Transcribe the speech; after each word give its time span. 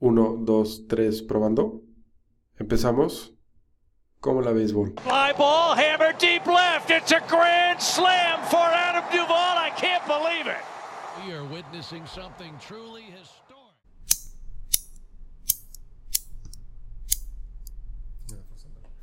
Uno, 0.00 0.36
dos, 0.36 0.86
tres, 0.86 1.22
probando. 1.22 1.82
Empezamos. 2.56 3.34
Como 4.20 4.42
la 4.42 4.52
béisbol. 4.52 4.94
Fly 5.02 5.32
ball, 5.36 5.76
hammer 5.76 6.12
deep 6.18 6.46
left. 6.46 6.90
It's 6.90 7.12
a 7.12 7.20
grand 7.28 7.80
slam 7.80 8.40
for 8.48 8.58
Adam 8.58 9.04
Duvall. 9.12 9.56
I 9.58 9.70
can't 9.76 10.04
believe 10.06 10.46
it. 10.46 10.62
We 11.24 11.32
are 11.32 11.44
witnessing 11.44 12.06
something 12.06 12.52
truly 12.60 13.02
historic. 13.02 13.48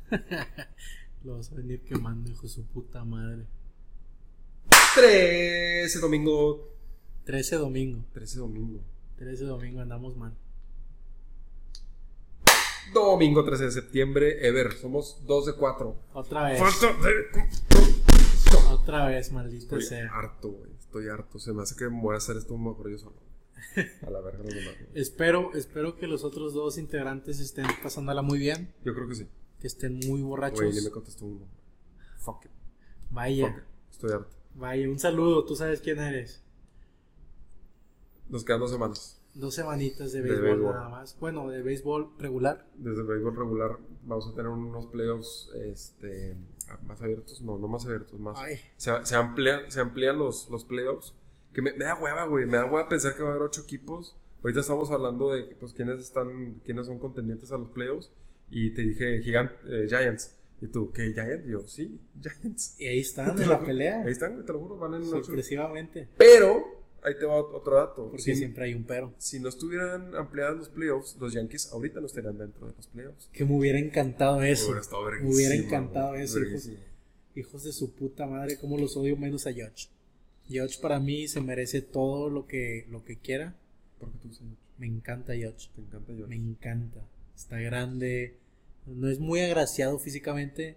Lo 1.24 1.36
vas 1.36 1.50
a 1.50 1.56
venir 1.56 1.82
quemando, 1.82 2.30
hijo 2.30 2.42
de 2.42 2.48
su 2.48 2.64
puta 2.66 3.04
madre. 3.04 3.46
13 4.94 5.98
domingo. 6.00 6.72
13 7.24 7.56
domingo. 7.56 8.04
13 8.12 8.38
domingo. 8.38 8.80
13 9.18 9.44
domingo 9.44 9.80
andamos 9.80 10.16
mal. 10.16 10.34
Domingo 12.92 13.44
13 13.44 13.64
de 13.64 13.70
septiembre. 13.70 14.46
Ever, 14.46 14.72
somos 14.74 15.22
2 15.26 15.46
de 15.46 15.52
4. 15.54 15.96
Otra 16.14 16.44
vez. 16.44 16.58
Falta 16.58 16.92
de. 17.06 17.48
Otra 18.70 19.06
vez, 19.06 19.32
maldita 19.32 19.64
Estoy 19.64 19.82
sea. 19.82 20.10
harto, 20.12 20.50
güey. 20.50 20.70
Estoy 20.78 21.08
harto. 21.08 21.38
Se 21.38 21.52
me 21.52 21.62
hace 21.62 21.74
que 21.76 21.88
me 21.88 22.00
voy 22.00 22.14
a 22.14 22.18
hacer 22.18 22.36
esto 22.36 22.56
mejor 22.56 22.90
yo 22.90 22.98
solo. 22.98 23.16
A 24.06 24.10
la 24.10 24.20
verga 24.20 24.42
demás. 24.42 24.74
güey. 24.78 24.90
Espero, 24.94 25.52
espero 25.54 25.96
que 25.96 26.06
los 26.06 26.24
otros 26.24 26.54
dos 26.54 26.78
integrantes 26.78 27.40
estén 27.40 27.66
pasándola 27.82 28.22
muy 28.22 28.38
bien. 28.38 28.72
Yo 28.84 28.94
creo 28.94 29.08
que 29.08 29.14
sí. 29.16 29.28
Que 29.60 29.66
estén 29.66 29.98
muy 30.06 30.22
borrachos. 30.22 30.60
Güey, 30.60 30.72
ni 30.74 30.80
me 30.82 30.90
contestó 30.90 31.24
uno. 31.26 31.46
Fuck 32.18 32.44
it. 32.46 32.50
Fuck 32.50 33.10
Vaya, 33.10 33.48
it. 33.48 33.62
Estoy 33.90 34.12
harto. 34.12 34.34
vaya, 34.54 34.88
un 34.88 34.98
saludo. 34.98 35.44
Tú 35.44 35.56
sabes 35.56 35.80
quién 35.80 35.98
eres. 35.98 36.42
Nos 38.28 38.44
quedan 38.44 38.60
dos 38.60 38.70
semanas. 38.70 39.20
Dos 39.38 39.54
semanitas 39.54 40.12
de 40.12 40.22
De 40.22 40.30
béisbol, 40.30 40.48
béisbol. 40.48 40.74
nada 40.74 40.88
más. 40.88 41.16
Bueno, 41.20 41.48
de 41.48 41.62
béisbol 41.62 42.12
regular. 42.18 42.66
Desde 42.76 43.02
el 43.02 43.06
béisbol 43.06 43.36
regular 43.36 43.78
vamos 44.04 44.28
a 44.28 44.34
tener 44.34 44.48
unos 44.50 44.86
playoffs 44.86 45.50
este, 45.54 46.36
más 46.86 47.02
abiertos. 47.02 47.42
No, 47.42 47.58
no 47.58 47.68
más 47.68 47.84
abiertos, 47.84 48.18
más. 48.18 48.38
Ay. 48.38 48.56
Se, 48.76 48.92
se 49.04 49.14
amplían, 49.14 49.70
se 49.70 49.80
amplían 49.80 50.18
los, 50.18 50.48
los 50.50 50.64
playoffs. 50.64 51.14
Que 51.52 51.62
me, 51.62 51.72
me 51.72 51.84
da 51.84 51.94
hueva, 52.00 52.26
güey. 52.26 52.46
Me 52.46 52.56
da 52.56 52.64
hueva 52.64 52.88
pensar 52.88 53.14
que 53.14 53.22
va 53.22 53.28
a 53.28 53.32
haber 53.32 53.42
ocho 53.42 53.62
equipos. 53.62 54.16
Ahorita 54.42 54.60
estamos 54.60 54.90
hablando 54.90 55.32
de 55.32 55.44
pues, 55.58 55.72
quiénes, 55.72 56.00
están, 56.00 56.60
quiénes 56.64 56.86
son 56.86 56.98
contendientes 56.98 57.50
a 57.52 57.58
los 57.58 57.68
playoffs. 57.70 58.10
Y 58.50 58.70
te 58.70 58.82
dije 58.82 59.20
Gigant, 59.22 59.50
eh, 59.68 59.86
Giants. 59.88 60.36
Y 60.60 60.68
tú, 60.68 60.92
¿qué? 60.92 61.12
¿Giants? 61.12 61.46
Y 61.46 61.50
yo, 61.50 61.66
sí, 61.66 62.00
Giants. 62.22 62.80
Y 62.80 62.86
ahí 62.86 63.00
están 63.00 63.38
en 63.42 63.48
la 63.48 63.60
pelea. 63.62 64.02
Ahí 64.02 64.12
están, 64.12 64.44
te 64.46 64.52
lo 64.52 64.60
juro, 64.60 64.76
van 64.78 64.94
en. 64.94 65.04
Sorpresivamente. 65.04 66.08
Pero, 66.16 66.75
ahí 67.06 67.14
te 67.18 67.24
va 67.24 67.36
otro 67.36 67.76
dato. 67.76 68.08
Porque 68.10 68.22
Si, 68.22 68.34
siempre 68.36 68.64
hay 68.64 68.74
un 68.74 68.84
pero. 68.84 69.14
si 69.18 69.38
no 69.40 69.48
estuvieran 69.48 70.14
ampliadas 70.14 70.56
los 70.56 70.68
playoffs, 70.68 71.16
los 71.18 71.32
Yankees 71.32 71.70
ahorita 71.72 72.00
no 72.00 72.06
estarían 72.06 72.36
dentro 72.36 72.66
de 72.66 72.74
los 72.76 72.86
playoffs. 72.88 73.28
Que 73.32 73.44
me 73.44 73.56
hubiera 73.56 73.78
encantado 73.78 74.42
eso. 74.42 74.70
Hubiera 74.70 75.20
Me 75.22 75.34
hubiera 75.34 75.54
encantado 75.54 76.08
güey, 76.10 76.22
eso, 76.22 76.40
hijos, 76.40 76.70
hijos 77.34 77.64
de 77.64 77.72
su 77.72 77.94
puta 77.94 78.26
madre, 78.26 78.58
cómo 78.58 78.76
los 78.78 78.96
odio 78.96 79.16
menos 79.16 79.46
a 79.46 79.52
George. 79.52 79.88
George 80.48 80.78
para 80.80 81.00
mí 81.00 81.26
se 81.28 81.40
merece 81.40 81.80
todo 81.82 82.28
lo 82.30 82.46
que, 82.46 82.86
lo 82.90 83.04
que 83.04 83.16
quiera. 83.18 83.56
¿Por 83.98 84.10
qué 84.12 84.18
tú? 84.28 84.28
Me 84.78 84.86
encanta 84.86 85.34
George. 85.34 85.68
Te 85.74 85.80
encanta. 85.80 86.12
Me 86.12 86.36
encanta. 86.36 87.00
Está 87.34 87.58
grande. 87.60 88.36
No 88.86 89.08
es 89.08 89.18
muy 89.18 89.40
agraciado 89.40 89.98
físicamente, 89.98 90.76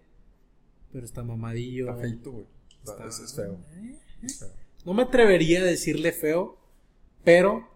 pero 0.91 1.05
está 1.05 1.23
mamadillo. 1.23 1.89
Está 1.89 2.01
feito, 2.01 2.31
güey. 2.31 2.45
Está- 2.79 2.91
Está- 2.93 3.07
Es, 3.07 3.19
es 3.19 3.35
feo. 3.35 3.59
Eh, 3.75 3.99
Es 4.23 4.39
feo. 4.39 4.49
No 4.85 4.93
me 4.93 5.03
atrevería 5.03 5.61
a 5.61 5.65
decirle 5.65 6.11
feo, 6.11 6.57
pero 7.23 7.67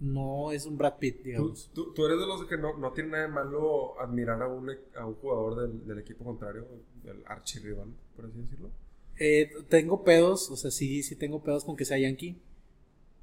no 0.00 0.52
es 0.52 0.64
un 0.66 0.78
Brad 0.78 0.98
Pitt, 0.98 1.18
¿Tú, 1.18 1.22
digamos. 1.24 1.70
tú, 1.74 1.92
tú 1.92 2.06
eres 2.06 2.18
de 2.18 2.26
los 2.26 2.44
que 2.46 2.56
no, 2.56 2.76
no 2.78 2.92
tiene 2.92 3.10
nada 3.10 3.22
de 3.26 3.32
malo 3.32 4.00
admirar 4.00 4.40
a 4.42 4.48
un, 4.48 4.70
e- 4.70 4.78
a 4.96 5.06
un 5.06 5.14
jugador 5.16 5.60
del, 5.60 5.86
del 5.86 5.98
equipo 5.98 6.24
contrario, 6.24 6.66
del 7.04 7.22
archirrival, 7.26 7.88
por 8.16 8.26
así 8.26 8.38
decirlo. 8.38 8.70
Eh, 9.18 9.50
tengo 9.68 10.04
pedos, 10.04 10.50
o 10.50 10.56
sea, 10.56 10.70
sí, 10.70 11.02
sí 11.02 11.16
tengo 11.16 11.42
pedos 11.42 11.64
con 11.64 11.76
que 11.76 11.84
sea 11.84 11.98
Yankee, 11.98 12.36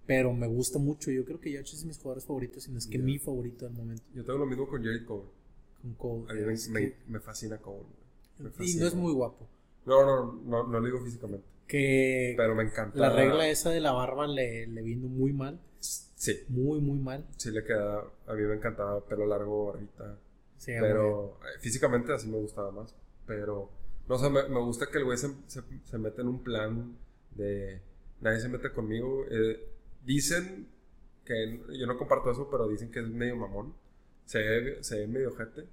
pero 0.06 0.34
me 0.34 0.48
gusta 0.48 0.78
mucho. 0.78 1.10
Yo 1.12 1.24
creo 1.26 1.40
que 1.40 1.52
George 1.52 1.74
es 1.74 1.82
de 1.82 1.88
mis 1.88 1.98
jugadores 1.98 2.26
favoritos, 2.26 2.64
si 2.64 2.72
no 2.72 2.78
es 2.78 2.86
que 2.88 3.00
mi 3.00 3.18
favorito 3.18 3.66
del 3.66 3.74
momento. 3.74 4.04
Yo 4.14 4.24
tengo 4.26 4.40
lo 4.40 4.46
mismo 4.46 4.68
con 4.68 4.84
Jared 4.84 5.06
Cole. 5.06 5.24
Con 5.82 5.94
Cole. 5.94 6.26
A 6.30 6.34
mí 6.34 6.94
me, 7.08 7.20
fascina 7.22 7.58
Cole. 7.58 7.86
y 8.60 8.76
no 8.76 8.88
es 8.88 8.94
muy 8.94 9.14
guapo. 9.14 9.48
No, 9.86 10.06
no, 10.06 10.34
no, 10.46 10.68
no 10.68 10.80
lo 10.80 10.86
digo 10.86 11.00
físicamente. 11.04 11.46
Que 11.68 12.34
Pero 12.38 12.56
me 12.56 12.64
encanta. 12.64 12.98
la 13.00 13.10
regla 13.10 13.48
esa 13.50 13.72
de 13.72 13.80
la 13.80 13.92
barba 13.92 14.28
le, 14.28 14.68
le 14.68 14.82
vino 14.82 15.08
muy 15.08 15.34
mal. 15.34 15.60
Sí, 15.80 16.44
Muy, 16.48 16.80
muy 16.80 16.98
mal. 17.00 17.26
sí 17.38 17.52
le 17.52 17.64
queda. 17.64 18.04
A 18.28 18.34
mí 18.34 18.42
me 18.44 18.56
encantaba 18.56 19.04
pelo 19.06 19.26
largo, 19.28 19.68
barbita. 19.68 20.18
Sí, 20.58 20.72
Pero 20.80 21.40
eh, 21.44 21.60
físicamente 21.60 22.14
así 22.14 22.28
me 22.28 22.38
gustaba 22.38 22.72
más. 22.72 22.96
Pero, 23.28 23.70
no 24.08 24.18
sé, 24.18 24.30
me, 24.30 24.48
me 24.48 24.60
gusta 24.60 24.88
que 24.92 24.98
el 25.00 25.04
güey 25.06 25.18
se, 25.18 25.30
se, 25.48 25.62
se 25.84 25.98
mete 25.98 26.22
en 26.22 26.28
un 26.28 26.44
plan 26.44 26.98
de 27.36 27.82
nadie 28.22 28.40
se 28.40 28.50
mete 28.50 28.72
conmigo. 28.72 29.26
Eh, 29.30 29.68
dicen 30.04 30.68
que 31.26 31.60
yo 31.78 31.86
no 31.88 31.98
comparto 31.98 32.32
eso, 32.32 32.48
pero 32.50 32.68
dicen 32.68 32.92
que 32.92 33.00
es 33.00 33.08
medio 33.08 33.36
mamón. 33.36 33.74
Se 34.26 34.40
ve, 34.40 34.84
se 34.84 35.00
ve 35.00 35.08
medio 35.08 35.36
gente, 35.36 35.66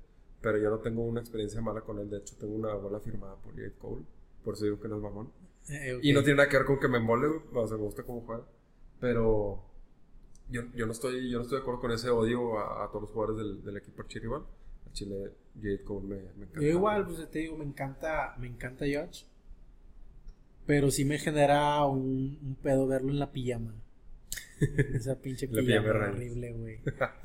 pero 0.43 0.59
yo 0.59 0.69
no 0.71 0.79
tengo 0.81 1.03
una 1.03 1.21
experiencia 1.21 1.61
mala 1.61 1.83
con 1.83 1.99
él. 1.99 2.11
De 2.11 2.19
hecho, 2.19 2.35
tengo 2.39 2.55
una 2.55 2.75
bola 2.75 3.01
firmada 3.01 3.37
por 3.37 3.55
Jade 3.55 3.73
Cole. 3.79 4.03
Por 4.45 4.55
eso 4.55 4.65
digo 4.65 4.81
que 4.81 4.89
no 4.89 4.97
es 4.97 5.03
mamón. 5.03 5.31
Eh, 5.69 5.95
ok. 5.95 6.05
Y 6.05 6.13
no 6.13 6.23
tiene 6.23 6.39
nada 6.39 6.49
que 6.49 6.57
ver 6.57 6.67
con 6.67 6.79
que 6.79 6.89
me 6.89 6.99
embole, 6.99 7.29
o 7.53 7.67
sea, 7.67 7.77
me 7.77 7.85
gusta 7.85 8.03
cómo 8.03 8.21
juega. 8.23 8.45
Pero 9.01 9.65
yo, 10.49 10.63
yo, 10.75 10.87
no 10.87 10.93
estoy, 10.93 11.31
yo 11.31 11.39
no 11.39 11.43
estoy 11.43 11.59
de 11.59 11.63
acuerdo 11.63 11.81
con 11.81 11.93
ese 11.93 12.11
odio 12.11 12.59
a, 12.59 12.85
a 12.85 12.89
todos 12.89 13.03
los 13.03 13.11
jugadores 13.11 13.39
del, 13.39 13.65
del 13.65 13.77
equipo 13.77 14.03
archirrival. 14.03 14.43
Al 14.87 14.93
Chile, 14.93 15.33
Jade 15.57 15.83
Cole 15.83 16.07
me, 16.07 16.17
me 16.37 16.45
encanta. 16.45 16.61
Yo 16.61 16.69
igual, 16.69 17.07
pues 17.07 17.31
te 17.31 17.39
digo, 17.41 17.57
me 17.57 17.65
encanta, 17.65 18.35
me 18.39 18.47
encanta 18.47 18.85
George. 18.87 19.25
Pero 20.67 20.91
sí 20.91 21.05
me 21.05 21.19
genera 21.19 21.85
un, 21.87 22.39
un 22.43 22.57
pedo 22.63 22.87
verlo 22.87 23.11
en 23.11 23.19
la 23.19 23.33
pijama. 23.33 23.75
Esa 24.95 25.17
pinche 25.19 25.49
pijama, 25.49 25.67
pijama 25.67 26.09
horrible, 26.11 26.53
güey. 26.53 26.81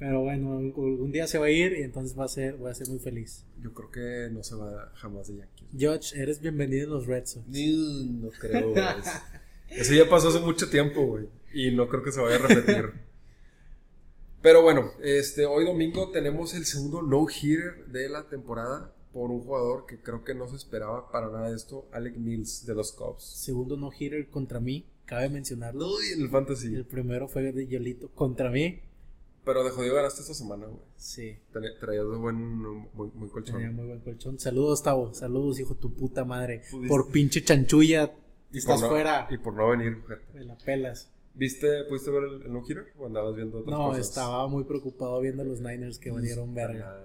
Pero 0.00 0.22
bueno, 0.22 0.56
un 0.56 1.12
día 1.12 1.26
se 1.26 1.36
va 1.36 1.44
a 1.44 1.50
ir 1.50 1.74
y 1.74 1.82
entonces 1.82 2.18
va 2.18 2.24
a 2.24 2.28
ser, 2.28 2.56
voy 2.56 2.70
a 2.70 2.74
ser 2.74 2.88
muy 2.88 2.98
feliz. 2.98 3.44
Yo 3.62 3.74
creo 3.74 3.90
que 3.90 4.32
no 4.32 4.42
se 4.42 4.54
va 4.54 4.90
jamás 4.94 5.28
de 5.28 5.36
Yankees. 5.36 5.68
George, 5.76 6.18
eres 6.18 6.40
bienvenido 6.40 6.84
en 6.84 6.90
los 6.94 7.06
Red 7.06 7.26
Sox. 7.26 7.46
No, 7.46 8.22
no 8.22 8.30
creo, 8.30 8.70
güey. 8.70 8.82
Eso 9.68 9.92
ya 9.92 10.08
pasó 10.08 10.30
hace 10.30 10.40
mucho 10.40 10.70
tiempo, 10.70 11.04
güey. 11.04 11.26
Y 11.52 11.72
no 11.72 11.86
creo 11.86 12.02
que 12.02 12.12
se 12.12 12.20
vaya 12.22 12.36
a 12.36 12.38
repetir. 12.38 12.92
Pero 14.40 14.62
bueno, 14.62 14.90
este, 15.02 15.44
hoy 15.44 15.66
domingo 15.66 16.10
tenemos 16.10 16.54
el 16.54 16.64
segundo 16.64 17.02
no-hitter 17.02 17.84
de 17.88 18.08
la 18.08 18.26
temporada 18.26 18.94
por 19.12 19.30
un 19.30 19.42
jugador 19.42 19.84
que 19.84 20.00
creo 20.00 20.24
que 20.24 20.34
no 20.34 20.48
se 20.48 20.56
esperaba 20.56 21.12
para 21.12 21.26
nada 21.26 21.50
de 21.50 21.56
esto, 21.56 21.86
Alec 21.92 22.16
Mills 22.16 22.64
de 22.64 22.74
los 22.74 22.92
Cubs. 22.92 23.22
Segundo 23.22 23.76
no-hitter 23.76 24.30
contra 24.30 24.60
mí, 24.60 24.86
cabe 25.04 25.28
mencionarlo. 25.28 25.88
Uy, 25.88 26.06
en 26.14 26.22
el 26.22 26.30
fantasy. 26.30 26.74
El 26.74 26.86
primero 26.86 27.28
fue 27.28 27.52
de 27.52 27.66
Yolito 27.66 28.08
contra 28.08 28.48
mí. 28.48 28.80
Pero 29.44 29.64
de 29.64 29.70
jodido 29.70 29.94
ganaste 29.94 30.20
esta 30.20 30.34
semana, 30.34 30.66
güey. 30.66 30.80
Sí, 30.96 31.38
Traías 31.52 32.04
de 32.10 32.16
buen, 32.16 32.36
muy, 32.36 33.10
muy 33.14 33.28
colchón. 33.30 33.56
tenía 33.56 33.70
muy 33.70 33.86
buen 33.86 34.00
colchón. 34.00 34.38
Saludos, 34.38 34.82
Tavo. 34.82 35.14
Saludos, 35.14 35.58
hijo 35.60 35.74
de 35.74 35.80
tu 35.80 35.94
puta 35.94 36.24
madre. 36.24 36.62
Pudiste- 36.70 36.88
Por 36.88 37.10
pinche 37.10 37.42
chanchulla, 37.42 38.12
Y 38.52 38.58
estás 38.58 38.80
no- 38.82 38.88
fuera. 38.90 39.26
Y 39.30 39.38
por 39.38 39.54
no 39.54 39.68
venir, 39.70 39.94
gente. 40.06 40.24
Me 40.34 40.44
la 40.44 40.56
pelas. 40.58 41.10
¿Viste, 41.34 41.84
pudiste 41.84 42.10
ver 42.10 42.24
el, 42.24 42.42
el 42.42 42.52
no-hitter 42.52 42.92
o 42.98 43.06
andabas 43.06 43.34
viendo 43.34 43.60
otras 43.60 43.78
No, 43.78 43.86
cosas? 43.88 44.08
estaba 44.08 44.46
muy 44.48 44.64
preocupado 44.64 45.20
viendo 45.20 45.42
los 45.44 45.60
Niners 45.60 45.98
que 45.98 46.10
valieron 46.10 46.52
verga. 46.54 47.02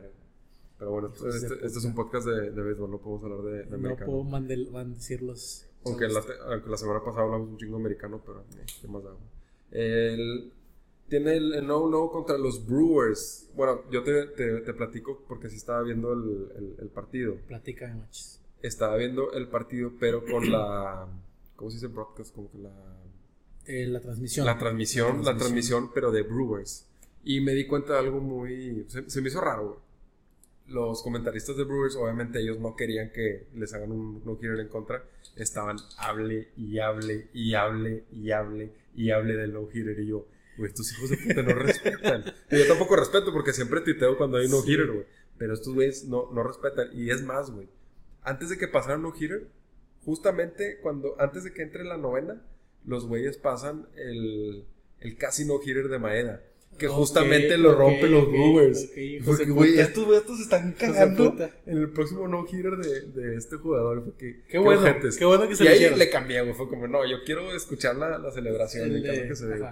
Pero 0.78 0.92
bueno, 0.92 1.14
este, 1.14 1.54
este 1.66 1.68
es 1.80 1.86
un 1.86 1.96
podcast 1.96 2.28
de, 2.28 2.52
de 2.52 2.62
béisbol, 2.62 2.92
no 2.92 2.98
podemos 2.98 3.24
hablar 3.24 3.42
de, 3.44 3.64
de 3.64 3.78
No 3.78 3.96
puedo 3.96 4.24
mandel- 4.26 4.70
mandecirlos. 4.72 5.66
Aunque 5.86 6.08
la, 6.10 6.22
aunque 6.50 6.70
la 6.70 6.78
semana 6.78 7.00
pasada 7.02 7.24
hablamos 7.24 7.48
un 7.50 7.58
chingo 7.58 7.78
americano, 7.78 8.20
pero 8.26 8.42
eh, 8.42 8.66
¿qué 8.82 8.88
más 8.90 9.06
hago? 9.06 9.20
El, 9.72 10.52
tiene 11.08 11.38
el, 11.38 11.54
el 11.54 11.68
no-no 11.68 12.10
contra 12.10 12.38
los 12.38 12.66
Brewers. 12.66 13.50
Bueno, 13.56 13.82
yo 13.92 14.04
te, 14.04 14.28
te, 14.28 14.62
te 14.62 14.74
platico 14.74 15.24
porque 15.28 15.50
sí 15.50 15.58
estaba 15.58 15.82
viendo 15.82 16.14
el, 16.14 16.48
el, 16.58 16.76
el 16.82 16.90
partido. 16.90 17.36
Platícame, 17.48 17.96
machis. 17.96 18.40
Estaba 18.62 18.98
viendo 18.98 19.32
el 19.34 19.48
partido, 19.48 19.92
pero 20.00 20.26
con 20.26 20.52
la... 20.52 21.08
¿Cómo 21.56 21.70
se 21.70 21.78
dice 21.78 21.88
broadcast? 21.88 22.34
Como 22.34 22.52
que 22.52 22.58
la... 22.58 22.74
Eh, 23.68 23.88
la 23.88 24.00
transmisión. 24.00 24.46
La 24.46 24.58
transmisión, 24.58 25.08
la 25.08 25.14
transmisión. 25.14 25.38
transmisión, 25.38 25.92
pero 25.94 26.12
de 26.12 26.24
Brewers. 26.24 26.86
Y 27.24 27.42
me 27.42 27.54
di 27.54 27.66
cuenta 27.66 27.94
de 27.94 28.00
algo 28.00 28.20
muy... 28.20 28.86
Se, 28.88 29.10
se 29.10 29.22
me 29.22 29.30
hizo 29.30 29.42
raro, 29.42 29.68
güey. 29.68 29.80
Los 30.68 31.04
comentaristas 31.04 31.56
de 31.58 31.64
Brewers, 31.64 31.96
obviamente 31.96 32.40
ellos 32.40 32.60
no 32.60 32.76
querían 32.76 33.12
que 33.12 33.46
les 33.54 33.72
hagan 33.76 33.92
un 33.92 34.24
no-hitter 34.26 34.60
en 34.60 34.68
contra. 34.68 35.04
Estaban 35.36 35.78
hable 36.00 36.50
y 36.58 36.80
hable 36.80 37.28
y 37.34 37.54
hable 37.54 38.06
y 38.12 38.32
hable 38.32 38.72
y 38.96 39.12
hable 39.12 39.36
del 39.36 39.54
no-hitter. 39.54 40.00
Y 40.00 40.08
yo, 40.08 40.26
güey, 40.58 40.70
estos 40.70 40.92
hijos 40.94 41.10
de 41.10 41.18
puta 41.18 41.42
no 41.44 41.54
respetan. 41.54 42.24
Y 42.52 42.58
yo 42.60 42.68
tampoco 42.68 42.96
respeto 42.96 43.32
porque 43.34 43.54
siempre 43.54 43.82
tuiteo 43.82 44.18
cuando 44.18 44.38
hay 44.38 44.46
un 44.46 44.52
no-hitter, 44.52 44.88
güey. 44.92 45.06
Pero 45.38 45.54
estos 45.54 45.74
güeyes 45.74 46.06
no, 46.06 46.32
no 46.32 46.44
respetan. 46.44 46.90
Y 46.94 47.10
es 47.12 47.22
más, 47.24 47.52
güey. 47.52 47.68
Antes 48.24 48.50
de 48.50 48.58
que 48.58 48.68
pasara 48.68 48.96
un 48.96 49.04
no-hitter, 49.04 49.48
justamente 50.04 50.80
cuando, 50.82 51.16
antes 51.20 51.44
de 51.44 51.54
que 51.54 51.62
entre 51.62 51.84
la 51.84 51.98
novena, 51.98 52.42
los 52.86 53.08
güeyes 53.08 53.38
pasan 53.38 53.88
el, 53.96 54.66
el 55.00 55.18
casi 55.18 55.46
no-hitter 55.46 55.88
de 55.90 56.00
Maeda. 56.00 56.42
que 56.78 56.88
justamente 56.88 57.58
lo 57.58 57.74
rompen 57.74 58.12
los 58.12 58.28
Brewers. 58.30 58.86
ok, 58.92 58.98
hijos 58.98 59.26
Porque, 59.38 59.52
güey, 59.52 59.80
estos 59.80 60.08
vatos 60.08 60.40
están 60.40 60.74
cagando 60.74 61.36
en 61.66 61.78
el 61.78 61.90
próximo 61.90 62.28
no-hitter 62.28 62.78
de, 62.78 63.02
de 63.22 63.36
este 63.38 63.56
jugador. 63.58 64.04
Fue 64.04 64.14
que, 64.18 64.44
Qué 64.48 64.58
bueno, 64.58 64.84
qué 65.18 65.26
bueno 65.26 65.48
que 65.48 65.56
se 65.56 65.64
Y 65.64 65.66
lo 65.66 65.72
ahí 65.72 65.76
hicieron. 65.78 66.00
le 66.00 66.10
cambié, 66.10 66.42
güey. 66.42 66.54
Fue 66.54 66.68
como, 66.70 66.88
no, 66.88 67.06
yo 67.10 67.18
quiero 67.26 67.52
escuchar 67.56 67.96
la, 67.96 68.18
la 68.18 68.32
celebración 68.32 68.90
El 68.92 68.98
en 68.98 69.04
caso 69.04 69.22
de- 69.22 69.28
que 69.28 69.36
se 69.36 69.46
dé. 69.48 69.66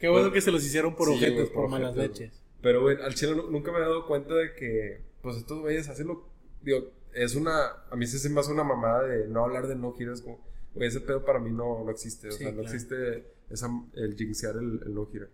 Qué 0.00 0.08
bueno 0.08 0.32
que 0.32 0.40
se 0.40 0.50
los 0.50 0.64
hicieron 0.64 0.96
por 0.96 1.08
Sí, 1.12 1.18
güey, 1.18 1.36
por, 1.46 1.52
por 1.52 1.68
malas 1.68 1.94
leches. 1.96 2.32
Pero, 2.62 2.82
güey, 2.82 2.96
al 3.02 3.14
chile 3.14 3.34
nu- 3.34 3.50
nunca 3.50 3.70
me 3.72 3.78
he 3.78 3.82
dado 3.82 4.06
cuenta 4.06 4.34
de 4.34 4.54
que, 4.54 5.00
pues, 5.22 5.36
estos 5.36 5.60
güeyes 5.60 5.88
hacen 5.88 6.08
lo. 6.08 6.26
Digo, 6.62 6.90
es 7.14 7.34
una. 7.34 7.84
A 7.90 7.96
mí 7.96 8.06
se 8.06 8.28
me 8.28 8.40
hace 8.40 8.52
una 8.52 8.64
mamada 8.64 9.04
de 9.04 9.26
no 9.28 9.44
hablar 9.44 9.66
de 9.66 9.76
no 9.76 9.94
hitters. 9.98 10.22
Como, 10.22 10.40
güey, 10.74 10.88
ese 10.88 11.00
pedo 11.00 11.24
para 11.24 11.38
mí 11.38 11.50
no, 11.50 11.84
no 11.84 11.90
existe. 11.90 12.28
O 12.28 12.32
Sí, 12.32 12.38
sea, 12.38 12.48
no 12.48 12.60
claro. 12.62 12.68
existe 12.74 13.24
esa, 13.50 13.68
el 13.94 14.14
jinxear 14.16 14.56
el, 14.56 14.80
el 14.84 14.94
no 14.94 15.08
hitter. 15.10 15.30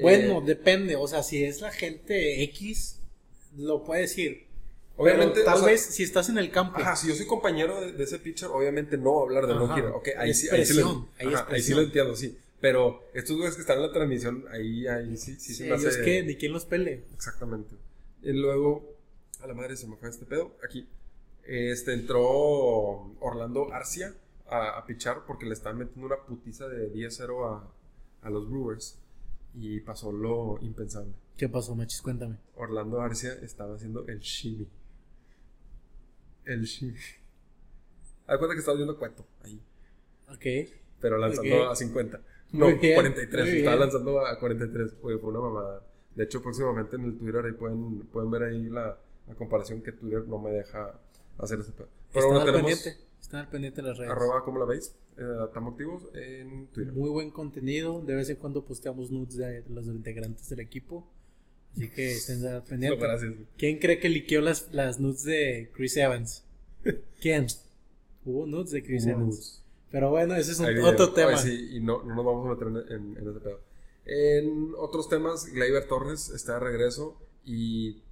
Bueno, 0.00 0.38
Eh, 0.40 0.42
depende. 0.46 0.96
O 0.96 1.06
sea, 1.08 1.22
si 1.22 1.44
es 1.44 1.60
la 1.60 1.70
gente 1.70 2.42
X, 2.44 3.00
lo 3.56 3.84
puede 3.84 4.02
decir. 4.02 4.46
obviamente. 4.96 5.34
Pero 5.34 5.44
tal 5.46 5.54
o 5.56 5.58
sea, 5.60 5.66
vez 5.68 5.80
si 5.82 6.02
estás 6.02 6.28
en 6.28 6.38
el 6.38 6.50
campo. 6.50 6.78
Ajá, 6.78 6.94
si 6.96 7.08
yo 7.08 7.14
soy 7.14 7.26
compañero 7.26 7.80
de, 7.80 7.92
de 7.92 8.04
ese 8.04 8.18
pitcher, 8.18 8.48
obviamente 8.50 8.96
no 8.98 9.12
voy 9.12 9.20
a 9.20 9.26
hablar 9.38 9.46
de 9.46 9.54
no 9.54 9.64
hitter. 9.76 9.90
Ok, 9.92 10.08
ahí 10.18 10.32
sí, 10.34 10.48
ahí 10.50 10.64
sí, 10.64 10.74
lo, 10.74 11.08
ajá, 11.18 11.46
ahí 11.50 11.62
sí 11.62 11.74
lo 11.74 11.80
entiendo, 11.82 12.14
sí. 12.14 12.36
Pero 12.60 13.02
estos 13.14 13.36
güeyes 13.36 13.54
que 13.54 13.62
están 13.62 13.76
en 13.78 13.82
la 13.84 13.92
transmisión, 13.92 14.44
ahí, 14.50 14.86
ahí 14.86 15.16
sí, 15.16 15.36
sí, 15.36 15.54
se 15.54 15.64
me 15.64 15.70
ellos 15.76 15.86
hace. 15.86 16.02
que 16.04 16.22
ni 16.22 16.36
quien 16.36 16.52
los 16.52 16.66
pele. 16.66 17.04
Exactamente. 17.14 17.74
Y 18.22 18.32
luego, 18.32 18.96
a 19.40 19.46
la 19.46 19.54
madre 19.54 19.76
se 19.76 19.86
me 19.86 19.96
fue 19.96 20.08
este 20.10 20.26
pedo. 20.26 20.56
Aquí. 20.64 20.86
Este 21.44 21.94
entró 21.94 22.20
Orlando 23.20 23.72
Arcia 23.72 24.14
a, 24.46 24.78
a 24.78 24.86
pichar 24.86 25.24
porque 25.26 25.46
le 25.46 25.54
estaban 25.54 25.78
metiendo 25.78 26.06
una 26.06 26.18
putiza 26.24 26.68
de 26.68 26.92
10-0 26.92 27.46
a, 27.48 28.26
a 28.26 28.30
los 28.30 28.48
Brewers. 28.48 28.98
Y 29.54 29.80
pasó 29.80 30.12
lo 30.12 30.58
impensable. 30.60 31.12
¿Qué 31.36 31.48
pasó, 31.48 31.74
Machis? 31.74 32.02
Cuéntame. 32.02 32.36
Orlando 32.54 33.00
Arcia 33.00 33.32
estaba 33.42 33.74
haciendo 33.74 34.06
el 34.06 34.20
shimmy. 34.20 34.68
El 36.44 36.64
shimmy. 36.64 36.94
Haz 38.26 38.38
cuenta 38.38 38.54
que 38.54 38.60
estaba 38.60 38.76
viendo 38.76 38.96
cueto 38.98 39.26
ahí. 39.42 39.60
Ok. 40.28 40.70
Pero 41.00 41.18
lanzando 41.18 41.70
a 41.70 41.74
50. 41.74 42.20
No, 42.52 42.66
bien, 42.78 42.94
43. 42.94 43.46
muy 43.48 43.58
Estaba 43.58 43.76
lanzando 43.76 44.26
a 44.26 44.38
43. 44.38 44.96
Oye, 45.02 45.18
fue 45.18 45.30
una 45.30 45.40
mamada. 45.40 45.86
De 46.14 46.24
hecho, 46.24 46.42
próximamente 46.42 46.96
en 46.96 47.04
el 47.04 47.18
Twitter 47.18 47.44
ahí 47.44 47.52
pueden, 47.52 48.00
pueden 48.06 48.30
ver 48.30 48.42
ahí 48.44 48.64
la, 48.68 48.98
la 49.28 49.34
comparación 49.34 49.82
que 49.82 49.92
Twitter 49.92 50.26
no 50.26 50.38
me 50.38 50.50
deja 50.50 50.98
hacer 51.38 51.60
ese 51.60 51.72
pedo. 51.72 51.88
Pero 52.12 52.26
Están 52.26 52.30
bueno, 52.34 52.40
al 52.40 52.46
tenemos 52.46 52.80
pendiente. 52.82 53.04
Están 53.20 53.40
al 53.40 53.48
pendiente 53.48 53.82
de 53.82 53.88
las 53.88 53.98
redes. 53.98 54.10
arroba, 54.10 54.42
¿cómo 54.44 54.58
la 54.58 54.64
veis? 54.64 54.94
Eh, 55.16 55.22
estamos 55.46 55.72
activos 55.72 56.02
en 56.14 56.66
Twitter. 56.68 56.92
Muy 56.92 57.10
buen 57.10 57.30
contenido. 57.30 58.00
De 58.02 58.14
vez 58.14 58.28
en 58.30 58.36
cuando 58.36 58.64
posteamos 58.64 59.10
nudes 59.10 59.36
de 59.36 59.64
los 59.68 59.86
integrantes 59.86 60.48
del 60.48 60.60
equipo. 60.60 61.06
Así 61.76 61.88
que 61.90 62.12
estén 62.12 62.44
al 62.46 62.54
No, 62.60 62.64
pendiente. 62.64 62.98
gracias. 62.98 63.32
¿Quién 63.56 63.78
cree 63.78 64.00
que 64.00 64.08
liqueó 64.08 64.40
las, 64.40 64.72
las 64.72 64.98
nudes 64.98 65.22
de 65.22 65.70
Chris 65.72 65.96
Evans? 65.96 66.44
¿Quién? 67.20 67.46
Hubo 68.24 68.46
nudes 68.46 68.72
de 68.72 68.82
Chris 68.82 69.06
Evans. 69.06 69.64
Pero 69.90 70.10
bueno, 70.10 70.34
ese 70.36 70.52
es 70.52 70.60
un- 70.60 70.66
otro 70.84 71.12
tema. 71.12 71.36
Sí, 71.36 71.76
y 71.76 71.80
no, 71.80 72.02
no 72.02 72.14
nos 72.14 72.24
vamos 72.24 72.46
a 72.46 72.50
meter 72.50 72.68
en, 72.68 72.76
en- 72.94 73.16
en 73.18 73.28
ese 73.30 73.40
pedo. 73.40 73.60
En 74.06 74.72
otros 74.78 75.08
temas, 75.08 75.46
Gleyber 75.46 75.86
Torres 75.86 76.30
está 76.30 76.54
de 76.54 76.60
regreso 76.60 77.16
y 77.44 78.02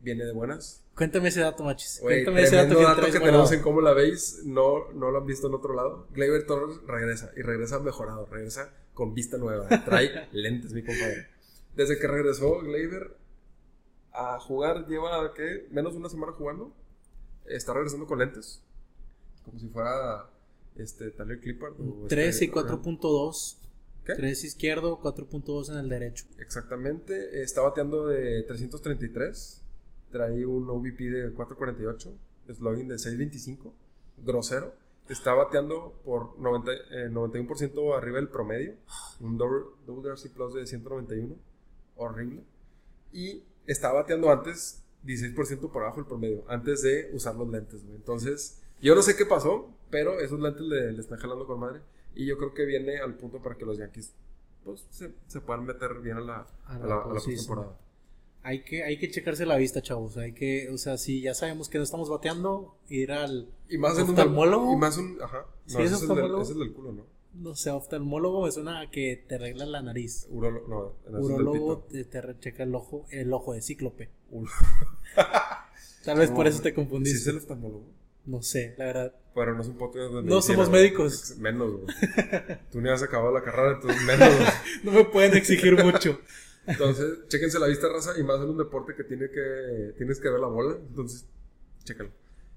viene 0.00 0.24
de 0.24 0.32
buenas. 0.32 0.84
Cuéntame 0.94 1.28
ese 1.28 1.40
dato, 1.40 1.64
machis. 1.64 1.98
Güey, 2.02 2.24
Cuéntame 2.24 2.42
ese 2.46 2.56
dato 2.56 2.76
que, 2.76 2.82
dato 2.84 3.06
que 3.06 3.12
tenemos 3.20 3.50
en 3.52 3.62
cómo 3.62 3.80
la 3.80 3.92
veis, 3.94 4.42
no, 4.44 4.90
no 4.92 5.10
lo 5.10 5.18
han 5.18 5.26
visto 5.26 5.46
en 5.48 5.54
otro 5.54 5.74
lado. 5.74 6.06
Gleyber 6.12 6.46
Torres 6.46 6.76
regresa 6.86 7.30
y 7.36 7.42
regresa 7.42 7.78
mejorado, 7.78 8.26
regresa 8.26 8.70
con 8.94 9.14
vista 9.14 9.38
nueva, 9.38 9.68
trae 9.84 10.28
lentes, 10.32 10.72
mi 10.72 10.82
compadre. 10.82 11.28
Desde 11.74 11.98
que 11.98 12.06
regresó 12.06 12.60
Gleyber 12.60 13.16
a 14.12 14.38
jugar, 14.40 14.86
lleva, 14.86 15.32
¿qué? 15.34 15.66
Menos 15.70 15.94
de 15.94 15.98
una 16.00 16.10
semana 16.10 16.32
jugando. 16.32 16.72
Está 17.46 17.72
regresando 17.72 18.06
con 18.06 18.18
lentes, 18.18 18.62
como 19.44 19.58
si 19.58 19.68
fuera 19.68 20.26
este, 20.76 21.10
Tyler 21.10 21.40
Clippard. 21.40 21.74
o 21.80 22.06
3 22.08 22.34
este- 22.34 22.44
y 22.46 22.48
4.2. 22.48 23.58
¿Qué? 24.04 24.14
3 24.14 24.44
izquierdo, 24.44 24.98
4.2 25.00 25.70
en 25.70 25.78
el 25.78 25.88
derecho. 25.88 26.24
Exactamente, 26.38 27.42
está 27.42 27.60
bateando 27.60 28.06
de 28.08 28.42
333, 28.42 29.62
trae 30.10 30.44
un 30.44 30.68
OVP 30.68 31.04
de 31.04 31.32
448, 31.32 32.12
slogan 32.52 32.88
de 32.88 32.98
625, 32.98 33.72
grosero, 34.24 34.74
está 35.08 35.34
bateando 35.34 36.00
por 36.04 36.38
90, 36.38 36.72
eh, 36.72 37.08
91% 37.10 37.96
arriba 37.96 38.16
del 38.16 38.28
promedio, 38.28 38.74
un 39.20 39.38
WRC 39.38 40.30
Plus 40.30 40.54
de 40.54 40.66
191, 40.66 41.36
horrible, 41.96 42.42
y 43.12 43.44
está 43.66 43.92
bateando 43.92 44.30
antes 44.30 44.82
16% 45.04 45.70
por 45.70 45.82
abajo 45.82 45.98
del 45.98 46.06
promedio, 46.06 46.44
antes 46.48 46.82
de 46.82 47.10
usar 47.12 47.34
los 47.36 47.48
lentes, 47.48 47.84
güey. 47.84 47.96
Entonces, 47.96 48.60
yo 48.80 48.94
no 48.94 49.02
sé 49.02 49.16
qué 49.16 49.26
pasó, 49.26 49.68
pero 49.92 50.20
esos 50.20 50.40
lentes 50.40 50.62
le, 50.66 50.92
le 50.92 51.00
están 51.00 51.20
jalando 51.20 51.46
con 51.46 51.60
madre, 51.60 51.82
y 52.16 52.26
yo 52.26 52.36
creo 52.38 52.54
que 52.54 52.64
viene 52.66 52.98
al 52.98 53.14
punto 53.16 53.40
para 53.42 53.56
que 53.56 53.64
los 53.66 53.78
Yankees 53.78 54.16
pues, 54.64 54.86
se, 54.90 55.12
se 55.28 55.40
puedan 55.40 55.64
meter 55.66 56.00
bien 56.00 56.16
a 56.18 56.22
la, 56.22 56.48
A 56.66 56.78
a 56.80 56.86
la 56.86 56.86
la, 56.88 56.96
a 56.96 57.12
la 57.12 57.22
postseason. 57.22 57.22
postemporada. 57.22 57.78
Hay 58.44 58.64
que, 58.64 58.82
hay 58.84 58.98
que 58.98 59.10
checarse 59.10 59.46
la 59.46 59.56
vista, 59.56 59.82
chavos. 59.82 60.16
Hay 60.16 60.32
que, 60.34 60.68
o 60.70 60.78
sea, 60.78 60.98
si 60.98 61.20
ya 61.22 61.34
sabemos 61.34 61.68
que 61.68 61.78
no 61.78 61.84
estamos 61.84 62.08
bateando, 62.10 62.76
ir 62.88 63.12
al, 63.12 63.54
Y 63.68 63.78
más 63.78 63.98
en 63.98 64.10
un 64.10 64.10
¿Oftalmólogo? 64.10 64.72
Y 64.72 64.76
más 64.76 64.96
un. 64.98 65.20
Ajá. 65.22 65.46
¿Sí 65.66 65.74
No, 65.76 65.84
es 65.84 65.92
es 65.92 66.02
el 66.02 66.08
del, 66.14 66.40
es 66.40 66.50
el 66.50 66.72
culo, 66.72 66.92
¿no? 66.92 67.06
no 67.34 67.54
sé, 67.54 67.70
oftalmólogo 67.70 68.44
me 68.44 68.52
suena 68.52 68.80
a 68.80 68.90
que 68.90 69.24
te 69.28 69.36
arregla 69.36 69.64
la 69.66 69.82
nariz. 69.82 70.26
Urolo, 70.30 70.66
no, 70.68 71.18
es 71.18 71.24
Urologo 71.24 71.78
te, 71.90 72.04
te 72.04 72.38
checa 72.40 72.62
el 72.64 72.74
ojo, 72.74 73.06
el 73.10 73.32
ojo 73.32 73.54
de 73.54 73.62
cíclope. 73.62 74.10
Tal 76.04 76.18
vez 76.18 76.30
No, 76.30 76.36
por 76.36 76.46
eso 76.46 76.62
te 76.62 76.70
¿Sí 76.70 76.74
confundiste. 76.74 77.18
es 77.18 77.26
el 77.28 77.36
oftalmólogo? 77.38 77.86
No 78.24 78.42
sé, 78.42 78.74
la 78.78 78.84
verdad. 78.86 79.14
Pero 79.34 79.54
no 79.54 79.62
es 79.62 79.68
un 79.68 79.78
podcast 79.78 80.12
de 80.12 80.22
No 80.22 80.42
somos 80.42 80.68
güey. 80.68 80.82
médicos. 80.82 81.36
Menos, 81.38 81.72
güey. 81.72 81.86
Tú 82.70 82.80
ni 82.80 82.90
has 82.90 83.02
acabado 83.02 83.32
la 83.32 83.42
carrera, 83.42 83.72
entonces 83.74 84.02
menos, 84.02 84.28
güey. 84.36 84.48
No 84.84 84.92
me 84.92 85.04
pueden 85.04 85.34
exigir 85.36 85.82
mucho. 85.82 86.18
Entonces, 86.66 87.26
chéquense 87.28 87.58
la 87.58 87.66
vista 87.66 87.88
raza 87.88 88.12
y 88.18 88.22
más 88.22 88.36
en 88.40 88.50
un 88.50 88.58
deporte 88.58 88.94
que, 88.94 89.04
tiene 89.04 89.28
que 89.30 89.94
tienes 89.96 90.20
que 90.20 90.28
ver 90.28 90.38
la 90.40 90.46
bola. 90.46 90.76
Entonces, 90.76 91.26
chécalo. 91.84 92.10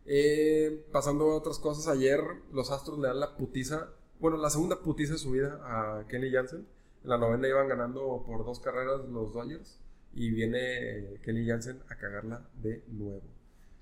Eh, 0.06 0.86
pasando 0.92 1.32
a 1.32 1.38
otras 1.38 1.58
cosas, 1.58 1.88
ayer 1.88 2.20
los 2.54 2.70
Astros 2.72 3.00
le 3.00 3.08
dan 3.08 3.20
la 3.20 3.36
putiza, 3.38 3.90
bueno, 4.20 4.38
la 4.38 4.52
segunda 4.52 4.80
putiza 4.82 5.14
de 5.14 5.20
su 5.20 5.32
vida 5.32 5.60
a 5.64 6.06
Kenny 6.08 6.32
Jansen. 6.32 6.68
En 7.04 7.10
la 7.10 7.18
novena 7.18 7.48
iban 7.48 7.68
ganando 7.68 8.24
por 8.26 8.46
dos 8.46 8.60
carreras 8.60 9.02
los 9.10 9.34
Dodgers 9.34 9.80
y 10.14 10.30
viene 10.30 11.20
Kenny 11.24 11.48
Jansen 11.48 11.80
a 11.90 11.96
cagarla 11.98 12.48
de 12.62 12.84
nuevo. 12.90 13.24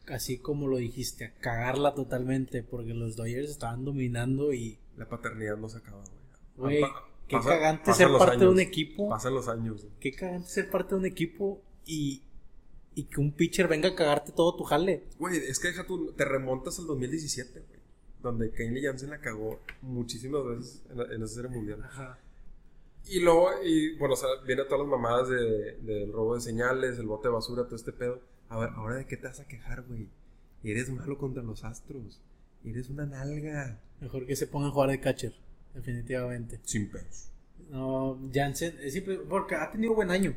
Así 0.08 0.38
como 0.38 0.68
lo 0.68 0.78
dijiste, 0.78 1.26
a 1.26 1.34
cagarla 1.36 1.94
totalmente, 1.96 2.62
porque 2.64 2.94
los 2.94 3.16
Dodgers 3.16 3.50
estaban 3.50 3.86
dominando 3.86 4.54
y, 4.54 4.78
La 4.98 5.08
paternidad 5.08 5.58
no 5.58 5.70
se 5.70 5.78
acaba, 5.78 6.04
güey. 6.58 6.80
güey, 6.80 6.82
Pa- 6.82 7.08
qué 7.28 7.36
pasa- 7.38 7.50
cagante 7.50 7.94
ser 7.94 8.10
los 8.10 8.20
parte 8.20 8.38
de 8.44 8.48
un 8.50 8.60
equipo. 8.60 9.10
Pasan 9.10 9.34
los 9.34 9.48
años. 9.48 9.82
güey. 9.84 9.94
Qué 10.00 10.12
cagante 10.12 10.50
ser 10.50 10.70
parte 10.70 10.96
de 10.96 11.00
un 11.00 11.06
equipo 11.06 11.62
y, 11.86 12.22
y 12.96 13.04
que 13.06 13.22
un 13.22 13.32
pitcher 13.32 13.68
venga 13.70 13.90
a 13.90 13.96
cagarte 13.96 14.34
todo 14.34 14.56
tu 14.58 14.64
jale. 14.66 15.04
Güey, 15.20 15.38
es 15.38 15.58
que 15.60 15.70
deja 15.70 15.86
tú, 15.88 16.12
te 16.12 16.26
remontas 16.26 16.78
al 16.80 16.86
2017, 16.88 17.60
güey. 17.62 17.80
Donde 18.22 18.52
Kenny 18.52 18.82
Jansen 18.84 19.10
la 19.10 19.20
cagó 19.20 19.60
muchísimas 19.82 20.46
veces 20.46 20.82
en, 20.92 20.98
la- 20.98 21.14
en 21.16 21.24
esa 21.24 21.36
serie 21.36 21.50
mundial. 21.50 21.82
Ajá. 21.84 22.20
Y 23.06 23.20
luego, 23.20 23.50
y 23.64 23.98
bueno, 23.98 24.14
o 24.14 24.18
sea, 24.18 24.30
viene 24.46 24.64
todas 24.66 24.80
las 24.82 24.88
mamadas 24.90 25.30
de- 25.30 25.78
del 25.82 26.12
robo 26.12 26.36
de 26.36 26.42
señales, 26.42 26.98
el 27.00 27.06
bote 27.08 27.30
de 27.30 27.34
basura, 27.34 27.64
todo 27.66 27.76
este 27.78 27.92
pedo. 27.94 28.20
A 28.54 28.58
ver, 28.60 28.70
¿ahora 28.76 28.98
de 28.98 29.08
qué 29.08 29.18
te 29.18 29.28
vas 29.28 29.40
a 29.40 29.48
quejar, 29.48 29.82
güey? 29.88 30.08
Eres 30.64 30.90
malo 30.92 31.18
contra 31.18 31.42
los 31.42 31.64
astros. 31.64 32.22
Eres 32.64 32.88
una 32.90 33.06
nalga. 33.06 33.80
Mejor 34.00 34.26
que 34.28 34.36
se 34.36 34.46
pongan 34.48 34.70
a 34.70 34.74
jugar 34.74 34.90
de 34.92 35.00
catcher, 35.00 35.34
definitivamente. 35.74 36.60
Sin 36.64 36.90
pedos. 36.92 37.30
No, 37.70 38.20
Jansen, 38.34 38.78
es 38.82 38.92
siempre, 38.94 39.18
porque 39.18 39.56
ha 39.56 39.72
tenido 39.72 39.96
buen 39.96 40.12
año. 40.12 40.36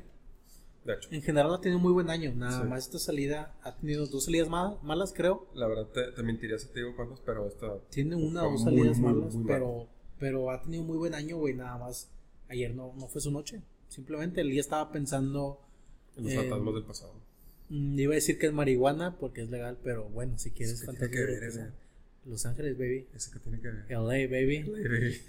De 0.84 0.94
hecho, 0.94 1.08
En 1.12 1.20
general 1.20 1.52
ha 1.54 1.60
tenido 1.60 1.78
muy 1.78 1.92
buen 1.92 2.08
año. 2.08 2.32
Nada 2.34 2.62
Sí. 2.62 2.68
más 2.68 2.84
esta 2.86 2.98
salida 2.98 3.54
ha 3.62 3.76
tenido 3.76 4.06
dos 4.06 4.24
salidas 4.24 4.48
ma- 4.48 4.78
malas, 4.82 5.12
creo. 5.12 5.46
la 5.54 5.66
verdad 5.66 5.86
te, 5.88 6.12
te 6.12 6.22
mentiría 6.22 6.58
si 6.58 6.68
te 6.68 6.78
digo 6.80 6.94
cuántos, 6.96 7.20
pero 7.20 7.46
esta. 7.46 7.78
Tiene 7.90 8.14
una 8.16 8.44
o 8.46 8.52
dos 8.52 8.62
salidas 8.62 8.98
muy, 8.98 9.12
malas, 9.12 9.34
muy 9.34 9.46
pero, 9.46 9.88
pero 10.18 10.50
ha 10.50 10.62
tenido 10.62 10.84
muy 10.84 10.96
buen 10.96 11.12
año, 11.14 11.36
güey. 11.36 11.54
Nada 11.54 11.76
más 11.76 12.08
ayer 12.48 12.74
no, 12.74 12.94
no 12.96 13.08
fue 13.08 13.20
su 13.20 13.30
noche. 13.30 13.60
Simplemente 13.88 14.40
el 14.40 14.48
día 14.50 14.60
estaba 14.60 14.90
pensando. 14.90 15.60
En 16.16 16.24
los 16.24 16.32
Eh, 16.32 16.36
fantasmas 16.36 16.74
del 16.74 16.84
pasado. 16.84 17.12
Mm, 17.68 17.98
iba 17.98 18.12
a 18.12 18.16
decir 18.16 18.38
que 18.38 18.46
es 18.46 18.52
marihuana 18.52 19.16
porque 19.18 19.42
es 19.42 19.50
legal, 19.50 19.78
pero 19.82 20.04
bueno, 20.08 20.38
si 20.38 20.50
quieres 20.50 20.80
Eso 20.82 20.92
que 20.92 20.98
tiene 20.98 21.12
que 21.12 21.24
ver. 21.24 21.72
Los 22.24 22.44
Ángeles, 22.44 22.76
baby. 22.76 23.06
Ese 23.14 23.30
que 23.30 23.38
tiene 23.38 23.60
que 23.60 23.68
ver. 23.68 23.84
LA, 23.88 24.26
baby. 24.28 25.22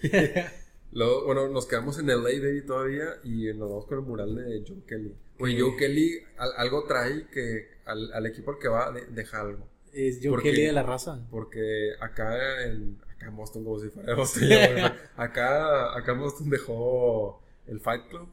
Luego, 0.91 1.25
bueno, 1.25 1.48
nos 1.50 1.65
quedamos 1.67 2.00
en 2.00 2.08
LA, 2.08 2.15
baby, 2.24 2.62
todavía. 2.65 3.06
Y 3.24 3.46
nos 3.53 3.70
vamos 3.70 3.86
con 3.86 4.00
el 4.00 4.06
mural 4.06 4.36
de 4.36 4.63
Joe 4.67 4.82
Kelly. 4.88 5.13
¿Qué? 5.38 5.60
Joe 5.62 5.75
Kelly 5.77 6.20
al- 6.38 6.53
algo 6.58 6.86
trae 6.86 7.27
que 7.32 7.67
al, 7.86 8.12
al 8.13 8.25
equipo 8.25 8.51
al 8.51 8.58
que 8.60 8.67
va 8.67 8.91
de- 8.91 9.06
deja 9.08 9.41
algo. 9.41 9.67
Es 9.94 10.20
Joe 10.22 10.32
¿Por 10.32 10.44
Kelly 10.44 10.63
de 10.63 10.72
la 10.74 10.84
raza. 10.84 11.20
Porque 11.29 11.91
acá 12.00 12.63
en, 12.65 12.98
acá 13.15 13.27
en 13.27 13.36
Boston, 13.36 13.63
como 13.63 13.79
si 13.79 13.89
fuera 13.89 14.15
Boston, 14.15 14.44
acá, 15.15 15.96
acá 15.96 16.12
en 16.13 16.20
Boston 16.20 16.50
dejó 16.50 17.41
el 17.67 17.79
Fight 17.79 18.08
Club. 18.10 18.27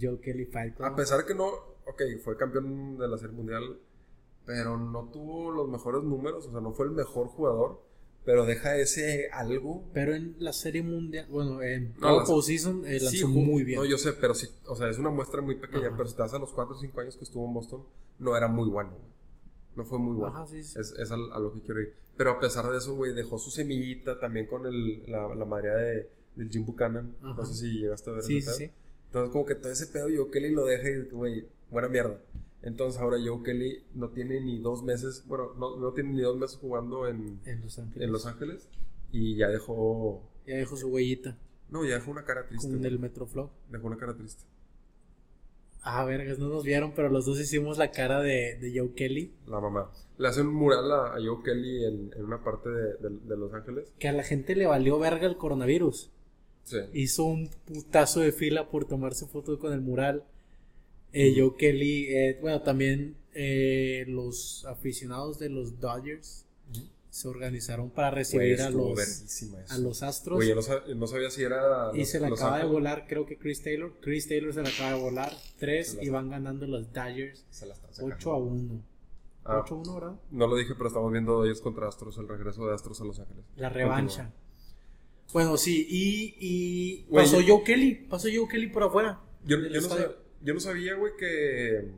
Joe 0.00 0.18
Kelly 0.20 0.46
Fight 0.46 0.74
Club. 0.76 0.86
A 0.88 0.96
pesar 0.96 1.18
de 1.20 1.26
que 1.26 1.34
no, 1.34 1.50
ok, 1.86 2.02
fue 2.22 2.36
campeón 2.36 2.98
de 2.98 3.08
la 3.08 3.18
Serie 3.18 3.36
Mundial, 3.36 3.78
pero 4.46 4.76
no 4.78 5.08
tuvo 5.12 5.50
los 5.50 5.68
mejores 5.68 6.02
números, 6.02 6.46
o 6.46 6.50
sea, 6.50 6.60
no 6.60 6.72
fue 6.72 6.86
el 6.86 6.92
mejor 6.92 7.28
jugador, 7.28 7.82
pero 8.24 8.44
deja 8.44 8.76
ese 8.76 9.28
algo. 9.32 9.84
Pero 9.94 10.14
en 10.14 10.36
la 10.38 10.52
serie 10.52 10.82
mundial, 10.82 11.26
bueno, 11.30 11.62
en 11.62 11.94
No, 12.00 12.22
Position 12.24 12.84
eh, 12.86 13.00
lanzó 13.00 13.10
Sí, 13.10 13.24
muy 13.24 13.64
bien. 13.64 13.78
No, 13.78 13.84
yo 13.86 13.96
sé, 13.96 14.12
pero 14.12 14.34
sí, 14.34 14.48
o 14.66 14.76
sea, 14.76 14.88
es 14.90 14.98
una 14.98 15.10
muestra 15.10 15.40
muy 15.40 15.54
pequeña, 15.56 15.88
Ajá. 15.88 15.96
pero 15.96 16.08
si 16.08 16.16
te 16.16 16.22
vas 16.22 16.34
a 16.34 16.38
los 16.38 16.50
4 16.52 16.74
o 16.74 16.78
5 16.78 17.00
años 17.00 17.16
que 17.16 17.24
estuvo 17.24 17.46
en 17.46 17.54
Boston, 17.54 17.82
no 18.18 18.36
era 18.36 18.48
muy 18.48 18.68
bueno, 18.68 18.90
güey. 18.90 19.10
No 19.76 19.84
fue 19.84 19.98
muy 19.98 20.16
bueno. 20.16 20.34
Ajá, 20.36 20.46
sí, 20.46 20.62
sí. 20.62 20.78
Es, 20.78 20.92
es 20.92 21.10
a, 21.10 21.14
a 21.14 21.38
lo 21.38 21.52
que 21.54 21.60
quiero 21.62 21.80
ir. 21.80 21.94
Pero 22.16 22.32
a 22.32 22.40
pesar 22.40 22.68
de 22.70 22.76
eso, 22.76 22.94
güey, 22.94 23.14
dejó 23.14 23.38
su 23.38 23.50
semillita 23.50 24.18
también 24.20 24.46
con 24.46 24.66
el, 24.66 25.10
la, 25.10 25.34
la 25.34 25.44
madre 25.46 25.70
de, 25.70 26.10
del 26.36 26.50
Jim 26.50 26.66
Buchanan. 26.66 27.16
No 27.22 27.46
sé 27.46 27.54
si 27.54 27.78
llegaste 27.78 28.10
a 28.10 28.14
ver 28.14 28.22
Sí, 28.22 28.42
sí, 28.42 28.50
sí. 28.52 28.70
Entonces, 29.10 29.32
como 29.32 29.44
que 29.44 29.56
todo 29.56 29.72
ese 29.72 29.86
pedo, 29.88 30.06
Joe 30.14 30.30
Kelly 30.30 30.50
lo 30.52 30.64
deja 30.66 30.88
y, 30.88 31.02
güey, 31.10 31.44
buena 31.70 31.88
mierda. 31.88 32.20
Entonces, 32.62 33.00
ahora 33.00 33.16
Joe 33.24 33.42
Kelly 33.42 33.82
no 33.94 34.10
tiene 34.10 34.40
ni 34.40 34.58
dos 34.60 34.82
meses, 34.84 35.24
bueno, 35.26 35.52
no, 35.58 35.76
no 35.78 35.92
tiene 35.92 36.10
ni 36.12 36.20
dos 36.22 36.36
meses 36.36 36.58
jugando 36.60 37.08
en, 37.08 37.40
En 37.44 37.60
Los 37.62 37.78
Ángeles. 37.78 38.02
en 38.06 38.12
Los 38.12 38.26
Ángeles 38.26 38.68
y 39.12 39.34
ya 39.36 39.48
dejó. 39.48 40.22
Ya 40.46 40.56
dejó 40.56 40.76
su 40.76 40.88
huellita 40.88 41.36
No, 41.70 41.84
ya 41.84 41.94
dejó 41.94 42.10
una 42.10 42.24
cara 42.24 42.46
triste. 42.46 42.68
con 42.68 42.84
el 42.84 42.98
Metroflow. 42.98 43.50
Dejó 43.70 43.86
una 43.88 43.96
cara 43.96 44.14
triste. 44.14 44.44
Ah, 45.82 46.04
vergas, 46.04 46.38
no 46.38 46.48
nos 46.48 46.62
vieron, 46.64 46.92
pero 46.94 47.08
los 47.08 47.24
dos 47.24 47.40
hicimos 47.40 47.78
la 47.78 47.90
cara 47.90 48.20
de, 48.20 48.58
de 48.60 48.78
Joe 48.78 48.92
Kelly. 48.94 49.32
La 49.46 49.60
mamá. 49.60 49.90
Le 50.18 50.28
hace 50.28 50.42
un 50.42 50.52
mural 50.54 50.92
a, 50.92 51.14
a 51.14 51.18
Joe 51.24 51.42
Kelly 51.42 51.84
en, 51.86 52.12
en 52.14 52.24
una 52.24 52.44
parte 52.44 52.68
de, 52.68 52.94
de- 52.98 53.18
de 53.26 53.36
Los 53.38 53.54
Ángeles. 53.54 53.90
Que 53.98 54.08
a 54.08 54.12
la 54.12 54.22
gente 54.22 54.54
le 54.54 54.66
valió 54.66 54.98
verga 54.98 55.26
el 55.26 55.38
coronavirus. 55.38 56.10
Sí. 56.70 56.78
Hizo 56.94 57.24
un 57.24 57.48
putazo 57.66 58.20
de 58.20 58.32
fila 58.32 58.68
por 58.70 58.84
tomarse 58.86 59.26
fotos 59.26 59.58
con 59.58 59.72
el 59.72 59.80
mural. 59.80 60.24
Eh, 61.12 61.34
Joe 61.36 61.56
Kelly, 61.58 62.06
eh, 62.08 62.38
bueno, 62.40 62.62
también 62.62 63.16
eh, 63.34 64.04
los 64.06 64.64
aficionados 64.66 65.38
de 65.38 65.48
los 65.48 65.80
Dodgers 65.80 66.46
se 67.10 67.26
organizaron 67.26 67.90
para 67.90 68.12
recibir 68.12 68.62
a 68.62 68.70
los, 68.70 69.24
a 69.68 69.78
los 69.78 70.02
Astros. 70.04 70.46
Yo 70.46 70.54
no, 70.54 70.62
sab- 70.62 70.94
no 70.94 71.06
sabía 71.08 71.28
si 71.30 71.42
era. 71.42 71.90
y 71.92 71.98
Los- 71.98 72.08
se 72.08 72.20
le 72.20 72.30
Los 72.30 72.40
acaba 72.40 72.58
de 72.58 72.66
volar, 72.66 73.06
creo 73.08 73.26
que 73.26 73.36
Chris 73.36 73.62
Taylor. 73.64 73.92
Chris 74.00 74.28
Taylor 74.28 74.54
se 74.54 74.62
le 74.62 74.68
acaba 74.68 74.92
de 74.94 75.00
volar. 75.00 75.32
Tres 75.58 75.98
y 76.00 76.08
van 76.08 76.30
ganando 76.30 76.68
los 76.68 76.92
Dodgers 76.92 77.44
Se 77.50 77.66
la 77.66 77.74
están 77.74 77.92
sacando. 77.92 78.14
8 78.14 78.32
a 78.32 78.38
1. 78.38 78.82
Ah. 79.44 79.60
8 79.64 79.74
a 79.74 79.78
1, 79.78 79.94
¿verdad? 79.94 80.20
No 80.30 80.46
lo 80.46 80.54
dije, 80.56 80.74
pero 80.76 80.86
estamos 80.86 81.10
viendo 81.10 81.32
Dodgers 81.32 81.60
contra 81.60 81.88
Astros, 81.88 82.16
el 82.18 82.28
regreso 82.28 82.64
de 82.66 82.74
Astros 82.74 83.00
a 83.00 83.04
Los 83.04 83.18
Ángeles. 83.18 83.44
La 83.56 83.68
revancha. 83.70 84.32
Bueno, 85.32 85.56
sí, 85.56 85.86
y, 85.88 86.34
y 86.40 87.02
pasó 87.14 87.40
yo- 87.40 87.56
Joe 87.56 87.64
Kelly, 87.64 87.94
pasó 88.08 88.28
Joe 88.34 88.48
Kelly 88.48 88.66
por 88.68 88.82
afuera. 88.84 89.20
Yo, 89.44 89.56
yo 89.58 89.68
no, 89.68 89.76
estadio. 89.78 90.08
sab- 90.10 90.16
yo 90.42 90.54
no 90.54 90.60
sabía, 90.60 90.94
güey, 90.94 91.12
que. 91.18 91.88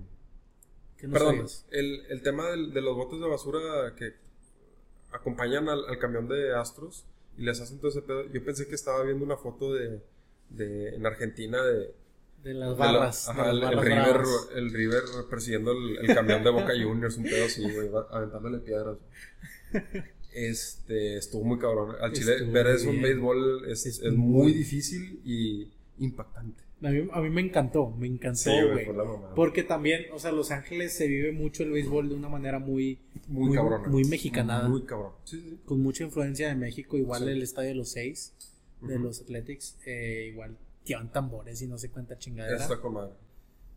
Que 0.99 1.07
no 1.09 1.13
Perdón, 1.15 1.47
el, 1.71 2.03
el 2.11 2.23
tema 2.23 2.49
del- 2.51 2.73
de 2.73 2.81
los 2.81 2.95
botes 2.97 3.19
de 3.21 3.27
basura 3.27 3.95
que 3.97 4.15
acompañan 5.13 5.69
al, 5.69 5.85
al 5.89 5.99
camión 5.99 6.29
de 6.29 6.55
Astros 6.55 7.05
y 7.37 7.43
les 7.43 7.61
hacen 7.61 7.79
todo 7.79 7.89
ese 7.91 8.03
pedo. 8.03 8.25
Yo 8.33 8.45
pensé 8.45 8.67
que 8.69 8.75
estaba 8.75 9.03
viendo 9.03 9.25
una 9.25 9.37
foto 9.37 9.73
de, 9.75 10.01
de 10.51 10.95
en 10.95 11.05
Argentina 11.07 11.63
de, 11.63 11.93
De 12.45 12.55
las 12.55 12.71
de 12.71 12.85
la- 12.85 12.93
barras. 12.93 13.29
ajá, 13.29 13.45
de 13.47 13.51
el, 13.51 13.61
las 13.61 13.71
el 13.73 13.77
barras 13.77 14.19
River, 14.19 14.59
el 14.59 14.73
River 14.73 15.03
persiguiendo 15.29 15.73
el, 15.73 15.99
el 16.09 16.15
camión 16.15 16.45
de 16.45 16.51
Boca 16.51 16.73
Juniors, 16.81 17.17
un 17.17 17.25
pedo 17.25 17.45
así, 17.47 17.63
güey, 17.63 17.89
aventándole 18.11 18.59
piedras. 18.59 18.99
Este, 20.33 21.17
estuvo 21.19 21.45
muy 21.45 21.59
cabrón. 21.59 21.97
Al 22.01 22.13
Chile, 22.13 22.35
Estuvo 22.37 22.53
ver 22.53 22.67
eso 22.69 22.91
en 22.91 23.03
béisbol 23.03 23.71
es, 23.71 23.87
Es 23.87 24.01
es 24.01 24.13
muy- 24.13 24.43
muy 24.45 24.53
difícil 24.53 25.21
y 25.25 25.69
impactante. 25.99 26.63
A 26.85 26.91
mí, 26.91 27.09
a 27.13 27.21
mí 27.21 27.31
me 27.31 27.43
encantó, 27.43 27.91
me 27.91 28.09
encantó, 28.09 28.51
güey. 28.73 28.87
Porque 29.37 29.63
también, 29.63 30.07
o 30.13 30.19
sea, 30.19 30.33
Los 30.33 30.51
Ángeles 30.51 30.93
se 30.93 31.07
vive 31.07 31.31
mucho 31.31 31.63
el 31.63 31.71
béisbol 31.71 32.09
de 32.09 32.17
una 32.17 32.29
manera 32.29 32.59
muy, 32.59 32.99
Muy, 33.29 33.49
muy, 33.49 33.57
cabrón. 33.57 33.83
muy 33.91 34.05
mexicanada. 34.05 34.69
Muy 34.69 34.83
cabrón. 34.83 35.13
Sí, 35.25 35.41
sí. 35.41 35.59
con 35.65 35.81
mucha 35.81 36.03
influencia 36.03 36.49
de 36.49 36.57
México, 36.57 36.97
igual 36.97 37.29
el 37.29 37.41
estadio 37.43 37.69
de 37.69 37.75
los 37.77 37.91
seis, 37.91 38.35
de 38.81 38.99
los 38.99 39.21
Athletics, 39.21 39.79
eh, 39.87 40.31
igual 40.33 40.57
llevan 40.85 41.13
tambores 41.13 41.63
y 41.63 41.69
no 41.69 41.79
sé 41.79 41.89
cuánta 41.89 42.19
chingadera. 42.19 42.57
Está 42.61 42.81
con. 42.81 43.11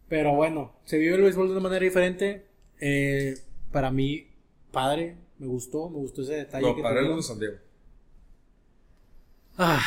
Pero 0.09 0.33
bueno, 0.35 0.73
se 0.85 0.97
vive 0.97 1.13
el 1.15 1.21
béisbol 1.21 1.45
de 1.47 1.51
una 1.51 1.61
manera 1.61 1.83
diferente. 1.83 2.45
Eh, 2.79 3.35
para 3.71 3.91
mí, 3.91 4.27
padre, 4.71 5.15
me 5.39 5.47
gustó, 5.47 5.89
me 5.89 5.97
gustó 5.97 6.21
ese 6.21 6.33
detalle. 6.33 6.67
No, 6.67 6.75
que 6.75 6.81
para 6.81 7.01
los 7.01 7.17
de 7.17 7.23
San 7.23 7.39
Diego. 7.39 7.57
Ah, 9.57 9.81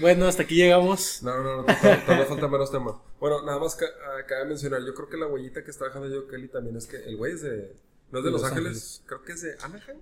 bueno, 0.00 0.26
hasta 0.26 0.42
aquí 0.44 0.54
llegamos. 0.56 1.22
No, 1.22 1.42
no, 1.42 1.56
no, 1.62 1.64
todavía 1.66 2.26
faltan 2.26 2.50
menos 2.50 2.70
temas. 2.70 2.94
Bueno, 3.18 3.42
nada 3.44 3.58
más 3.58 3.74
ca- 3.74 3.86
ah, 3.86 4.24
cabe 4.26 4.46
mencionar, 4.46 4.80
yo 4.84 4.94
creo 4.94 5.08
que 5.08 5.16
la 5.16 5.26
huellita 5.26 5.62
que 5.64 5.70
está 5.70 5.86
dejando 5.86 6.08
Joe 6.08 6.26
Kelly 6.28 6.48
también 6.48 6.76
es 6.76 6.86
que 6.86 6.96
el 6.96 7.16
güey 7.16 7.34
es 7.34 7.42
de... 7.42 7.76
No 8.10 8.18
es 8.18 8.24
de, 8.24 8.28
De 8.28 8.32
Los, 8.32 8.42
Los 8.42 8.50
Ángeles, 8.50 8.66
Ángeles. 8.66 9.02
creo 9.06 9.22
que 9.22 9.32
es 9.32 9.42
de 9.42 9.56
Anaheim, 9.62 9.98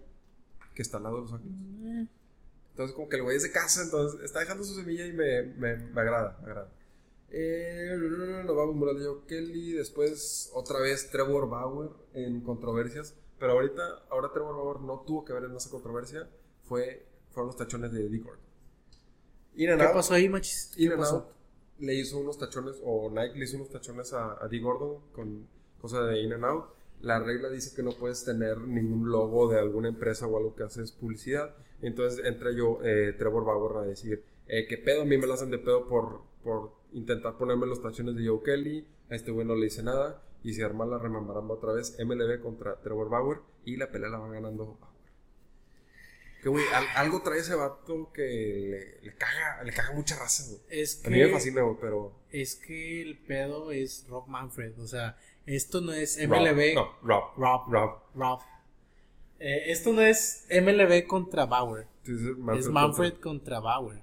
que 0.74 0.82
está 0.82 0.98
al 0.98 1.02
lado 1.04 1.16
de 1.16 1.22
Los 1.22 1.32
Ángeles. 1.32 2.08
Entonces 2.70 2.94
como 2.94 3.08
que 3.08 3.16
el 3.16 3.22
güey 3.22 3.36
es 3.36 3.42
de 3.42 3.50
casa, 3.50 3.82
entonces 3.82 4.20
está 4.22 4.40
dejando 4.40 4.62
su 4.64 4.74
semilla 4.74 5.04
y 5.06 5.12
me, 5.12 5.42
me, 5.42 5.76
me 5.76 6.00
agrada, 6.00 6.38
me 6.42 6.46
agrada. 6.50 6.70
Eh, 7.30 7.96
nos 8.46 8.56
vamos 8.56 8.96
de 8.98 9.04
Joe 9.04 9.20
Kelly, 9.26 9.72
después 9.72 10.50
otra 10.54 10.78
vez 10.80 11.10
Trevor 11.10 11.48
Bauer 11.50 11.90
en 12.14 12.40
controversias, 12.40 13.14
pero 13.38 13.52
ahorita, 13.52 14.04
ahora 14.11 14.30
Trevor 14.33 14.57
Bauer 14.57 14.80
no 14.80 15.00
tuvo 15.07 15.25
que 15.25 15.33
ver 15.33 15.45
en 15.45 15.57
esa 15.57 15.71
controversia, 15.71 16.28
fue, 16.62 17.07
fueron 17.30 17.49
los 17.49 17.57
tachones 17.57 17.92
de 17.92 18.09
and 19.71 19.80
¿Qué 19.80 19.87
out. 19.87 19.95
pasó 19.95 20.14
ahí, 20.14 20.28
machis? 20.28 20.73
¿Qué 20.76 20.90
pasó? 20.90 21.16
Out 21.16 21.38
le 21.78 21.95
hizo 21.95 22.18
unos 22.18 22.38
tachones, 22.38 22.76
o 22.85 23.11
Nike 23.11 23.38
le 23.38 23.45
hizo 23.45 23.57
unos 23.57 23.71
tachones 23.71 24.12
a, 24.12 24.42
a 24.42 24.49
Dee 24.49 24.61
Gordon 24.61 25.00
con 25.12 25.47
cosa 25.80 26.02
de 26.02 26.21
In 26.21 26.33
and 26.33 26.45
Out. 26.45 26.66
La 27.00 27.21
regla 27.21 27.49
dice 27.49 27.75
que 27.75 27.83
no 27.83 27.92
puedes 27.92 28.25
tener 28.25 28.59
ningún 28.59 29.11
logo 29.11 29.49
de 29.49 29.59
alguna 29.59 29.88
empresa 29.88 30.26
o 30.26 30.37
algo 30.37 30.54
que 30.57 30.64
haces 30.64 30.90
publicidad. 30.90 31.54
Entonces 31.80 32.25
entra 32.26 32.50
yo, 32.50 32.80
eh, 32.83 33.14
Trevor 33.16 33.45
Bauer, 33.45 33.76
a 33.76 33.83
decir, 33.83 34.25
eh, 34.49 34.66
¿qué 34.66 34.78
pedo? 34.78 35.02
A 35.02 35.04
mí 35.04 35.16
me 35.16 35.26
la 35.28 35.35
hacen 35.35 35.50
de 35.50 35.59
pedo 35.59 35.87
por, 35.87 36.23
por 36.42 36.73
intentar 36.92 37.37
ponerme 37.38 37.66
los 37.66 37.80
tachones 37.80 38.16
de 38.16 38.26
Joe 38.26 38.42
Kelly. 38.42 38.85
A 39.11 39.14
este 39.14 39.30
güey 39.30 39.47
no 39.47 39.54
le 39.54 39.66
hice 39.66 39.85
nada. 39.85 40.21
Y 40.42 40.54
se 40.54 40.64
arma 40.64 40.87
la 40.87 40.99
remambaramba 40.99 41.54
otra 41.54 41.73
vez. 41.73 41.97
MLB 41.99 42.40
contra 42.40 42.76
Trevor 42.80 43.09
Bauer. 43.11 43.38
Y 43.64 43.76
la 43.76 43.90
pelea 43.90 44.09
la 44.09 44.18
va 44.18 44.30
ganando 44.30 44.66
Bauer. 44.80 44.99
Que 46.42 46.49
güey, 46.49 46.64
al- 46.73 46.87
algo 46.97 47.21
trae 47.23 47.40
ese 47.40 47.54
vato 47.57 48.12
que 48.12 48.23
le, 48.23 49.00
le 49.07 49.14
caga, 49.16 49.62
le 49.64 49.73
caga 49.73 49.92
mucha 49.92 50.16
raza, 50.16 50.45
güey. 50.49 50.61
Es 50.68 51.04
A 51.04 51.11
mí 51.11 51.18
me 51.18 51.26
que, 51.26 51.33
fascina, 51.33 51.62
güey, 51.62 51.76
pero. 51.80 52.12
es 52.30 52.54
que 52.54 53.02
el 53.02 53.18
pedo 53.18 53.73
es 53.73 54.07
Rob 54.09 54.28
Manfred. 54.28 54.78
O 54.78 54.87
sea, 54.87 55.18
esto 55.47 55.80
no 55.80 55.92
es 55.92 56.16
Rob, 56.28 56.38
MLB. 56.40 56.75
No, 56.76 56.92
Rob. 57.02 57.25
Rob. 57.37 57.62
Rob. 57.68 57.99
Rob. 58.14 58.40
Eh, 59.40 59.71
esto 59.73 59.92
no 59.92 60.00
es 60.02 60.47
MLB 60.50 61.07
contra 61.09 61.45
Bauer. 61.47 61.88
Es 62.57 62.68
Manfred 62.68 63.14
contra 63.14 63.59
Bauer. 63.59 64.02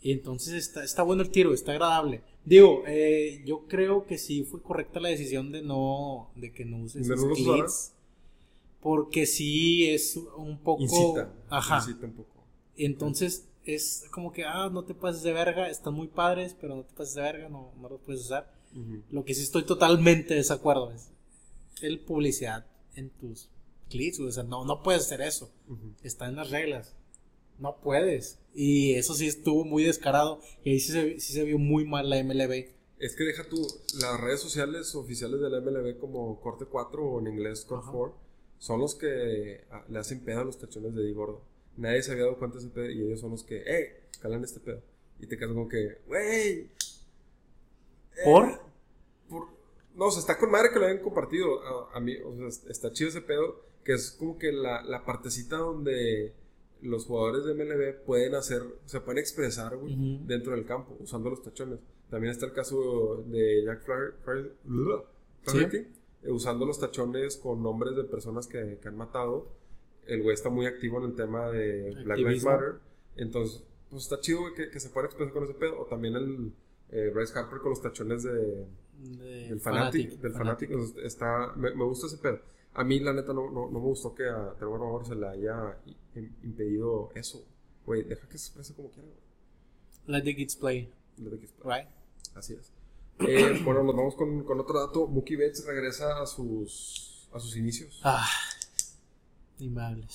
Y 0.00 0.12
entonces 0.12 0.54
está, 0.54 0.84
está 0.84 1.02
bueno 1.02 1.22
el 1.22 1.30
tiro, 1.30 1.52
está 1.52 1.72
agradable. 1.72 2.22
Digo, 2.46 2.84
eh, 2.86 3.42
yo 3.44 3.66
creo 3.66 4.06
que 4.06 4.18
sí 4.18 4.44
fue 4.44 4.62
correcta 4.62 5.00
la 5.00 5.08
decisión 5.08 5.50
de 5.50 5.62
no, 5.62 6.30
de 6.36 6.52
que 6.52 6.64
no 6.64 6.78
uses 6.78 7.08
¿De 7.08 7.16
no 7.16 7.26
los 7.26 7.38
splits, 7.38 7.92
Porque 8.80 9.26
sí 9.26 9.90
es 9.90 10.16
un 10.36 10.56
poco. 10.58 10.84
Incita. 10.84 11.34
Ajá. 11.50 11.78
Incita 11.78 12.06
un 12.06 12.12
poco. 12.12 12.44
Entonces 12.76 13.48
es 13.64 14.04
como 14.12 14.32
que, 14.32 14.44
ah, 14.44 14.70
no 14.72 14.84
te 14.84 14.94
pases 14.94 15.24
de 15.24 15.32
verga, 15.32 15.68
están 15.68 15.94
muy 15.94 16.06
padres, 16.06 16.54
pero 16.60 16.76
no 16.76 16.84
te 16.84 16.94
pases 16.94 17.16
de 17.16 17.22
verga, 17.22 17.48
no, 17.48 17.72
no 17.80 17.88
los 17.88 18.00
puedes 18.00 18.22
usar. 18.22 18.54
Lo 19.10 19.24
que 19.24 19.34
sí 19.34 19.42
estoy 19.42 19.64
totalmente 19.64 20.34
de 20.34 20.40
desacuerdo 20.40 20.92
es 20.92 21.08
el 21.80 21.98
publicidad 21.98 22.66
en 22.94 23.10
tus 23.10 23.48
clips, 23.88 24.20
o 24.20 24.30
sea, 24.30 24.44
no, 24.44 24.64
no 24.64 24.82
puedes 24.82 25.02
hacer 25.02 25.20
eso. 25.20 25.50
Está 26.04 26.28
en 26.28 26.36
las 26.36 26.50
reglas. 26.50 26.94
No 27.58 27.76
puedes. 27.80 28.38
Y 28.54 28.94
eso 28.94 29.14
sí 29.14 29.26
estuvo 29.26 29.64
muy 29.64 29.84
descarado. 29.84 30.40
Y 30.64 30.72
ahí 30.72 30.80
sí 30.80 30.92
se, 30.92 31.20
sí 31.20 31.32
se 31.32 31.44
vio 31.44 31.58
muy 31.58 31.84
mal 31.86 32.08
la 32.10 32.22
MLB. 32.22 32.66
Es 32.98 33.14
que 33.14 33.24
deja 33.24 33.44
tú, 33.48 33.66
las 34.00 34.18
redes 34.20 34.40
sociales 34.40 34.94
oficiales 34.94 35.40
de 35.40 35.50
la 35.50 35.60
MLB 35.60 35.98
como 35.98 36.40
Corte 36.40 36.64
4 36.64 37.04
o 37.04 37.20
en 37.20 37.26
inglés 37.26 37.64
Corte 37.66 37.84
Ajá. 37.88 37.92
4 37.96 38.16
son 38.58 38.80
los 38.80 38.94
que 38.94 39.64
ah, 39.70 39.84
le 39.88 39.98
hacen 39.98 40.20
pedo 40.24 40.40
a 40.40 40.44
los 40.44 40.58
tachones 40.58 40.94
de 40.94 41.04
Di 41.04 41.12
Gordo. 41.12 41.42
Nadie 41.76 42.02
se 42.02 42.12
había 42.12 42.24
dado 42.24 42.38
cuenta 42.38 42.56
de 42.56 42.64
ese 42.64 42.72
pedo 42.72 42.90
y 42.90 43.02
ellos 43.02 43.20
son 43.20 43.32
los 43.32 43.44
que, 43.44 43.58
eh, 43.58 44.00
calan 44.22 44.42
este 44.44 44.60
pedo. 44.60 44.80
Y 45.20 45.26
te 45.26 45.36
quedas 45.36 45.52
como 45.52 45.68
que, 45.68 45.98
wey. 46.08 46.70
eh, 48.16 48.24
¿Por? 48.24 48.60
por- 49.28 49.48
no, 49.94 50.06
o 50.06 50.10
sea, 50.10 50.20
está 50.20 50.38
con 50.38 50.50
madre 50.50 50.70
que 50.72 50.78
lo 50.78 50.86
hayan 50.86 51.02
compartido. 51.02 51.62
A, 51.62 51.96
a 51.96 52.00
mí, 52.00 52.14
o 52.16 52.34
sea, 52.50 52.70
está 52.70 52.92
chido 52.92 53.10
ese 53.10 53.20
pedo, 53.20 53.62
que 53.84 53.92
es 53.92 54.10
como 54.12 54.38
que 54.38 54.52
la, 54.52 54.82
la 54.82 55.04
partecita 55.04 55.56
donde 55.56 56.32
los 56.82 57.06
jugadores 57.06 57.44
de 57.44 57.54
MLB 57.54 58.04
pueden 58.04 58.34
hacer, 58.34 58.62
se 58.84 59.00
pueden 59.00 59.18
expresar, 59.18 59.76
güey, 59.76 59.94
dentro 60.26 60.52
del 60.54 60.64
campo, 60.66 60.96
usando 61.00 61.30
los 61.30 61.42
tachones. 61.42 61.78
También 62.10 62.30
está 62.32 62.46
el 62.46 62.52
caso 62.52 63.24
de 63.26 63.64
Jack 63.64 63.84
Flaher- 63.84 64.14
Flaher- 64.24 64.52
Flaherty, 64.64 65.04
Flaherty, 65.42 65.76
eh, 66.22 66.30
usando 66.30 66.64
los 66.66 66.78
tachones 66.78 67.36
con 67.36 67.62
nombres 67.62 67.96
de 67.96 68.04
personas 68.04 68.46
que, 68.46 68.78
que 68.80 68.88
han 68.88 68.96
matado. 68.96 69.48
El 70.06 70.22
güey 70.22 70.34
está 70.34 70.48
muy 70.50 70.66
activo 70.66 70.98
en 70.98 71.10
el 71.10 71.14
tema 71.16 71.50
de 71.50 71.92
Black 72.04 72.18
Lives. 72.18 72.44
Matter. 72.44 72.74
Entonces, 73.16 73.64
pues 73.90 74.04
está 74.04 74.20
chido 74.20 74.40
güey, 74.42 74.54
que, 74.54 74.70
que 74.70 74.78
se 74.78 74.90
pueda 74.90 75.06
expresar 75.06 75.32
con 75.32 75.44
ese 75.44 75.54
pedo. 75.54 75.80
O 75.80 75.86
también 75.86 76.14
el 76.14 76.52
Eh, 76.90 77.10
Bryce 77.12 77.36
Harper 77.36 77.58
con 77.58 77.70
los 77.70 77.82
tachones 77.82 78.22
de, 78.22 78.32
De 78.32 79.48
del 79.48 79.60
Fanatic. 79.60 80.10
Fanatic, 80.10 80.20
del 80.20 80.32
Fanatic. 80.32 80.70
o 80.76 80.86
sea, 80.86 81.04
Está, 81.04 81.52
me, 81.56 81.74
me 81.74 81.82
gusta 81.84 82.06
ese 82.06 82.18
pedo. 82.18 82.38
A 82.78 82.84
mí, 82.84 83.00
la 83.00 83.12
neta, 83.12 83.32
no, 83.32 83.50
no, 83.50 83.70
no 83.70 83.80
me 83.80 83.86
gustó 83.86 84.14
que 84.14 84.28
a 84.28 84.52
Trevor 84.58 84.80
Lawrence 84.80 85.14
se 85.14 85.18
le 85.18 85.26
haya 85.28 85.78
im- 86.14 86.30
impedido 86.44 87.10
eso. 87.14 87.44
Güey, 87.86 88.02
deja 88.04 88.28
que 88.28 88.36
se 88.38 88.48
exprese 88.48 88.74
como 88.74 88.90
quiera. 88.90 89.08
güey. 89.08 89.20
Let 90.18 90.24
the 90.24 90.36
kids 90.36 90.56
play, 90.56 90.92
Lo 91.18 91.30
de 91.30 91.38
que- 91.38 91.48
right? 91.64 91.88
Así 92.34 92.52
es. 92.54 92.72
Eh, 93.20 93.60
bueno, 93.64 93.82
nos 93.82 93.96
vamos 93.96 94.14
con, 94.14 94.44
con 94.44 94.60
otro 94.60 94.78
dato. 94.78 95.06
Mookie 95.06 95.36
Betts 95.36 95.64
regresa 95.66 96.20
a 96.20 96.26
sus, 96.26 97.28
a 97.32 97.40
sus 97.40 97.56
inicios. 97.56 98.00
Ah. 98.04 98.26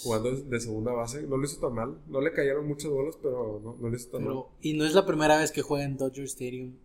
Jugando 0.03 0.31
de 0.35 0.59
segunda 0.59 0.91
base. 0.91 1.23
No 1.23 1.35
lo 1.37 1.45
hizo 1.45 1.59
tan 1.59 1.73
mal. 1.73 1.97
No 2.07 2.21
le 2.21 2.31
cayeron 2.31 2.67
muchos 2.67 2.91
bolos, 2.91 3.17
pero 3.21 3.59
no, 3.63 3.75
no 3.79 3.89
le 3.89 3.97
hizo 3.97 4.09
tan 4.09 4.23
mal. 4.23 4.43
Y 4.61 4.73
no 4.73 4.85
es 4.85 4.93
la 4.93 5.03
primera 5.05 5.37
vez 5.39 5.51
que 5.51 5.63
juega 5.63 5.83
en 5.85 5.97
Dodger 5.97 6.25
Stadium 6.25 6.75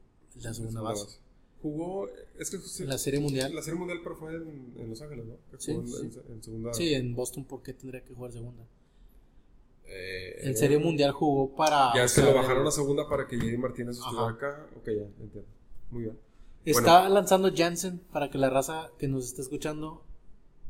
la 0.40 0.54
segunda 0.54 0.80
base. 0.80 1.18
Jugó. 1.62 2.08
Es 2.38 2.50
que 2.50 2.58
En 2.82 2.88
la 2.88 2.98
Serie 2.98 3.18
Mundial. 3.20 3.54
La 3.54 3.62
serie 3.62 3.78
mundial, 3.78 4.00
pero 4.02 4.16
fue 4.16 4.34
en, 4.34 4.72
en 4.76 4.90
Los 4.90 5.00
Ángeles, 5.02 5.24
¿no? 5.26 5.34
Que 5.50 5.56
Sí, 5.58 5.72
jugó 5.72 5.82
en, 5.82 6.12
sí. 6.12 6.18
en- 6.28 6.32
en 6.34 6.42
segunda. 6.42 6.74
Sí, 6.74 6.94
en 6.94 7.14
Boston, 7.14 7.44
¿por 7.44 7.62
qué 7.62 7.72
tendría 7.72 8.02
que 8.04 8.14
jugar 8.14 8.32
segunda? 8.32 8.62
Eh, 9.88 10.48
En 10.48 10.56
Serie 10.56 10.78
Mundial 10.78 11.12
jugó 11.12 11.54
para. 11.54 11.92
Ya 11.94 12.02
o 12.02 12.04
es 12.04 12.14
que 12.14 12.20
sea, 12.20 12.30
lo 12.30 12.36
bajaron 12.36 12.66
a 12.66 12.70
segunda 12.70 13.08
para 13.08 13.26
que 13.26 13.36
JD 13.36 13.56
Martínez 13.58 13.96
estuviera 13.98 14.28
acá. 14.30 14.66
Ok, 14.76 14.86
ya, 14.86 14.92
entiendo. 15.22 15.44
Muy 15.90 16.02
bien. 16.04 16.18
Está 16.64 17.08
lanzando 17.08 17.52
Jansen 17.54 18.00
para 18.12 18.28
que 18.28 18.38
la 18.38 18.50
raza 18.50 18.90
que 18.98 19.06
nos 19.06 19.24
está 19.26 19.42
escuchando 19.42 20.02
eh, 20.02 20.05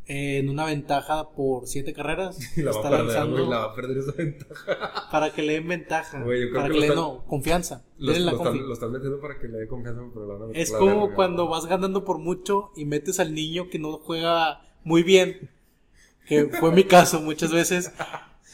en 0.09 0.49
una 0.49 0.67
ventaja 0.67 1.31
por 1.31 1.67
siete 1.67 1.93
carreras. 1.93 2.39
Va 2.59 2.71
está 2.71 2.89
a 2.89 2.91
perder, 2.91 3.07
lanzando 3.07 3.37
güey, 3.37 3.49
la 3.49 3.59
va 3.59 3.65
a 3.65 3.75
perder 3.75 3.99
esa 3.99 4.13
ventaja. 4.13 5.09
para 5.11 5.33
que 5.33 5.43
le 5.43 5.55
den 5.55 5.69
ventaja. 5.69 6.25
Para 6.55 6.69
que 6.69 6.79
le 6.79 6.87
den 6.87 6.95
no, 6.97 7.25
confianza. 7.27 7.85
Lo, 7.99 8.13
Denle 8.13 8.27
la 8.27 8.33
lo 8.33 8.39
están, 8.39 8.55
confi- 8.55 8.67
lo 8.67 8.73
están 8.73 8.93
metiendo 8.93 9.21
para 9.21 9.39
que 9.39 9.49
le 9.49 9.59
dé 9.59 9.67
confianza, 9.67 10.03
pero 10.15 10.27
la 10.27 10.35
van 10.35 10.43
a 10.43 10.47
meter 10.47 10.63
Es 10.63 10.71
la 10.71 10.79
como 10.79 11.15
cuando 11.15 11.49
vas 11.49 11.67
ganando 11.67 12.05
por 12.05 12.19
mucho 12.19 12.71
y 12.77 12.85
metes 12.85 13.19
al 13.21 13.35
niño 13.35 13.69
que 13.69 13.79
no 13.79 13.99
juega 13.99 14.61
muy 14.85 15.03
bien. 15.03 15.51
Que 16.29 16.47
fue 16.47 16.73
mi 16.73 16.85
caso 16.85 17.21
muchas 17.21 17.53
veces. 17.53 17.93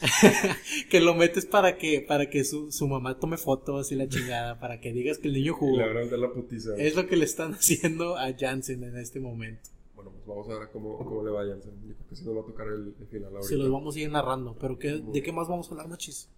que 0.89 0.99
lo 0.99 1.15
metes 1.15 1.45
para 1.45 1.77
que 1.77 2.01
para 2.01 2.29
que 2.29 2.43
su, 2.43 2.71
su 2.71 2.87
mamá 2.87 3.19
tome 3.19 3.37
fotos 3.37 3.91
y 3.91 3.95
la 3.95 4.07
chingada, 4.07 4.59
para 4.59 4.79
que 4.79 4.91
digas 4.91 5.17
que 5.17 5.27
el 5.27 5.33
niño 5.33 5.53
jugó. 5.53 5.77
la 5.77 6.33
putiza. 6.33 6.75
Es 6.77 6.95
lo 6.95 7.07
que 7.07 7.15
le 7.15 7.25
están 7.25 7.53
haciendo 7.53 8.17
a 8.17 8.33
Jansen 8.37 8.83
en 8.83 8.97
este 8.97 9.19
momento. 9.19 9.69
Bueno, 10.03 10.11
pues 10.11 10.25
vamos 10.27 10.49
a 10.49 10.59
ver 10.59 10.69
cómo, 10.71 10.97
cómo 10.97 11.23
le 11.23 11.31
va 11.31 11.41
a 11.43 11.45
Jansen. 11.47 11.73
Yo 11.87 11.95
creo 11.95 12.07
que 12.09 12.15
sí 12.15 12.25
nos 12.25 12.35
va 12.35 12.41
a 12.41 12.45
tocar 12.45 12.67
el, 12.67 12.93
el 12.99 13.07
final 13.07 13.29
ahorita. 13.29 13.47
Se 13.47 13.55
los 13.55 13.71
vamos 13.71 13.95
a 13.95 13.99
ir 13.99 14.11
narrando. 14.11 14.55
Pero 14.59 14.77
¿qué, 14.77 15.01
¿de 15.01 15.21
qué 15.23 15.31
más 15.31 15.47
vamos 15.47 15.67
a 15.67 15.71
hablar, 15.71 15.87
Machis? 15.87 16.29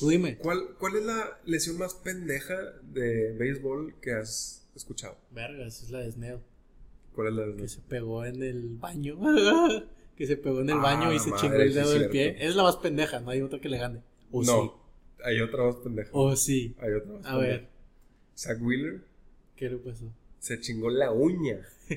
Tú 0.00 0.08
dime. 0.08 0.36
¿Cuál, 0.38 0.74
¿Cuál 0.78 0.96
es 0.96 1.04
la 1.04 1.38
lesión 1.44 1.78
más 1.78 1.94
pendeja 1.94 2.54
de 2.82 3.32
béisbol 3.38 3.94
que 4.00 4.12
has 4.12 4.66
escuchado? 4.74 5.16
Vergas, 5.30 5.82
es 5.82 5.90
la 5.90 6.00
de 6.00 6.12
Snell. 6.12 6.40
¿Cuál 7.14 7.28
es 7.28 7.34
la 7.34 7.44
Que 7.44 7.62
lesión? 7.62 7.68
se 7.68 7.80
pegó 7.88 8.24
en 8.24 8.42
el 8.42 8.68
baño. 8.76 9.18
que 10.16 10.26
se 10.26 10.36
pegó 10.36 10.60
en 10.60 10.70
el 10.70 10.76
Ah, 10.78 10.82
baño 10.82 11.12
y 11.12 11.18
se 11.18 11.30
madre, 11.30 11.42
chingó 11.42 11.56
el 11.62 11.68
sí 11.72 11.74
dedo 11.78 11.90
del 11.92 12.08
pie. 12.10 12.36
Es 12.38 12.56
la 12.56 12.62
más 12.62 12.76
pendeja, 12.76 13.20
no 13.20 13.30
hay 13.30 13.40
otra 13.42 13.60
que 13.60 13.68
le 13.68 13.78
gane. 13.78 14.02
O 14.32 14.42
sí. 14.42 14.50
no, 14.50 14.74
hay 15.24 15.40
otra 15.40 15.64
más 15.64 15.76
pendeja. 15.76 16.10
O 16.12 16.34
sí. 16.36 16.74
Hay 16.78 16.92
otra 16.92 17.12
más 17.12 17.26
A 17.26 17.30
pendeja. 17.30 17.38
ver, 17.38 17.68
Zach 18.36 18.58
Wheeler 18.60 19.02
¿qué 19.56 19.70
le 19.70 19.76
pasó? 19.78 20.04
se 20.40 20.60
chingó 20.60 20.90
la 20.90 21.10
uña. 21.12 21.66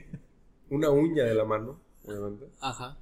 Una 0.69 0.89
uña 0.89 1.23
de 1.23 1.33
la 1.35 1.45
mano, 1.45 1.79
obviamente, 2.05 2.45
Ajá. 2.61 2.97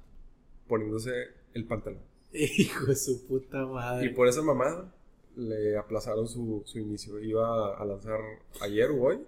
poniéndose 0.66 1.12
el 1.54 1.64
pantalón. 1.66 2.00
Hijo 2.32 2.86
de 2.86 2.96
su 2.96 3.26
puta 3.26 3.62
Y 3.62 3.66
madre. 3.66 4.10
por 4.10 4.28
esa 4.28 4.42
mamada 4.42 4.94
le 5.36 5.76
aplazaron 5.76 6.28
su, 6.28 6.62
su 6.66 6.78
inicio. 6.78 7.18
Iba 7.22 7.76
a 7.76 7.84
lanzar 7.84 8.18
ayer 8.60 8.90
o 8.90 9.02
hoy 9.02 9.18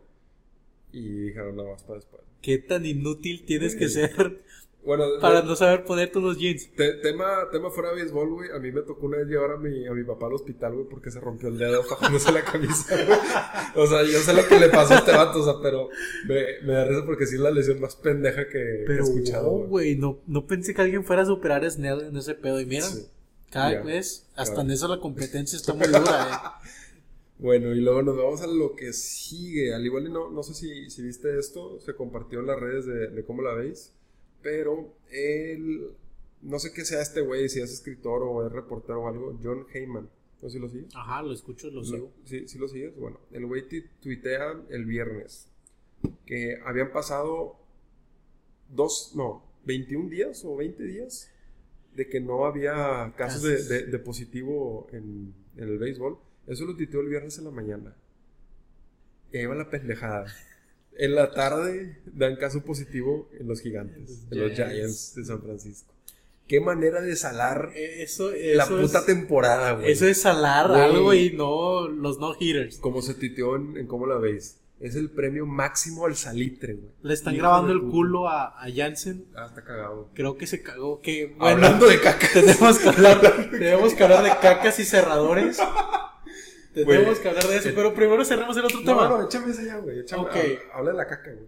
y 0.92 1.08
dijeron 1.26 1.56
nada 1.56 1.70
más 1.72 1.82
para 1.84 1.96
después. 1.96 2.22
¿Qué 2.42 2.58
tan 2.58 2.84
inútil 2.86 3.44
tienes 3.44 3.76
que 3.76 3.88
ser 3.88 4.42
Bueno, 4.82 5.04
para 5.20 5.42
de- 5.42 5.46
no 5.48 5.56
saber 5.56 5.84
ponerte 5.84 6.18
unos 6.18 6.38
jeans? 6.38 6.70
te- 6.74 6.94
tema, 6.94 7.48
tema 7.52 7.70
fuera 7.70 7.90
de 7.90 7.96
béisbol, 7.96 8.30
güey. 8.30 8.50
A 8.50 8.58
mí 8.58 8.72
me 8.72 8.80
tocó 8.80 9.06
una 9.06 9.18
vez 9.18 9.26
llevar 9.28 9.50
a 9.52 9.56
mi, 9.58 9.86
a 9.86 9.92
mi 9.92 10.04
papá 10.04 10.26
al 10.26 10.32
hospital, 10.32 10.72
güey, 10.74 10.86
porque 10.88 11.10
se 11.10 11.20
rompió 11.20 11.48
el 11.48 11.58
dedo 11.58 11.82
fajándose 11.84 12.32
la 12.32 12.42
camisa, 12.42 12.94
güey. 13.04 13.18
O 13.76 13.86
sea, 13.86 14.02
yo 14.04 14.18
sé 14.20 14.32
lo 14.32 14.46
que 14.48 14.58
le 14.58 14.68
pasó 14.70 14.94
a 14.94 14.98
este 14.98 15.12
vato, 15.12 15.40
o 15.40 15.44
sea, 15.44 15.54
pero 15.62 15.90
me, 16.26 16.44
me 16.66 16.72
da 16.72 16.84
risa 16.86 17.04
porque 17.04 17.26
sí 17.26 17.34
es 17.34 17.40
la 17.42 17.50
lesión 17.50 17.78
más 17.80 17.94
pendeja 17.96 18.48
que, 18.48 18.84
he 18.88 18.98
escuchado, 18.98 19.50
wow, 19.50 19.66
güey. 19.66 19.96
no, 19.96 20.18
no 20.26 20.46
pensé 20.46 20.72
que 20.74 20.80
alguien 20.80 21.04
fuera 21.04 21.22
a 21.22 21.26
superar 21.26 21.62
a 21.64 21.70
Snell 21.70 22.00
en 22.00 22.16
ese 22.16 22.34
pedo. 22.34 22.58
Y 22.60 22.64
mira, 22.66 22.86
Sí. 22.86 23.06
cada 23.50 23.82
vez, 23.82 24.28
hasta 24.34 24.62
en 24.62 24.70
eso 24.70 24.88
la 24.88 24.98
competencia 25.00 25.56
está 25.56 25.74
muy 25.74 25.86
dura, 25.88 26.00
eh. 26.00 26.68
Bueno, 27.38 27.74
y 27.74 27.80
luego 27.80 28.02
nos 28.02 28.16
vamos 28.18 28.42
a 28.42 28.46
lo 28.46 28.74
que 28.76 28.92
sigue. 28.92 29.74
Al 29.74 29.84
igual 29.84 30.06
y 30.06 30.10
no, 30.10 30.30
no 30.30 30.42
sé 30.42 30.52
si, 30.54 30.90
si 30.90 31.02
viste 31.02 31.38
esto, 31.38 31.78
se 31.80 31.94
compartió 31.94 32.40
en 32.40 32.46
las 32.46 32.60
redes 32.60 32.84
de, 32.86 33.08
de 33.08 33.24
cómo 33.24 33.40
la 33.40 33.54
veis, 33.54 33.94
pero 34.42 34.94
él, 35.10 35.88
no 36.42 36.58
sé 36.58 36.72
qué 36.72 36.84
sea 36.84 37.02
este 37.02 37.20
güey, 37.20 37.48
si 37.48 37.60
es 37.60 37.70
escritor 37.72 38.22
o 38.22 38.46
es 38.46 38.52
reportero 38.52 39.02
o 39.02 39.08
algo, 39.08 39.38
John 39.42 39.66
Heyman, 39.72 40.08
no 40.42 40.48
sé 40.48 40.54
si 40.56 40.58
lo 40.58 40.68
sigues. 40.68 40.94
Ajá, 40.94 41.22
lo 41.22 41.32
escucho, 41.32 41.68
lo 41.70 41.84
sigo. 41.84 42.10
Sí, 42.24 42.48
sí 42.48 42.58
lo 42.58 42.68
sigues. 42.68 42.96
Bueno, 42.96 43.18
el 43.32 43.46
güey 43.46 43.64
tuitea 44.00 44.60
el 44.70 44.84
viernes 44.86 45.46
que 46.26 46.58
habían 46.64 46.92
pasado 46.92 47.56
dos, 48.68 49.12
no, 49.14 49.44
21 49.66 50.08
días 50.08 50.44
o 50.44 50.56
20 50.56 50.82
días 50.84 51.30
de 51.94 52.08
que 52.08 52.20
no 52.20 52.46
había 52.46 53.12
casos 53.16 53.42
de, 53.42 53.52
Casos. 53.54 53.68
de- 53.68 53.86
de 53.86 53.98
positivo 53.98 54.86
en, 54.92 55.34
en 55.56 55.64
el 55.68 55.78
béisbol. 55.78 56.18
Eso 56.46 56.64
lo 56.64 56.74
tuiteó 56.76 57.00
el 57.00 57.08
viernes 57.08 57.36
en 57.38 57.44
la 57.44 57.50
mañana. 57.50 57.94
Y 59.32 59.38
ahí 59.38 59.46
va 59.46 59.54
la 59.54 59.68
pendejada. 59.68 60.26
En 61.00 61.14
la 61.14 61.30
tarde 61.30 61.98
dan 62.04 62.36
caso 62.36 62.62
positivo 62.62 63.28
en 63.40 63.48
los 63.48 63.60
gigantes, 63.62 64.26
en 64.30 64.38
los 64.40 64.52
Giants. 64.52 64.72
Giants 64.74 65.14
de 65.16 65.24
San 65.24 65.40
Francisco. 65.42 65.94
Qué 66.46 66.60
manera 66.60 67.00
de 67.00 67.14
salar 67.14 67.70
Eso, 67.76 68.32
la 68.54 68.66
puta 68.66 68.98
es, 68.98 69.06
temporada, 69.06 69.72
güey. 69.74 69.92
Eso 69.92 70.06
es 70.06 70.20
salar 70.20 70.68
Güey. 70.68 70.80
algo 70.82 71.14
y 71.14 71.30
no 71.32 71.88
los 71.88 72.18
no 72.18 72.34
hitters. 72.38 72.78
Como 72.78 73.02
se 73.02 73.14
tuiteó 73.14 73.56
en, 73.56 73.76
en 73.76 73.86
cómo 73.86 74.06
la 74.06 74.18
veis. 74.18 74.56
Es 74.80 74.96
el 74.96 75.10
premio 75.10 75.46
máximo 75.46 76.06
al 76.06 76.16
salitre, 76.16 76.74
güey. 76.74 76.90
Le 77.02 77.14
están 77.14 77.34
Hijo 77.34 77.42
grabando 77.42 77.72
el 77.72 77.82
culo 77.82 78.28
a, 78.28 78.46
a 78.60 78.66
Jansen. 78.74 79.26
Ah, 79.36 79.46
está 79.46 79.62
cagado. 79.62 80.08
Creo 80.14 80.36
que 80.36 80.46
se 80.46 80.62
cagó. 80.62 81.00
Que, 81.00 81.34
bueno, 81.38 81.66
Hablando 81.66 81.86
de 81.86 82.00
caca. 82.00 82.26
tenemos 82.32 82.78
que 82.78 82.88
hablar, 82.88 83.20
tenemos 83.50 83.94
que 83.94 84.02
hablar 84.02 84.24
de 84.24 84.30
cacas 84.40 84.78
y 84.80 84.84
cerradores. 84.84 85.58
Tenemos 86.74 87.04
Güey. 87.04 87.22
que 87.22 87.28
hablar 87.28 87.46
de 87.48 87.56
eso, 87.56 87.70
pero 87.74 87.94
primero 87.94 88.24
cerremos 88.24 88.56
el 88.56 88.64
otro 88.64 88.78
No, 88.80 88.84
tema. 88.86 89.08
no, 89.08 89.22
échame 89.24 89.50
ese 89.50 89.66
ya, 89.66 89.78
güey. 89.78 90.00
Échame. 90.00 90.22
Ok. 90.22 90.30
Habla, 90.36 90.60
habla 90.74 90.90
de 90.92 90.96
la 90.96 91.06
caca, 91.06 91.32
güey. 91.32 91.46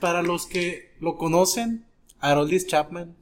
Para 0.00 0.22
los 0.22 0.46
que 0.46 0.94
lo 1.00 1.16
conocen, 1.16 1.84
Haroldis 2.20 2.66
Chapman, 2.66 3.14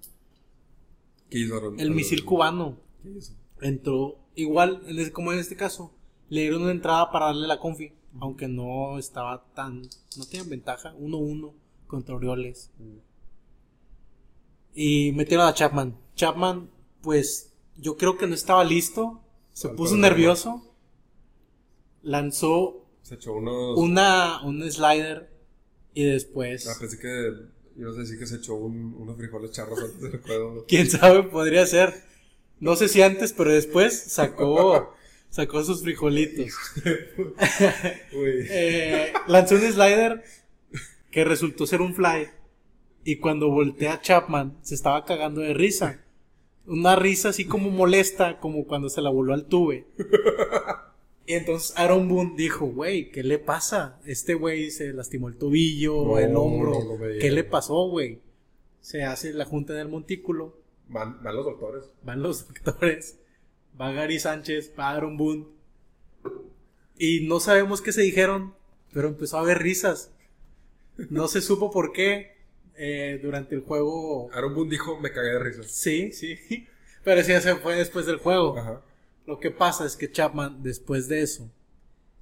¿Qué 1.30 1.38
hizo 1.38 1.56
Aaron? 1.56 1.80
el 1.80 1.90
misil 1.90 2.24
cubano, 2.24 2.78
¿Qué 3.02 3.10
hizo? 3.10 3.32
entró 3.60 4.18
igual, 4.36 4.82
en 4.86 4.98
este- 4.98 5.12
como 5.12 5.32
en 5.32 5.38
este 5.40 5.56
caso, 5.56 5.92
le 6.28 6.42
dieron 6.42 6.62
una 6.62 6.70
entrada 6.70 7.10
para 7.10 7.26
darle 7.26 7.48
la 7.48 7.58
confi, 7.58 7.92
aunque 8.20 8.46
no 8.48 8.98
estaba 8.98 9.44
tan, 9.54 9.82
no 10.16 10.26
tenían 10.30 10.48
ventaja, 10.48 10.94
1-1 10.98 11.54
contra 11.88 12.14
Orioles. 12.14 12.70
Y 14.74 15.12
metieron 15.12 15.46
a 15.46 15.54
Chapman. 15.54 15.96
Chapman, 16.14 16.70
pues, 17.02 17.52
yo 17.76 17.96
creo 17.96 18.16
que 18.18 18.26
no 18.26 18.34
estaba 18.34 18.62
listo, 18.64 19.20
se 19.52 19.68
puso 19.70 19.96
nervioso, 19.96 20.62
lanzó 22.06 22.86
Se 23.02 23.16
echó 23.16 23.34
unos. 23.34 23.76
una, 23.78 24.42
un 24.44 24.62
slider 24.70 25.28
y 25.94 26.04
después, 26.04 26.66
Ah, 26.68 26.74
pensé 26.78 26.98
que. 26.98 27.32
Ibas 27.78 27.96
a 27.96 28.00
decir 28.00 28.18
que 28.18 28.26
se 28.26 28.36
echó 28.36 28.54
un- 28.54 28.94
unos 28.98 29.16
frijoles 29.18 29.50
charros 29.50 29.78
antes 29.78 30.00
del 30.00 30.20
juego. 30.22 30.64
quién 30.68 30.88
sabe, 30.88 31.24
podría 31.24 31.66
ser. 31.66 31.92
No 32.58 32.74
sé 32.76 32.88
si 32.88 33.02
antes, 33.02 33.34
pero 33.34 33.52
después 33.52 33.94
sacó, 34.12 34.94
sacó 35.30 35.62
sus 35.62 35.82
frijolitos. 35.82 36.52
Eh, 38.14 39.12
lanzó 39.28 39.56
un 39.56 39.60
slider 39.60 40.22
que 41.10 41.24
resultó 41.24 41.66
ser 41.66 41.80
un 41.82 41.94
fly. 41.94 42.28
Y 43.04 43.16
cuando 43.16 43.50
voltea 43.50 44.00
Chapman, 44.00 44.56
se 44.62 44.74
estaba 44.74 45.04
cagando 45.04 45.40
de 45.42 45.54
risa. 45.54 46.02
Una 46.66 46.96
risa 46.96 47.28
así 47.28 47.44
como 47.44 47.70
molesta, 47.70 48.40
como 48.40 48.66
cuando 48.66 48.88
se 48.88 49.00
la 49.02 49.10
voló 49.10 49.32
al 49.34 49.46
tuve. 49.46 49.86
Y 51.26 51.34
entonces 51.34 51.76
Aaron 51.76 52.08
Boone 52.08 52.34
dijo, 52.36 52.66
güey, 52.66 53.10
¿qué 53.10 53.22
le 53.24 53.38
pasa? 53.38 54.00
Este 54.06 54.34
güey 54.34 54.70
se 54.70 54.92
lastimó 54.92 55.28
el 55.28 55.36
tobillo, 55.36 56.04
No, 56.04 56.18
el 56.18 56.36
hombro. 56.36 56.70
no. 56.72 56.98
¿Qué 57.20 57.30
le 57.32 57.42
pasó, 57.44 57.88
güey? 57.88 58.20
Se 58.80 59.02
hace 59.02 59.32
la 59.32 59.44
junta 59.44 59.72
en 59.74 59.80
el 59.80 59.88
montículo. 59.88 60.56
Van, 60.88 61.20
van 61.24 61.34
los 61.34 61.44
doctores. 61.44 61.84
Van 62.02 62.22
los 62.22 62.46
doctores. 62.64 63.18
Va 63.80 63.90
Gary 63.92 64.20
Sánchez, 64.20 64.72
va 64.78 64.90
Aaron 64.90 65.16
Boone. 65.16 65.46
Y 66.98 67.26
no 67.26 67.40
sabemos 67.40 67.82
qué 67.82 67.92
se 67.92 68.02
dijeron, 68.02 68.54
pero 68.92 69.08
empezó 69.08 69.36
a 69.38 69.40
haber 69.40 69.58
risas. 69.58 70.12
No 71.10 71.28
se 71.28 71.40
supo 71.42 71.70
por 71.70 71.92
qué. 71.92 72.34
eh, 72.78 73.18
durante 73.22 73.54
el 73.54 73.62
juego. 73.62 74.30
Aaron 74.32 74.54
Boone 74.54 74.70
dijo: 74.70 74.98
Me 75.00 75.10
cagué 75.10 75.30
de 75.30 75.38
risa. 75.40 75.62
Sí, 75.64 76.12
sí. 76.12 76.38
Pero 77.04 77.22
sí, 77.22 77.32
se 77.40 77.54
fue 77.56 77.76
después 77.76 78.04
del 78.06 78.16
juego. 78.16 78.58
Ajá. 78.58 78.82
Lo 79.26 79.38
que 79.40 79.50
pasa 79.50 79.84
es 79.84 79.96
que 79.96 80.10
Chapman, 80.10 80.62
después 80.62 81.08
de 81.08 81.22
eso, 81.22 81.50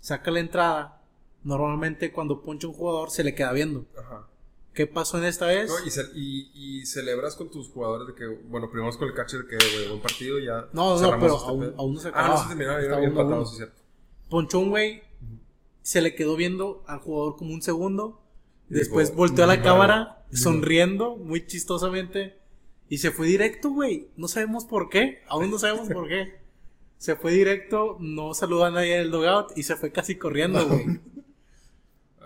saca 0.01 0.31
la 0.31 0.41
entrada 0.41 1.03
normalmente 1.43 2.13
cuando 2.13 2.41
poncha 2.43 2.67
un 2.67 2.73
jugador 2.75 3.11
se 3.11 3.23
le 3.25 3.35
queda 3.35 3.53
viendo. 3.53 3.85
Ajá. 3.99 4.27
¿Qué 4.73 4.87
pasó 4.89 5.19
en 5.19 5.25
esta 5.25 5.47
vez? 5.47 5.69
No, 5.69 5.87
y, 5.87 5.91
ce- 5.91 6.11
y, 6.15 6.51
y 6.81 6.87
celebras 6.87 7.37
con 7.37 7.49
tus 7.51 7.69
jugadores 7.69 8.09
de 8.09 8.15
que, 8.15 8.27
bueno, 8.27 8.69
primero 8.71 8.91
es 8.91 8.97
con 8.97 9.07
el 9.09 9.15
catcher 9.15 9.47
que, 9.49 9.57
güey, 9.57 9.89
buen 9.89 10.01
partido 10.01 10.39
y 10.41 10.47
ya. 10.47 10.67
No, 10.73 10.99
no, 11.01 11.11
pero 11.21 11.37
este 11.37 11.75
aún- 11.77 11.95
no 11.95 12.01
se 12.01 12.09
Ah, 12.09 12.11
acababa. 12.11 12.35
no 12.35 12.43
se 12.43 12.49
terminaba, 12.49 12.79
bien 12.81 13.05
empatado, 13.11 13.47
sí, 13.47 13.57
cierto. 13.57 13.81
Ponchó 14.29 14.59
un 14.59 14.71
güey, 14.71 15.03
se 15.83 16.01
le 16.01 16.15
quedó 16.17 16.35
viendo 16.35 16.83
al 16.89 16.99
jugador 16.99 17.37
como 17.37 17.55
un 17.55 17.63
segundo. 17.63 18.21
Y 18.69 18.75
Después 18.75 19.09
dijo, 19.11 19.19
volteó 19.19 19.45
a 19.45 19.47
la 19.47 19.57
"Ni 19.59 19.63
cámara, 19.63 20.25
sonriendo 20.33 21.17
muy 21.17 21.47
chistosamente. 21.47 22.39
Y 22.89 22.99
se 22.99 23.11
fue 23.13 23.27
directo, 23.29 23.71
güey. 23.71 24.09
No 24.17 24.27
sabemos 24.27 24.65
por 24.65 24.89
qué. 24.89 25.23
Aún 25.29 25.51
no 25.51 25.59
sabemos 25.59 25.89
por 25.89 26.09
qué. 26.09 26.41
Se 26.99 27.17
fue 27.17 27.33
directo, 27.33 27.99
no 28.01 28.35
saludó 28.35 28.65
a 28.65 28.71
nadie 28.71 28.95
en 28.97 29.01
el 29.03 29.11
dugout 29.11 29.57
y 29.57 29.63
se 29.63 29.77
fue 29.77 29.93
casi 29.93 30.17
corriendo, 30.17 30.67
güey. 30.67 31.01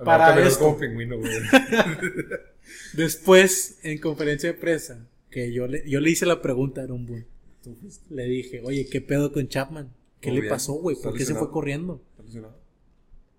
Para 0.04 0.28
Para 0.28 0.46
esto. 0.46 0.60
como 0.60 0.78
pingüino, 0.78 1.18
güey. 1.18 1.32
Después, 2.92 3.78
en 3.82 3.98
conferencia 3.98 4.52
de 4.52 4.58
prensa, 4.58 5.04
que 5.30 5.52
yo 5.52 5.66
le, 5.66 5.88
yo 5.88 6.00
le 6.00 6.10
hice 6.10 6.26
la 6.26 6.40
pregunta 6.40 6.80
a 6.80 6.84
Aaron 6.84 7.06
Boone. 7.06 7.26
Le 8.10 8.24
dije, 8.24 8.62
oye, 8.64 8.86
¿qué 8.86 9.00
pedo 9.00 9.32
con 9.32 9.48
Chapman? 9.48 9.92
¿Qué 10.20 10.30
le 10.30 10.48
pasó, 10.48 10.74
güey? 10.74 10.96
¿Por 10.96 11.14
qué 11.16 11.24
se 11.24 11.34
fue 11.34 11.50
corriendo? 11.50 12.00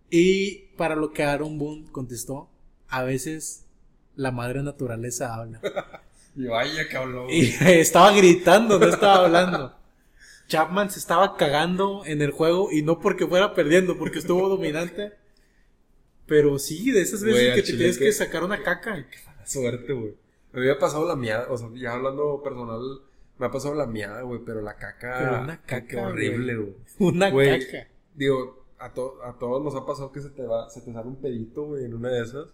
Y 0.10 0.70
para 0.76 0.96
lo 0.96 1.12
que 1.14 1.24
Aaron 1.24 1.58
Boone 1.58 1.86
contestó, 1.92 2.50
a 2.88 3.04
veces 3.04 3.66
la 4.16 4.32
madre 4.32 4.64
naturaleza 4.64 5.36
habla. 5.36 5.62
Y 6.36 6.46
vaya 6.46 6.88
que 6.88 6.96
habló. 6.96 7.30
Y 7.30 7.54
estaba 7.60 8.12
gritando, 8.14 8.80
no 8.80 8.88
estaba 8.88 9.26
hablando. 9.26 9.76
Chapman 10.50 10.90
se 10.92 11.00
estaba 11.00 11.38
cagando 11.38 12.04
en 12.06 12.22
el 12.22 12.32
juego 12.32 12.70
y 12.72 12.82
no 12.82 13.00
porque 13.00 13.26
fuera 13.26 13.54
perdiendo, 13.54 13.98
porque 13.98 14.20
estuvo 14.20 14.50
dominante. 14.50 15.14
Pero 16.26 16.60
sí, 16.60 16.92
de 16.92 17.02
esas 17.02 17.24
veces 17.24 17.56
que 17.56 17.62
te 17.64 17.74
tienes 17.78 17.98
que- 17.98 18.06
que 18.06 18.12
sacar 18.12 18.44
una 18.44 18.62
caca. 18.62 19.06
Suerte, 19.46 19.94
güey. 19.94 20.16
Me 20.52 20.60
había 20.62 20.78
pasado 20.78 21.08
la 21.08 21.16
miada, 21.16 21.48
o 21.50 21.58
sea, 21.58 21.70
ya 21.76 21.94
hablando 21.94 22.42
personal, 22.44 22.82
me 23.38 23.46
ha 23.46 23.52
pasado 23.52 23.74
la 23.76 23.86
miada, 23.86 24.22
güey, 24.24 24.42
pero 24.46 24.62
la 24.62 24.76
caca. 24.76 25.16
Pero 25.20 25.42
una 25.44 25.62
qué- 25.62 25.86
qué 25.88 25.96
caca, 25.96 26.08
horrible, 26.08 26.56
güey. 26.56 26.76
Una 27.00 27.32
caca. 27.32 27.88
Digo, 28.16 28.66
a, 28.80 28.94
to- 28.94 29.24
a 29.24 29.38
todos 29.38 29.64
nos 29.64 29.76
ha 29.76 29.86
pasado 29.86 30.12
que 30.12 30.20
se 30.22 30.30
te 30.30 30.44
va, 30.44 30.70
se 30.70 30.82
te 30.82 30.92
sale 30.92 31.08
un 31.08 31.16
pedito, 31.22 31.64
güey, 31.64 31.86
en 31.86 31.94
una 31.94 32.10
de 32.10 32.22
esas. 32.24 32.48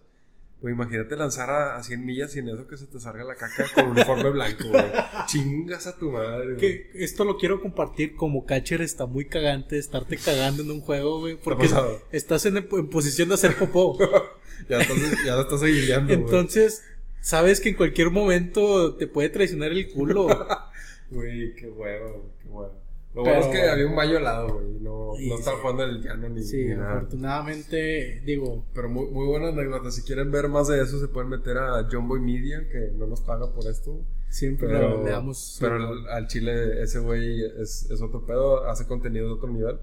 Güey, 0.66 0.74
imagínate 0.74 1.14
lanzar 1.14 1.48
a, 1.48 1.76
a 1.76 1.82
100 1.84 2.04
millas 2.04 2.34
y 2.34 2.40
en 2.40 2.48
eso 2.48 2.66
que 2.66 2.76
se 2.76 2.86
te 2.86 2.98
salga 2.98 3.22
la 3.22 3.36
caca 3.36 3.66
con 3.72 3.84
un 3.84 3.90
uniforme 3.92 4.30
blanco, 4.30 4.64
güey. 4.68 4.82
Chingas 5.28 5.86
a 5.86 5.96
tu 5.96 6.10
madre, 6.10 6.54
güey. 6.54 6.56
Que 6.56 6.90
esto 6.94 7.24
lo 7.24 7.38
quiero 7.38 7.62
compartir 7.62 8.16
como 8.16 8.44
catcher 8.46 8.82
está 8.82 9.06
muy 9.06 9.26
cagante 9.26 9.78
estarte 9.78 10.16
cagando 10.16 10.64
en 10.64 10.72
un 10.72 10.80
juego, 10.80 11.20
güey, 11.20 11.36
porque 11.36 11.68
estás 12.10 12.46
en, 12.46 12.56
en 12.56 12.90
posición 12.90 13.28
de 13.28 13.34
hacer 13.34 13.54
popó. 13.56 13.96
Ya 14.68 14.80
estás, 14.80 14.96
ya 15.24 15.36
lo 15.36 15.42
estás 15.42 15.62
aguileando, 15.62 16.12
güey. 16.12 16.24
Entonces, 16.24 16.82
sabes 17.20 17.60
que 17.60 17.68
en 17.68 17.76
cualquier 17.76 18.10
momento 18.10 18.96
te 18.96 19.06
puede 19.06 19.28
traicionar 19.28 19.70
el 19.70 19.88
culo. 19.92 20.26
Güey, 21.10 21.54
qué 21.54 21.68
huevo, 21.68 22.32
qué 22.42 22.48
huevo. 22.48 22.74
Lo 23.16 23.24
Pero- 23.24 23.36
bueno 23.38 23.52
es 23.52 23.60
que 23.60 23.68
había 23.68 23.86
un 23.86 23.96
baño 23.96 24.18
al 24.18 24.24
lado, 24.24 24.54
güey. 24.54 24.66
No, 24.80 25.12
Sí, 25.16 25.28
no 25.30 25.36
estaba 25.38 25.56
sí. 25.56 25.62
jugando 25.62 25.84
el 25.84 26.02
llano 26.02 26.28
ni, 26.28 26.42
Sí, 26.42 26.64
ni 26.66 26.74
nada. 26.74 26.96
afortunadamente, 26.98 28.20
digo, 28.24 28.64
Pero 28.74 28.88
muy, 28.88 29.06
muy 29.10 29.26
buena 29.26 29.48
anécdota. 29.48 29.90
Si 29.90 30.02
quieren 30.02 30.30
ver 30.30 30.48
más 30.48 30.68
de 30.68 30.82
eso, 30.82 31.00
se 31.00 31.08
pueden 31.08 31.30
meter 31.30 31.56
a 31.58 31.88
John 31.90 32.06
Boy 32.08 32.20
Media, 32.20 32.68
que 32.70 32.92
no 32.94 33.06
nos 33.06 33.22
paga 33.22 33.50
por 33.52 33.66
esto. 33.66 34.04
siempre 34.28 34.68
Pero, 34.68 35.02
le 35.04 35.10
damos. 35.10 35.56
pero 35.60 35.76
al, 35.76 36.08
al 36.08 36.26
Chile, 36.26 36.82
ese 36.82 36.98
güey 36.98 37.42
es, 37.58 37.88
es 37.90 38.02
otro 38.02 38.26
pedo, 38.26 38.68
hace 38.68 38.86
contenido 38.86 39.28
de 39.28 39.32
otro 39.32 39.48
nivel. 39.48 39.78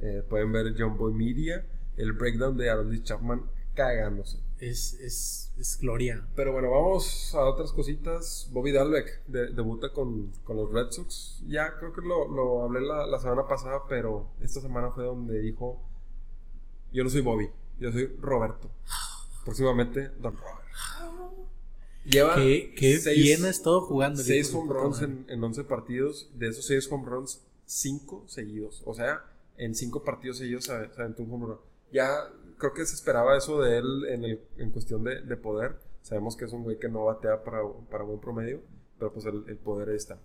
Eh, 0.00 0.22
pueden 0.28 0.52
ver 0.52 0.74
John 0.78 0.96
Boy 0.96 1.12
Media, 1.12 1.64
el 1.96 2.12
breakdown 2.12 2.56
de 2.56 2.70
Lee 2.84 3.02
Chapman 3.02 3.42
cagándose. 3.74 4.38
Es, 4.60 4.94
es, 4.94 5.52
es 5.58 5.78
gloria. 5.78 6.26
Pero 6.34 6.52
bueno, 6.52 6.70
vamos 6.70 7.34
a 7.34 7.44
otras 7.44 7.72
cositas. 7.72 8.48
Bobby 8.52 8.72
Dalbeck 8.72 9.24
de- 9.26 9.48
debuta 9.52 9.92
con, 9.92 10.32
con 10.44 10.56
los 10.56 10.72
Red 10.72 10.90
Sox. 10.90 11.42
Ya 11.46 11.76
creo 11.78 11.92
que 11.92 12.00
lo, 12.02 12.28
lo 12.28 12.62
hablé 12.64 12.80
la, 12.80 13.06
la 13.06 13.18
semana 13.18 13.46
pasada, 13.46 13.82
pero 13.88 14.28
esta 14.40 14.60
semana 14.60 14.90
fue 14.90 15.04
donde 15.04 15.38
dijo: 15.40 15.80
Yo 16.92 17.04
no 17.04 17.10
soy 17.10 17.20
Bobby, 17.20 17.48
yo 17.78 17.92
soy 17.92 18.06
Roberto. 18.20 18.70
Próximamente, 19.44 20.08
Don 20.20 20.36
Robert. 20.36 20.56
Lleva 22.04 22.36
Que, 22.36 22.72
que 22.76 22.98
seis- 22.98 23.22
bien 23.22 23.44
ha 23.44 23.48
estado 23.50 23.80
jugando. 23.80 24.22
seis 24.22 24.52
home 24.54 24.72
runs 24.72 25.02
en, 25.02 25.24
en 25.28 25.42
11 25.42 25.64
partidos. 25.64 26.30
De 26.34 26.48
esos 26.48 26.64
6 26.66 26.90
home 26.92 27.04
runs, 27.08 27.40
5 27.66 28.24
seguidos. 28.28 28.82
O 28.86 28.94
sea, 28.94 29.24
en 29.56 29.74
5 29.74 30.04
partidos 30.04 30.38
seguidos 30.38 30.64
se, 30.64 30.72
se 30.94 31.00
aventó 31.00 31.22
un 31.24 31.32
home 31.32 31.46
run. 31.46 31.58
Ya 31.92 32.30
creo 32.58 32.72
que 32.74 32.84
se 32.86 32.94
esperaba 32.94 33.36
eso 33.36 33.60
de 33.60 33.78
él 33.78 34.04
en, 34.08 34.24
el, 34.24 34.40
en 34.58 34.70
cuestión 34.70 35.04
de, 35.04 35.20
de 35.22 35.36
poder. 35.36 35.76
Sabemos 36.02 36.36
que 36.36 36.44
es 36.44 36.52
un 36.52 36.62
güey 36.62 36.78
que 36.78 36.88
no 36.88 37.04
batea 37.06 37.42
para, 37.42 37.62
para 37.90 38.04
buen 38.04 38.20
promedio, 38.20 38.60
pero 38.98 39.12
pues 39.12 39.26
el, 39.26 39.44
el 39.48 39.56
poder 39.56 39.88
está. 39.90 40.18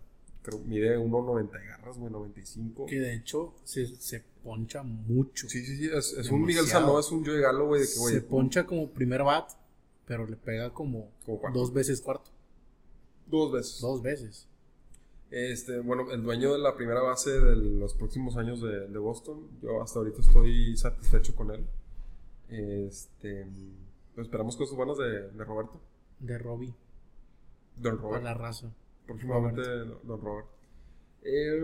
Creo, 0.43 0.59
mide 0.59 0.97
1.90 0.97 1.51
garras, 1.51 1.97
güey, 1.97 2.11
95. 2.11 2.85
Que 2.87 2.99
de 2.99 3.15
hecho 3.15 3.53
se, 3.63 3.85
se 3.85 4.23
poncha 4.43 4.81
mucho. 4.83 5.47
Sí, 5.47 5.63
sí, 5.63 5.77
sí, 5.77 5.89
es, 5.93 6.13
es 6.13 6.29
un 6.31 6.43
Miguel. 6.43 6.65
Sanó, 6.65 6.99
es 6.99 7.11
un 7.11 7.23
Joey 7.25 7.41
Galo, 7.41 7.67
güey, 7.67 7.81
de 7.81 7.87
que, 7.87 7.99
güey, 7.99 8.15
se 8.15 8.21
poncha 8.21 8.65
como 8.65 8.89
primer 8.89 9.23
bat, 9.23 9.49
pero 10.07 10.25
le 10.25 10.35
pega 10.37 10.71
como, 10.73 11.11
Como 11.25 11.41
dos 11.53 11.71
veces 11.73 12.01
cuarto. 12.01 12.31
dos 13.27 13.51
veces. 13.51 13.81
Dos 13.81 14.01
veces. 14.01 14.47
Este, 15.29 15.79
bueno, 15.79 16.11
el 16.11 16.23
dueño 16.23 16.51
de 16.53 16.59
la 16.59 16.75
primera 16.75 17.01
base 17.01 17.31
de 17.39 17.55
los 17.55 17.93
próximos 17.93 18.35
años 18.35 18.61
de, 18.61 18.87
de 18.87 18.97
Boston, 18.97 19.47
yo 19.61 19.81
hasta 19.81 19.99
ahorita 19.99 20.21
estoy 20.21 20.75
satisfecho 20.75 21.35
con 21.35 21.51
él. 21.51 21.65
Este, 22.51 23.47
pues 24.13 24.27
esperamos 24.27 24.57
cosas 24.57 24.75
buenas 24.75 24.97
de, 24.97 25.29
de 25.31 25.43
Roberto. 25.45 25.81
De 26.19 26.37
Robbie. 26.37 26.73
Don 27.77 27.97
Robert. 27.97 28.23
la 28.23 28.33
raza. 28.33 28.71
Próximamente 29.07 29.61
Don 30.03 30.21
Robert. 30.21 30.47
Eh, 31.23 31.59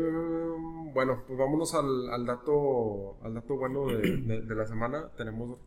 bueno, 0.93 1.23
pues 1.27 1.37
vámonos 1.37 1.73
al, 1.73 2.09
al 2.11 2.25
dato 2.25 3.17
al 3.23 3.33
dato 3.33 3.57
bueno 3.57 3.87
de, 3.87 3.97
de- 4.17 4.41
de 4.41 4.55
la 4.55 4.65
semana. 4.65 5.09
Tenemos. 5.17 5.59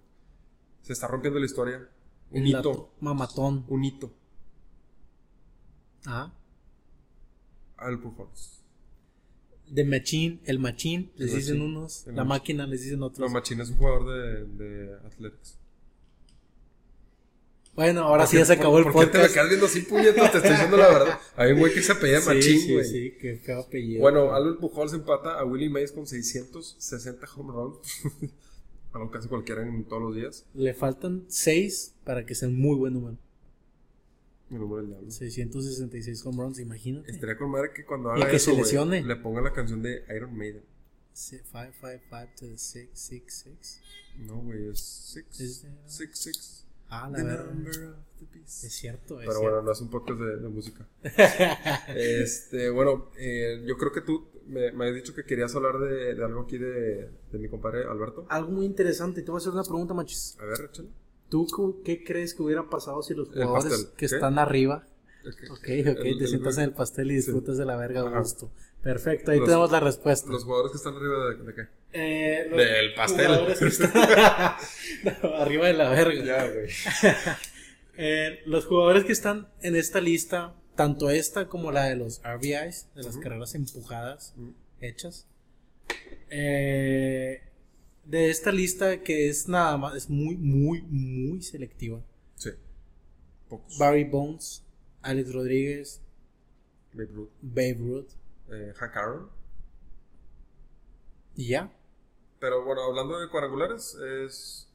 Se 0.83 0.93
está 0.95 1.07
rompiendo 1.09 1.39
la 1.39 1.47
historia. 1.47 1.89
Un 2.31 2.39
El 2.39 2.47
hito. 2.49 2.91
Mamatón. 3.01 3.65
Un 3.69 3.85
hito. 3.85 4.11
Ah. 6.07 6.33
Al 7.77 7.99
Pujols. 8.01 8.60
De 9.71 9.85
Machine, 9.85 10.41
el 10.45 10.59
Machine, 10.59 11.11
les 11.17 11.31
El 11.31 11.37
dicen 11.39 11.59
Machine. 11.59 11.77
unos. 11.79 12.03
La 12.07 12.13
Machine. 12.13 12.29
máquina 12.29 12.67
les 12.67 12.83
dicen 12.83 12.99
No, 12.99 13.07
otros. 13.07 13.31
Machín 13.31 13.61
es 13.61 13.71
un 13.71 13.77
jugador 13.77 14.09
de, 14.59 14.65
de 14.65 14.95
Athletics. 15.07 15.57
bueno, 17.75 18.01
ahora 18.03 18.27
sí 18.27 18.37
ya 18.37 18.41
¿Por 18.41 18.47
se 18.49 18.53
acabó 18.55 18.79
el 18.79 18.85
¿Por 18.85 18.93
qué 18.93 18.99
te 18.99 19.07
me 19.07 19.13
podcast. 19.13 19.35
quedas 19.35 19.49
viendo 19.49 19.67
así, 19.67 19.81
puñetas? 19.83 20.33
Te 20.33 20.37
estoy 20.39 20.51
diciendo 20.53 20.77
la 20.77 20.89
verdad. 20.89 21.19
Hay 21.37 21.53
un 21.53 21.61
güey 21.61 21.73
que 21.73 21.83
se 21.83 21.93
apellida 21.93 22.21
Sí, 22.21 22.29
Machín, 22.29 22.61
sí, 22.61 22.73
güey. 22.75 22.85
sí, 22.85 23.15
qué 23.21 23.37
feo 23.37 23.61
apellido. 23.61 24.01
Bueno, 24.01 24.35
Albert 24.35 24.59
Pujols 24.61 24.93
empata 24.93 25.39
a 25.39 25.45
Willie 25.45 25.71
Mays 25.71 25.93
con 25.93 26.07
660 26.07 27.27
home 27.37 27.53
runs. 27.53 27.79
Algo 28.93 29.09
casi 29.13 29.29
cualquiera 29.29 29.63
en 29.63 29.85
todos 29.85 30.03
los 30.03 30.17
días. 30.17 30.45
Le 30.53 30.75
faltan 30.75 31.25
6 31.29 31.95
para 32.05 32.27
que 32.27 32.35
sea 32.35 32.49
un 32.49 32.59
muy 32.61 32.77
buen 32.77 32.93
número. 32.95 33.17
El 34.51 34.59
número 34.59 34.83
del 34.83 34.89
diablo. 34.91 35.11
666 35.11 36.27
home 36.27 36.43
runs, 36.43 36.59
imagínate. 36.59 37.11
Estaría 37.11 37.37
con 37.39 37.51
madre 37.51 37.71
que 37.75 37.85
cuando 37.85 38.11
Y 38.17 38.21
haga 38.23 38.31
que 38.31 38.37
eso, 38.37 38.51
se 38.65 38.85
le 39.03 39.17
ponga 39.17 39.41
la 39.41 39.53
canción 39.53 39.81
de 39.83 40.03
Iron 40.15 40.37
Maiden. 40.37 40.65
555 41.15 42.33
to 42.39 42.57
666. 42.59 43.81
No, 44.19 44.37
güey, 44.43 44.69
es 44.69 44.81
6. 44.81 45.41
Es- 45.41 45.67
6, 45.87 46.11
6. 46.13 46.67
Ah, 46.93 47.09
la 47.09 47.19
The 47.19 47.23
verdad. 47.25 47.45
number 47.53 47.85
of 47.91 47.97
the 48.19 48.27
beast. 48.37 48.65
Es 48.65 48.73
cierto, 48.73 49.21
es 49.21 49.27
Pero 49.29 49.39
cierto. 49.39 49.41
bueno, 49.43 49.63
no 49.63 49.73
es 49.73 49.81
un 49.81 49.91
podcast 49.91 50.21
de, 50.21 50.37
de 50.39 50.49
música. 50.49 50.89
este, 51.95 52.71
bueno, 52.71 53.11
eh, 53.17 53.63
yo 53.67 53.77
creo 53.77 53.93
que 53.93 54.01
tú 54.01 54.29
me, 54.47 54.73
me 54.73 54.89
has 54.89 54.95
dicho 54.95 55.15
que 55.15 55.25
querías 55.25 55.55
hablar 55.55 55.79
de, 55.79 56.15
de 56.17 56.25
algo 56.25 56.41
aquí 56.43 56.59
de, 56.59 57.11
de 57.31 57.39
mi 57.39 57.49
compadre 57.49 57.85
Alberto. 57.85 58.27
Algo 58.29 58.51
muy 58.51 58.67
interesante. 58.67 59.23
Te 59.23 59.31
voy 59.31 59.39
a 59.39 59.41
hacer 59.41 59.53
una 59.53 59.63
pregunta, 59.63 59.95
machis. 59.95 60.37
A 60.41 60.45
ver, 60.45 60.69
échale. 60.69 60.89
¿Tú 61.31 61.47
qué 61.85 62.05
crees 62.05 62.35
que 62.35 62.43
hubiera 62.43 62.69
pasado 62.69 63.03
si 63.03 63.15
los 63.15 63.29
jugadores 63.29 63.87
que 63.97 63.97
¿qué? 63.97 64.05
están 64.07 64.39
arriba 64.39 64.87
Ok, 65.27 65.51
Ok, 65.51 65.69
El- 65.69 65.85
te 65.97 66.09
el- 66.11 66.29
sientas 66.29 66.57
en 66.59 66.65
el 66.65 66.73
pastel 66.73 67.11
y 67.11 67.17
disfrutas 67.17 67.57
de 67.59 67.65
la 67.67 67.77
verga 67.77 68.01
a 68.01 68.19
gusto. 68.21 68.51
Perfecto, 68.83 69.31
ahí 69.31 69.39
Los- 69.39 69.47
tenemos 69.49 69.71
la 69.71 69.81
respuesta. 69.81 70.31
Los 70.31 70.45
jugadores 70.45 70.73
que 70.73 70.79
están 70.79 70.95
arriba 70.97 71.27
de, 71.27 71.45
de 71.45 71.55
qué? 71.55 71.69
Eh, 71.93 72.47
los 72.49 72.59
Del 72.59 72.95
pastel. 72.95 73.31
están- 73.67 73.93
No, 75.23 75.35
arriba 75.37 75.67
de 75.67 75.73
la 75.75 75.91
verga. 75.91 76.25
Ya, 76.25 76.47
güey. 76.49 76.69
Eh, 78.03 78.41
los 78.47 78.65
jugadores 78.65 79.05
que 79.05 79.13
están 79.13 79.49
en 79.61 79.77
esta 79.77 80.01
lista, 80.01 80.55
tanto 80.75 81.11
esta 81.11 81.49
como 81.49 81.71
la 81.71 81.85
de 81.85 81.97
los 81.97 82.23
RBIs, 82.25 82.89
de 82.95 83.03
las 83.03 83.19
carreras 83.19 83.55
empujadas 83.55 84.33
hechas, 84.81 85.27
eh, 86.31 87.43
de 88.05 88.31
esta 88.31 88.51
lista 88.53 89.03
que 89.03 89.29
es 89.29 89.49
nada 89.49 89.77
más, 89.77 89.95
es 89.95 90.11
muy, 90.11 90.37
muy, 90.37 90.83
muy 90.83 91.43
selectiva. 91.43 92.03
Sí. 92.37 92.51
Pocos. 93.49 93.79
Barry 93.79 94.05
Bones, 94.05 94.65
Alex 95.03 95.33
Rodríguez, 95.33 96.01
Babe 96.93 97.11
Ruth. 97.13 97.31
Babe 97.43 97.75
Ruth, 97.79 98.09
Eh, 98.53 98.73
Hank 98.77 98.97
Aaron. 98.97 99.29
y 101.37 101.49
ya. 101.49 101.73
Pero 102.41 102.65
bueno, 102.65 102.83
hablando 102.83 103.19
de 103.21 103.29
cuadrangulares, 103.29 103.95
es 103.95 104.69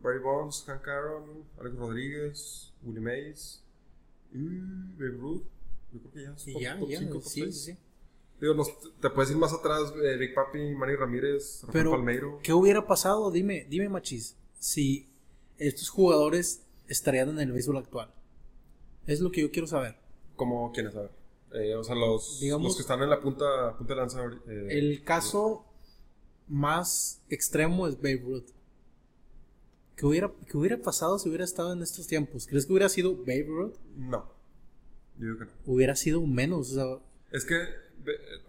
Barry 0.00 0.18
Bonds, 0.20 0.64
Hank 0.66 0.86
Aaron, 0.88 1.44
Alex 1.60 1.76
Rodríguez, 1.76 2.72
Willie 2.82 3.00
Mays 3.00 3.62
y 4.32 4.38
Babe 4.98 5.16
Ruth. 5.18 5.44
Yo 5.92 6.00
creo 6.00 6.12
que 6.12 6.22
ya 6.22 6.36
Y 6.46 6.52
top- 6.52 6.88
ya, 6.90 7.00
top 7.00 7.12
top 7.12 7.22
sí, 7.22 7.52
sí. 7.52 7.76
Digo, 8.42 8.54
nos- 8.54 8.72
te 9.00 9.08
puedes 9.08 9.30
ir 9.30 9.36
más 9.36 9.52
atrás, 9.52 9.94
eh, 10.02 10.16
Big 10.18 10.34
Papi, 10.34 10.74
Manny 10.74 10.96
Ramírez, 10.96 11.60
Rafael 11.62 11.72
Pero, 11.72 11.90
Palmeiro. 11.92 12.40
¿qué 12.42 12.52
hubiera 12.52 12.84
pasado? 12.84 13.30
Dime, 13.30 13.66
dime, 13.70 13.88
Machis, 13.88 14.36
si 14.58 15.08
estos 15.58 15.88
jugadores 15.90 16.60
estarían 16.88 17.28
en 17.30 17.38
el 17.38 17.52
béisbol 17.52 17.76
actual. 17.76 18.12
Es 19.06 19.20
lo 19.20 19.30
que 19.30 19.42
yo 19.42 19.52
quiero 19.52 19.68
saber. 19.68 19.94
¿Cómo 20.34 20.72
quieres 20.72 20.92
saber? 20.92 21.10
Eh, 21.52 21.76
o 21.76 21.84
sea, 21.84 21.94
los, 21.94 22.40
Digamos- 22.40 22.66
los 22.66 22.76
que 22.76 22.82
están 22.82 23.00
en 23.02 23.10
la 23.10 23.20
punta, 23.20 23.76
punta 23.78 23.94
de 23.94 24.00
lanza. 24.00 24.24
eh, 24.48 24.66
El 24.70 25.04
caso 25.04 25.64
más 26.48 27.22
extremo 27.30 27.86
es 27.86 27.96
Babe 27.96 28.22
Ruth. 28.24 28.46
¿Qué 29.94 30.04
hubiera, 30.06 30.32
qué 30.50 30.56
hubiera 30.56 30.78
pasado 30.78 31.18
si 31.20 31.28
hubiera 31.28 31.44
estado 31.44 31.72
en 31.72 31.82
estos 31.82 32.08
tiempos? 32.08 32.46
¿Crees 32.48 32.66
que 32.66 32.72
hubiera 32.72 32.88
sido 32.88 33.14
Babe 33.18 33.46
Ruth? 33.46 33.74
No. 33.96 34.24
Yo 35.18 35.26
digo 35.26 35.38
que 35.38 35.44
no. 35.44 35.50
Hubiera 35.66 35.94
sido 35.94 36.20
menos. 36.26 36.72
O 36.72 36.74
sea, 36.74 36.98
Es 37.30 37.44
que 37.44 37.54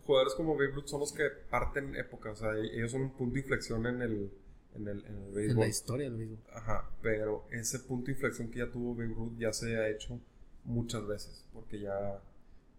jugadores 0.06 0.34
como 0.36 0.54
Babe 0.56 0.68
Ruth 0.72 0.88
son 0.88 1.00
los 1.02 1.12
que 1.14 1.24
parten 1.50 1.96
época. 1.96 2.32
O 2.32 2.36
sea, 2.36 2.56
ellos 2.58 2.92
son 2.92 3.02
un 3.04 3.12
punto 3.12 3.34
de 3.36 3.40
inflexión 3.42 3.86
en 3.86 4.02
el, 4.02 4.32
en 4.76 4.88
el, 4.88 5.06
en 5.06 5.18
el 5.18 5.34
en 5.34 5.34
béisbol. 5.34 5.60
la 5.62 5.68
historia 5.68 6.10
del 6.10 6.18
béisbol. 6.18 6.40
Ajá, 6.54 6.90
pero 7.02 7.46
ese 7.52 7.80
punto 7.80 8.08
de 8.08 8.14
inflexión 8.14 8.50
que 8.50 8.60
ya 8.60 8.72
tuvo 8.72 8.94
Babe 8.96 9.14
Ruth 9.14 9.38
ya 9.38 9.54
se 9.54 9.78
ha 9.78 9.90
hecho 9.90 10.20
muchas 10.66 11.06
veces, 11.08 11.46
porque 11.54 11.80
ya, 11.80 12.22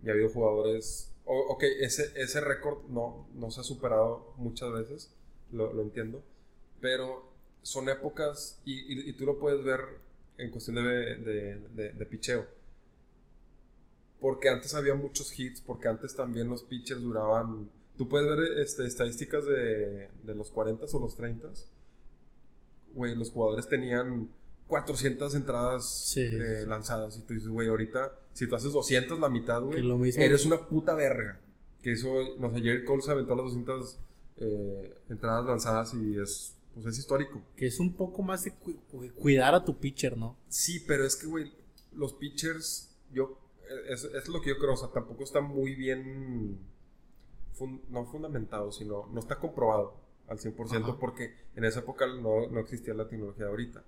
ya 0.03 0.11
ha 0.11 0.15
habido 0.15 0.29
jugadores... 0.31 1.11
o- 1.27 1.49
ok, 1.53 1.65
ese, 1.81 2.13
ese 2.17 2.41
récord 2.41 2.85
no, 2.89 3.29
no 3.35 3.51
se 3.51 3.61
ha 3.61 3.65
superado 3.65 4.33
muchas 4.39 4.73
veces, 4.73 5.11
lo, 5.53 5.73
lo 5.73 5.83
entiendo, 5.83 6.23
pero 6.81 7.31
son 7.63 7.89
épocas 7.89 8.61
y, 8.65 8.73
y- 8.93 9.09
y 9.11 9.13
tú 9.15 9.27
lo 9.27 9.39
puedes 9.39 9.63
ver 9.65 9.81
en 10.39 10.51
cuestión 10.51 10.77
de, 10.77 10.83
de, 11.17 11.59
de- 11.75 11.93
de 11.93 12.07
picheo. 12.07 12.47
Porque 14.25 14.49
antes 14.49 14.75
había 14.75 14.95
muchos 14.95 15.39
hits, 15.39 15.61
porque 15.61 15.87
antes 15.87 16.17
también 16.17 16.49
los 16.49 16.63
pitchers 16.63 17.03
duraban... 17.03 17.69
Tú 17.99 18.09
puedes 18.09 18.27
ver 18.27 18.59
este, 18.59 18.87
estadísticas 18.87 19.45
de, 19.45 20.09
de 20.23 20.35
los 20.35 20.51
40 20.51 20.87
o 20.91 20.99
los 20.99 21.15
30 21.15 21.47
güey, 22.95 23.15
los 23.15 23.31
jugadores 23.31 23.69
tenían 23.69 24.31
400 24.67 25.35
entradas 25.35 25.87
Sí, 26.07 26.21
eh, 26.23 26.61
sí. 26.63 26.67
lanzadas. 26.67 27.17
Y 27.19 27.21
tú 27.23 27.35
dices, 27.35 27.49
güey, 27.51 27.69
ahorita, 27.69 28.19
si 28.33 28.47
tú 28.49 28.55
haces 28.57 28.73
200 28.73 29.19
la 29.21 29.29
mitad, 29.29 29.61
güey, 29.63 29.83
eres 30.17 30.47
una 30.47 30.67
puta 30.69 30.95
verga. 30.95 31.39
Que 31.83 31.93
eso, 31.93 32.09
no 32.39 32.51
sé, 32.51 32.63
Jerry 32.63 32.85
Cole 32.87 33.03
se 33.03 33.11
aventó 33.11 33.35
las 33.37 33.45
200 33.45 33.99
eh, 34.39 34.95
entradas 35.11 35.45
lanzadas 35.45 35.93
y 35.95 36.19
es, 36.19 36.55
pues 36.73 36.87
es 36.87 36.99
histórico. 36.99 37.43
Que 37.57 37.67
es 37.67 37.79
un 37.79 37.93
poco 37.93 38.23
más 38.23 38.45
de 38.45 38.53
cu- 38.53 38.81
cuidar 39.17 39.55
a 39.55 39.65
tu 39.65 39.77
pitcher, 39.77 40.17
¿no? 40.17 40.37
Sí, 40.49 40.81
pero 40.87 41.05
es 41.05 41.15
que, 41.15 41.27
güey, 41.27 41.53
los 41.95 42.15
pitchers, 42.15 42.89
yo, 43.13 43.39
es, 43.89 44.05
es 44.05 44.29
lo 44.29 44.41
que 44.41 44.51
yo 44.51 44.59
creo, 44.59 44.75
o 44.75 44.77
sea, 44.77 44.89
tampoco 44.91 45.25
está 45.25 45.41
muy 45.41 45.75
bien, 45.75 46.59
fun- 47.53 47.83
no 47.89 48.05
fundamentado, 48.07 48.73
sino 48.73 49.07
no 49.13 49.21
está 49.21 49.39
comprobado 49.39 49.95
al 50.29 50.39
100% 50.39 50.83
Ajá. 50.83 50.97
porque 50.99 51.35
en 51.55 51.65
esa 51.65 51.81
época 51.81 52.07
no, 52.07 52.47
no 52.49 52.61
existía 52.61 52.95
la 52.95 53.09
tecnología 53.09 53.45
de 53.45 53.51
ahorita. 53.51 53.85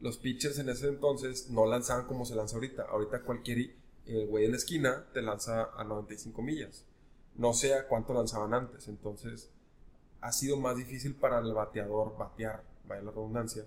Los 0.00 0.16
pitchers 0.18 0.58
en 0.58 0.68
ese 0.70 0.88
entonces 0.88 1.50
no 1.50 1.66
lanzaban 1.66 2.06
como 2.06 2.24
se 2.24 2.34
lanza 2.34 2.56
ahorita. 2.56 2.84
Ahorita 2.84 3.22
cualquier 3.22 3.58
eh, 4.06 4.26
güey 4.28 4.46
en 4.46 4.52
la 4.52 4.56
esquina 4.56 5.06
te 5.12 5.20
lanza 5.22 5.70
a 5.76 5.84
95 5.84 6.40
millas. 6.42 6.84
No 7.36 7.52
sé 7.52 7.74
a 7.74 7.86
cuánto 7.86 8.14
lanzaban 8.14 8.54
antes. 8.54 8.88
Entonces 8.88 9.50
ha 10.22 10.32
sido 10.32 10.56
más 10.56 10.76
difícil 10.76 11.14
para 11.14 11.38
el 11.40 11.52
bateador 11.52 12.16
batear, 12.18 12.62
vaya 12.88 13.02
la 13.02 13.10
redundancia. 13.10 13.64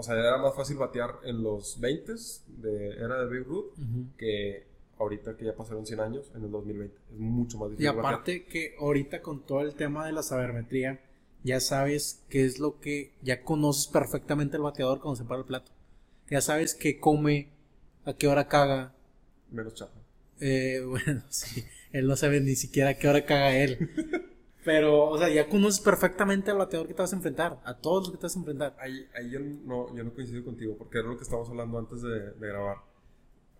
O 0.00 0.02
sea, 0.04 0.14
era 0.14 0.38
más 0.38 0.54
fácil 0.54 0.76
batear 0.76 1.16
en 1.24 1.42
los 1.42 1.80
20 1.80 2.12
de 2.46 2.90
era 2.90 3.18
de 3.18 3.24
Babe 3.26 3.42
Ruth 3.44 3.72
que 4.16 4.64
ahorita 4.96 5.36
que 5.36 5.44
ya 5.46 5.56
pasaron 5.56 5.84
100 5.84 6.00
años 6.00 6.30
en 6.36 6.44
el 6.44 6.50
2020. 6.52 6.96
Es 7.12 7.18
mucho 7.18 7.58
más 7.58 7.68
Y 7.70 7.70
difícil. 7.72 7.96
batear. 7.96 8.04
aparte 8.14 8.44
que 8.44 8.76
ahorita 8.78 9.22
con 9.22 9.44
todo 9.44 9.62
el 9.62 9.74
tema 9.74 10.06
de 10.06 10.12
la 10.12 10.22
sabermetría, 10.22 11.00
ya 11.42 11.58
sabes 11.58 12.22
qué 12.28 12.44
es 12.44 12.60
lo 12.60 12.78
que 12.78 13.12
ya 13.22 13.42
conoces 13.42 13.88
perfectamente 13.88 14.56
el 14.56 14.62
bateador 14.62 15.00
cuando 15.00 15.16
se 15.16 15.24
para 15.24 15.40
el 15.40 15.46
plato. 15.46 15.72
Ya 16.30 16.40
sabes 16.42 16.74
qué 16.74 17.00
come, 17.00 17.48
a 18.04 18.12
qué 18.12 18.28
hora 18.28 18.46
caga. 18.46 18.94
Menos 19.50 19.74
chafa. 19.74 19.98
Eh, 20.40 20.80
bueno, 20.86 21.24
sí, 21.28 21.64
él 21.92 22.06
no 22.06 22.14
sabe 22.14 22.40
ni 22.40 22.54
siquiera 22.54 22.90
a 22.90 22.94
qué 22.94 23.08
hora 23.08 23.24
caga 23.26 23.56
él. 23.56 23.90
Pero, 24.68 25.08
o 25.08 25.16
sea, 25.16 25.30
ya 25.30 25.48
conoces 25.48 25.80
perfectamente 25.80 26.50
al 26.50 26.58
bateador 26.58 26.86
que 26.86 26.92
te 26.92 27.00
vas 27.00 27.14
a 27.14 27.16
enfrentar, 27.16 27.58
a 27.64 27.78
todos 27.78 28.02
los 28.02 28.10
que 28.10 28.18
te 28.18 28.26
vas 28.26 28.36
a 28.36 28.38
enfrentar. 28.38 28.76
Ahí, 28.78 29.08
ahí 29.14 29.30
yo, 29.30 29.40
no, 29.40 29.96
yo 29.96 30.04
no 30.04 30.12
coincido 30.12 30.44
contigo, 30.44 30.76
porque 30.76 30.98
era 30.98 31.08
lo 31.08 31.16
que 31.16 31.22
estábamos 31.22 31.48
hablando 31.48 31.78
antes 31.78 32.02
de, 32.02 32.32
de 32.32 32.48
grabar. 32.48 32.76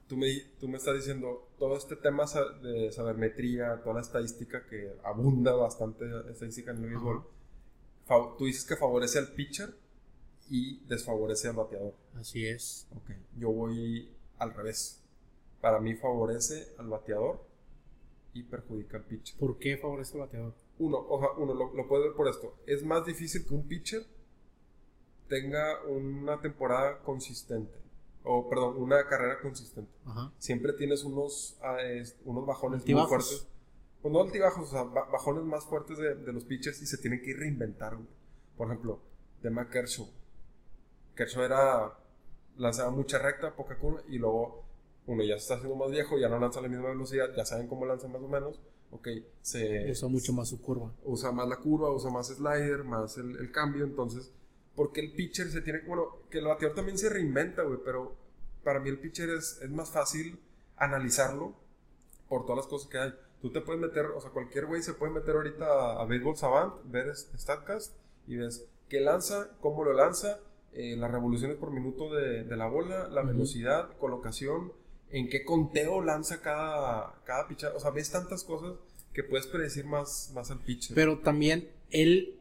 Tú 0.06 0.18
me, 0.18 0.28
tú 0.60 0.68
me 0.68 0.76
estás 0.76 0.96
diciendo 0.96 1.48
todo 1.58 1.78
este 1.78 1.96
tema 1.96 2.26
de 2.62 2.92
sabermetría, 2.92 3.80
toda 3.82 3.94
la 3.94 4.00
estadística 4.02 4.66
que 4.66 4.98
abunda 5.02 5.52
bastante 5.54 6.04
estadística 6.30 6.72
en 6.72 6.84
el 6.84 6.90
béisbol. 6.90 7.24
Tú 8.36 8.44
dices 8.44 8.66
que 8.66 8.76
favorece 8.76 9.18
al 9.18 9.28
pitcher 9.28 9.70
y 10.50 10.84
desfavorece 10.88 11.48
al 11.48 11.56
bateador. 11.56 11.94
Así 12.16 12.46
es. 12.46 12.86
Ok, 12.94 13.12
yo 13.38 13.50
voy 13.50 14.14
al 14.36 14.52
revés. 14.52 15.02
Para 15.62 15.80
mí 15.80 15.94
favorece 15.94 16.74
al 16.76 16.88
bateador 16.88 17.47
y 18.34 18.42
perjudica 18.44 18.98
al 18.98 19.04
pitcher. 19.04 19.38
¿Por 19.38 19.58
qué 19.58 19.76
favorece 19.76 20.14
al 20.14 20.20
bateador? 20.20 20.54
Uno, 20.78 20.98
oja, 20.98 21.28
uno 21.38 21.54
lo, 21.54 21.74
lo 21.74 21.88
puedes 21.88 22.06
ver 22.06 22.14
por 22.16 22.28
esto. 22.28 22.54
Es 22.66 22.84
más 22.84 23.04
difícil 23.04 23.46
que 23.46 23.54
un 23.54 23.66
pitcher 23.66 24.02
tenga 25.28 25.82
una 25.86 26.40
temporada 26.40 26.98
consistente. 27.00 27.76
O, 28.24 28.48
perdón, 28.48 28.76
una 28.76 29.06
carrera 29.06 29.40
consistente. 29.40 29.90
Ajá. 30.04 30.32
Siempre 30.38 30.72
tienes 30.74 31.04
unos, 31.04 31.58
es- 31.82 32.16
unos 32.24 32.46
bajones 32.46 32.80
Altibajos. 32.80 33.10
muy 33.10 33.18
fuertes. 33.22 33.48
Pues 34.02 34.12
no 34.12 34.20
altibajos, 34.20 34.68
o 34.68 34.70
sea, 34.70 34.82
ba- 34.84 35.08
bajones 35.10 35.44
más 35.44 35.64
fuertes 35.64 35.98
de, 35.98 36.14
de 36.14 36.32
los 36.32 36.44
pitchers 36.44 36.80
y 36.82 36.86
se 36.86 36.98
tienen 36.98 37.20
que 37.22 37.34
reinventar. 37.34 37.94
güey. 37.96 38.06
Por 38.56 38.68
ejemplo, 38.68 39.00
tema 39.42 39.68
Kershaw. 39.68 40.08
Kershaw 41.16 41.42
era. 41.42 41.98
lanzaba 42.56 42.90
mucha 42.90 43.18
recta, 43.18 43.54
poca 43.54 43.78
curva, 43.78 44.02
y 44.08 44.18
luego 44.18 44.64
uno 45.08 45.24
ya 45.24 45.34
se 45.34 45.42
está 45.42 45.54
haciendo 45.54 45.74
más 45.76 45.90
viejo, 45.90 46.18
ya 46.18 46.28
no 46.28 46.38
lanza 46.38 46.60
a 46.60 46.62
la 46.62 46.68
misma 46.68 46.90
velocidad, 46.90 47.34
ya 47.36 47.44
saben 47.44 47.66
cómo 47.66 47.84
lanza 47.86 48.06
más 48.08 48.22
o 48.22 48.28
menos. 48.28 48.60
Ok, 48.90 49.08
se 49.42 49.90
Usa 49.90 50.08
mucho 50.08 50.32
más 50.32 50.48
su 50.48 50.60
curva. 50.62 50.92
usa 51.04 51.32
más 51.32 51.48
la 51.48 51.56
curva, 51.56 51.90
usa 51.90 52.10
más 52.10 52.28
slider, 52.28 52.84
más 52.84 53.18
el, 53.18 53.36
el 53.36 53.50
cambio, 53.50 53.84
entonces, 53.84 54.32
porque 54.76 55.00
el 55.00 55.12
pitcher 55.12 55.50
se 55.50 55.60
tiene, 55.60 55.80
bueno, 55.86 56.04
que 56.30 56.38
el 56.38 56.46
bateador 56.46 56.76
también 56.76 56.96
se 56.96 57.08
reinventa, 57.10 57.62
güey, 57.62 57.80
pero 57.84 58.14
para 58.64 58.80
mí 58.80 58.88
el 58.88 58.98
pitcher 58.98 59.28
es, 59.30 59.60
es 59.62 59.70
más 59.70 59.90
fácil 59.90 60.38
analizarlo 60.76 61.54
por 62.28 62.42
todas 62.46 62.58
las 62.58 62.66
cosas 62.66 62.88
que 62.88 62.98
hay. 62.98 63.14
Tú 63.42 63.50
te 63.50 63.60
puedes 63.60 63.80
meter, 63.80 64.06
o 64.06 64.20
sea, 64.20 64.30
cualquier 64.30 64.66
güey 64.66 64.82
se 64.82 64.94
puede 64.94 65.12
meter 65.12 65.34
ahorita 65.36 65.66
a, 65.66 66.02
a 66.02 66.04
Baseball 66.04 66.36
Savant, 66.36 66.74
ver 66.84 67.14
StatCast 67.14 67.94
y 68.26 68.36
ves 68.36 68.66
qué 68.88 69.00
lanza, 69.00 69.50
cómo 69.60 69.84
lo 69.84 69.92
lanza, 69.92 70.38
eh, 70.72 70.96
las 70.96 71.10
revoluciones 71.10 71.56
por 71.56 71.70
minuto 71.70 72.12
de, 72.14 72.44
de 72.44 72.56
la 72.56 72.68
bola, 72.68 73.08
la 73.08 73.22
velocidad, 73.22 73.90
colocación, 73.98 74.72
en 75.10 75.28
qué 75.28 75.44
conteo 75.44 76.02
lanza 76.02 76.40
cada, 76.40 77.14
cada 77.24 77.46
pitcher. 77.48 77.72
O 77.74 77.80
sea, 77.80 77.90
ves 77.90 78.10
tantas 78.10 78.44
cosas 78.44 78.74
que 79.12 79.22
puedes 79.24 79.46
predecir 79.46 79.84
más, 79.86 80.30
más 80.34 80.50
al 80.50 80.58
pitcher. 80.60 80.94
Pero 80.94 81.18
también 81.20 81.68
él, 81.90 82.38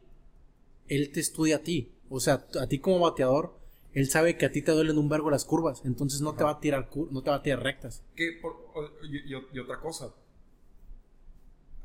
él 0.88 1.10
te 1.12 1.20
estudia 1.20 1.56
a 1.56 1.58
ti. 1.60 1.92
O 2.10 2.20
sea, 2.20 2.46
a 2.60 2.66
ti 2.66 2.78
como 2.78 3.00
bateador, 3.00 3.54
él 3.94 4.08
sabe 4.10 4.36
que 4.36 4.46
a 4.46 4.52
ti 4.52 4.62
te 4.62 4.72
duelen 4.72 4.98
un 4.98 5.08
vergo 5.08 5.30
las 5.30 5.44
curvas. 5.44 5.82
Entonces 5.84 6.20
no 6.20 6.34
te 6.34 6.44
va 6.44 6.50
a 6.50 6.60
tirar, 6.60 6.88
no 7.10 7.22
te 7.22 7.30
va 7.30 7.36
a 7.36 7.42
tirar 7.42 7.62
rectas. 7.62 8.02
que 8.14 8.38
por- 8.40 8.56
y, 9.02 9.34
y- 9.34 9.46
y 9.52 9.58
otra 9.58 9.80
cosa, 9.80 10.12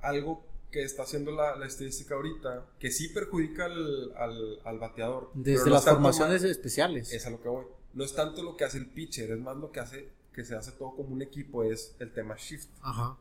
algo 0.01 0.45
que 0.71 0.83
está 0.83 1.03
haciendo 1.03 1.31
la, 1.31 1.55
la 1.55 1.65
estadística 1.67 2.15
ahorita, 2.15 2.65
que 2.79 2.91
sí 2.91 3.09
perjudica 3.09 3.65
al, 3.65 4.11
al, 4.17 4.59
al 4.63 4.79
bateador. 4.79 5.29
Desde 5.35 5.65
no 5.65 5.75
las 5.75 5.85
formaciones 5.85 6.43
especiales. 6.43 7.13
Es 7.13 7.25
a 7.25 7.29
lo 7.29 7.41
que 7.41 7.47
voy. 7.49 7.65
No 7.93 8.03
es 8.03 8.13
tanto 8.15 8.41
lo 8.41 8.57
que 8.57 8.63
hace 8.65 8.79
el 8.79 8.87
pitcher, 8.87 9.31
es 9.31 9.39
más 9.39 9.55
lo 9.57 9.71
que 9.71 9.79
hace, 9.79 10.09
que 10.33 10.43
se 10.43 10.55
hace 10.55 10.71
todo 10.73 10.95
como 10.95 11.09
un 11.13 11.21
equipo, 11.21 11.63
es 11.63 11.95
el 11.99 12.11
tema 12.11 12.35
shift, 12.37 12.69
Ajá. 12.81 13.17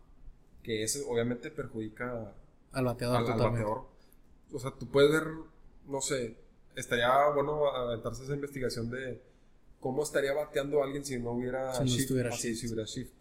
que 0.62 0.82
ese 0.82 1.04
obviamente 1.08 1.50
perjudica 1.50 2.32
Al 2.72 2.84
bateador 2.84 3.16
al, 3.18 3.38
bateador. 3.38 3.84
O 4.52 4.58
sea, 4.58 4.70
tú 4.72 4.86
puedes 4.88 5.10
ver, 5.12 5.26
no 5.86 6.00
sé, 6.00 6.36
estaría 6.74 7.28
bueno 7.34 7.66
aventarse 7.68 8.24
esa 8.24 8.34
investigación 8.34 8.90
de 8.90 9.22
cómo 9.80 10.02
estaría 10.02 10.32
bateando 10.32 10.82
alguien 10.82 11.04
si 11.04 11.18
no 11.18 11.32
hubiera 11.32 11.74
Si 11.74 11.80
no 11.80 11.86
shift. 11.86 12.00
estuviera 12.00 12.30
así, 12.30 12.48
shift. 12.48 12.60
si 12.60 12.66
hubiera 12.68 12.84
shift. 12.84 13.12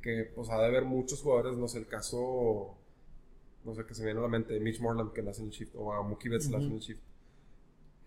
Que, 0.00 0.30
pues, 0.34 0.50
ha 0.50 0.58
de 0.58 0.66
haber 0.66 0.84
muchos 0.84 1.22
jugadores, 1.22 1.56
no 1.56 1.66
sé, 1.66 1.78
el 1.78 1.86
caso, 1.86 2.76
no 3.64 3.74
sé, 3.74 3.86
que 3.86 3.94
se 3.94 4.00
me 4.02 4.06
viene 4.06 4.20
a 4.20 4.22
la 4.24 4.28
mente, 4.28 4.52
de 4.52 4.60
Mitch 4.60 4.80
Morland 4.80 5.12
que 5.12 5.22
le 5.22 5.30
hacen 5.30 5.46
el 5.46 5.50
shift, 5.50 5.74
o 5.76 5.92
a 5.92 6.02
Mookie 6.02 6.28
Betts 6.28 6.48
le 6.50 6.56
hacen 6.56 6.68
Ujú. 6.68 6.76
el 6.76 6.82
shift. 6.82 7.00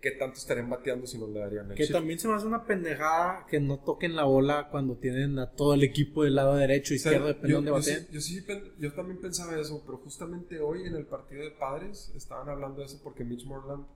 ¿Qué 0.00 0.12
tanto 0.12 0.38
estarían 0.38 0.70
bateando 0.70 1.08
si 1.08 1.18
no 1.18 1.26
le 1.26 1.40
darían 1.40 1.70
el 1.72 1.76
Que 1.76 1.82
shift? 1.82 1.92
también 1.92 2.20
se 2.20 2.28
me 2.28 2.34
hace 2.34 2.46
una 2.46 2.64
pendejada 2.64 3.46
que 3.50 3.58
no 3.58 3.78
toquen 3.80 4.14
la 4.14 4.22
bola 4.24 4.68
cuando 4.70 4.94
tienen 4.96 5.38
a 5.40 5.50
todo 5.50 5.74
el 5.74 5.82
equipo 5.82 6.22
del 6.22 6.36
lado 6.36 6.54
derecho, 6.54 6.94
O 6.94 6.98
sea, 6.98 7.10
izquierdo, 7.12 7.26
dependiendo 7.26 7.62
de 7.62 7.66
yo, 7.66 7.72
dónde 7.94 8.12
yo, 8.12 8.20
sí, 8.20 8.40
bateen. 8.40 8.62
yo 8.62 8.70
sí 8.70 8.78
yo 8.80 8.92
también 8.92 9.20
pensaba 9.20 9.58
eso, 9.60 9.82
pero 9.84 9.98
justamente 9.98 10.60
hoy 10.60 10.86
en 10.86 10.94
el 10.94 11.04
partido 11.04 11.42
de 11.42 11.50
padres 11.50 12.12
estaban 12.14 12.48
hablando 12.48 12.78
de 12.80 12.86
eso 12.86 13.00
porque 13.02 13.24
Mitch 13.24 13.44
Morland 13.44 13.86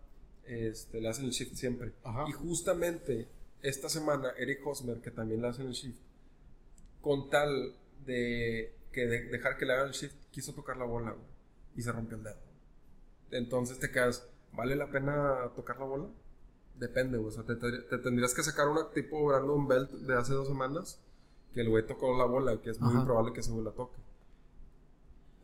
este, 0.44 1.00
le 1.00 1.08
hacen 1.08 1.26
el 1.26 1.30
shift 1.30 1.54
siempre. 1.54 1.92
Ajá. 2.02 2.24
Y 2.28 2.32
justamente 2.32 3.28
esta 3.62 3.88
semana, 3.88 4.32
Eric 4.38 4.66
Hosmer, 4.66 4.98
que 5.00 5.12
también 5.12 5.40
le 5.40 5.46
hacen 5.48 5.66
el 5.68 5.72
shift, 5.72 6.00
con 7.00 7.30
tal 7.30 7.76
de 8.04 8.74
que 8.90 9.06
de- 9.06 9.26
dejar 9.26 9.56
que 9.56 9.66
le 9.66 9.72
hagan 9.74 9.86
el 9.86 9.92
shift, 9.94 10.16
quiso 10.32 10.52
tocar 10.52 10.76
la 10.76 10.84
bola, 10.84 11.12
güey, 11.12 11.26
y 11.76 11.82
se 11.82 11.92
rompió 11.92 12.16
el 12.16 12.24
dedo. 12.24 12.36
Entonces 13.30 13.78
te 13.78 13.90
quedas, 13.90 14.26
¿vale 14.52 14.76
la 14.76 14.90
pena 14.90 15.50
tocar 15.56 15.78
la 15.78 15.84
bola? 15.86 16.06
Depende, 16.78 17.18
güey. 17.18 17.28
O 17.28 17.32
sea, 17.32 17.44
te, 17.44 17.54
te- 17.56 17.82
te 17.82 17.98
tendrías 17.98 18.34
que 18.34 18.42
sacar 18.42 18.68
una 18.68 18.90
tipo 18.90 19.24
Brandon 19.26 19.66
Belt 19.68 19.90
de 19.90 20.14
hace 20.16 20.32
dos 20.32 20.48
semanas, 20.48 21.00
que 21.54 21.60
el 21.60 21.68
güey 21.68 21.86
tocó 21.86 22.16
la 22.16 22.24
bola, 22.24 22.60
que 22.60 22.70
es 22.70 22.80
muy 22.80 22.90
Ajá. 22.90 23.00
improbable 23.00 23.32
que 23.32 23.40
ese 23.40 23.50
güey 23.50 23.64
la 23.64 23.72
toque. 23.72 23.98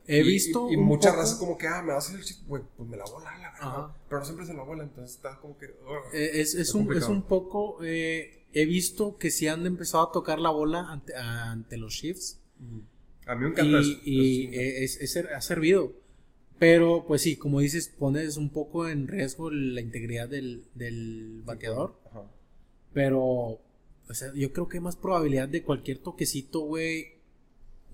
He 0.07 0.21
Y- 0.21 0.23
visto. 0.23 0.71
Y, 0.71 0.75
y 0.75 0.77
muchas 0.79 1.13
poco- 1.13 1.23
razas 1.23 1.39
como 1.39 1.59
que, 1.59 1.67
ah, 1.69 1.83
me 1.83 1.93
vas 1.93 2.07
a 2.07 2.09
hacer 2.09 2.21
el 2.21 2.25
chip, 2.27 2.47
güey, 2.49 2.63
pues 2.77 2.89
me 2.89 2.97
la 2.97 3.05
voy 3.05 3.21
a 3.21 3.25
dar, 3.25 3.39
la 3.41 3.51
verdad. 3.53 3.97
Pero 4.09 4.19
no 4.21 4.25
siempre 4.25 4.47
se 4.47 4.55
la 4.55 4.63
bola, 4.63 4.83
entonces 4.85 5.17
está 5.17 5.39
como 5.39 5.59
que. 5.59 5.67
Eh, 6.15 6.41
Es, 6.41 6.55
es, 6.55 6.75
un, 6.75 6.93
es 6.97 7.05
un 7.09 7.23
poco. 7.23 7.79
eh, 7.85 8.47
he 8.55 8.65
visto 8.65 9.19
que 9.19 9.31
sí 9.31 9.47
han 9.49 9.67
empezado 9.67 10.09
a 10.09 10.13
tocar 10.13 10.39
la 10.39 10.49
bola 10.51 10.91
ante, 10.91 11.15
ante 11.15 11.77
los 11.77 11.93
shifts. 11.93 12.41
A 13.27 13.35
mí 13.35 13.43
me 13.45 13.51
encanta 13.51 13.81
eso. 13.81 13.91
Y, 14.03 14.49
y, 14.49 14.55
Eso 14.83 14.99
es, 15.03 15.17
es- 15.17 15.27
ha 15.27 15.41
servido. 15.43 15.93
Pero, 16.59 17.05
pues 17.07 17.23
sí, 17.23 17.37
como 17.37 17.61
dices, 17.61 17.89
pones 17.89 18.37
un 18.37 18.51
poco 18.51 18.89
en 18.89 19.07
riesgo 19.07 19.51
la 19.51 19.81
integridad 19.81 20.29
del, 20.29 20.65
del 20.75 21.43
bateador. 21.45 21.95
Ajá. 22.11 22.25
Pero, 22.93 23.23
o 23.23 23.61
sea, 24.11 24.33
yo 24.35 24.53
creo 24.53 24.69
que 24.69 24.79
hay 24.79 24.83
más 24.83 24.97
probabilidad 24.97 25.49
de 25.49 25.63
cualquier 25.63 25.99
toquecito, 25.99 26.61
güey. 26.61 27.19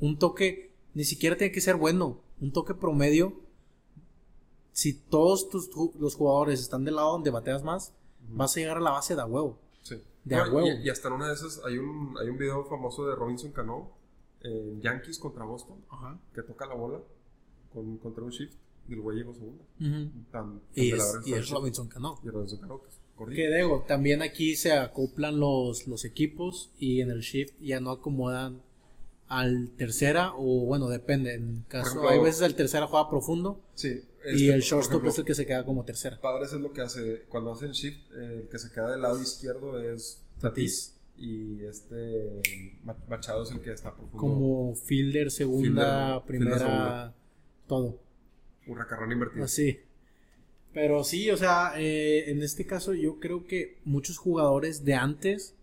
Un 0.01 0.19
toque, 0.19 0.73
ni 0.95 1.05
siquiera 1.05 1.37
tiene 1.37 1.53
que 1.53 1.61
ser 1.61 1.77
bueno. 1.77 2.23
Un 2.41 2.53
toque 2.53 2.75
promedio. 2.75 3.35
Si 4.73 4.95
todos 4.95 5.51
tus, 5.51 5.71
los 5.99 6.15
jugadores 6.15 6.61
están 6.61 6.85
del 6.85 6.97
lado 6.97 7.13
donde 7.13 7.31
bateas 7.31 7.63
más, 7.63 7.93
vas 8.29 8.57
a 8.57 8.61
llegar 8.61 8.79
a 8.79 8.81
la 8.81 8.91
base 8.91 9.15
de 9.15 9.21
a 9.21 9.27
huevo. 9.27 9.59
Sí. 9.83 10.03
De 10.25 10.37
No, 10.37 10.43
a 10.43 10.51
huevo. 10.51 10.67
Y, 10.69 10.87
y 10.87 10.91
hasta 10.91 11.09
en 11.09 11.15
una 11.15 11.29
de 11.29 11.35
esas 11.35 11.61
hay 11.65 11.77
un, 11.77 12.17
hay 12.19 12.29
un 12.29 12.39
video 12.39 12.65
famoso 12.65 13.07
de 13.07 13.15
Robinson 13.15 13.53
Cano 13.53 13.93
en 14.41 14.81
Yankees 14.81 15.19
contra 15.19 15.45
Boston, 15.45 15.85
Ajá. 15.91 16.19
que 16.35 16.43
toca 16.43 16.67
la 16.67 16.75
bola 16.75 17.01
con, 17.75 17.99
contra 17.99 18.25
un 18.25 18.31
shift 18.31 18.55
y 18.89 18.95
el 18.95 19.01
güey 19.01 19.19
llegó. 19.19 19.35
Tan, 19.79 20.11
tan 20.31 20.61
Y 20.75 20.93
es, 20.93 21.17
y. 21.27 21.35
Robinson 21.51 21.89
Cano. 21.89 22.19
Y 22.25 22.29
Robinson 22.29 22.59
Cano, 22.61 22.81
que 23.35 23.49
digo, 23.55 23.85
también 23.87 24.23
aquí 24.23 24.57
se 24.57 24.73
acoplan 24.73 25.39
los, 25.39 25.87
los 25.87 26.05
equipos 26.05 26.71
y 26.79 27.01
en 27.01 27.11
el 27.11 27.21
shift 27.21 27.55
ya 27.61 27.81
no 27.81 27.91
acomodan 27.93 28.61
al 29.29 29.71
tercera 29.77 30.33
o 30.37 30.65
bueno, 30.67 30.89
depende. 30.89 31.35
En 31.35 31.65
caso, 31.69 31.89
ejemplo, 31.91 32.09
hay 32.11 32.19
veces 32.21 32.43
el 32.43 32.55
tercera 32.55 32.87
juega 32.87 33.09
profundo 33.09 33.61
Sí. 33.75 34.03
y 34.27 34.31
este, 34.49 34.55
el 34.55 34.61
shortstop 34.63 34.95
ejemplo, 34.97 35.11
es 35.11 35.19
el 35.19 35.25
que 35.25 35.35
se 35.35 35.47
queda 35.47 35.65
como 35.65 35.85
tercera. 35.85 36.21
Padres 36.21 36.53
es 36.53 36.61
lo 36.61 36.73
que 36.73 36.81
hace 36.83 37.23
cuando 37.29 37.53
hacen 37.53 37.71
shift, 37.73 37.99
eh, 38.17 38.41
el 38.43 38.49
que 38.49 38.59
se 38.59 38.71
queda 38.71 38.91
del 38.91 39.03
lado 39.03 39.21
izquierdo 39.23 39.81
es 39.81 40.21
Tatis. 40.41 40.91
Y 41.17 41.63
este 41.65 42.43
Ma- 42.83 42.97
Machado 43.09 43.45
es 43.45 43.53
el 43.53 43.61
que 43.61 43.73
está 43.73 43.93
profundo. 43.95 44.19
Como 44.19 44.75
fielder, 44.75 45.31
segunda, 45.31 46.21
Fielder, 46.21 46.27
primera, 46.27 46.57
fielder 46.59 46.69
segunda. 46.69 47.15
Todo. 47.67 48.01
Hurracarrón 48.67 49.13
invertido. 49.13 49.45
Así. 49.45 49.81
Pero 50.73 51.05
sí, 51.05 51.31
o 51.31 51.37
sea, 51.37 51.73
eh, 51.77 52.31
en 52.31 52.43
este 52.43 52.67
caso 52.67 52.95
yo 52.95 53.21
creo 53.21 53.47
que 53.47 53.79
muchos 53.85 54.19
jugadores 54.19 54.85
de 54.85 54.95
antes 54.95 55.55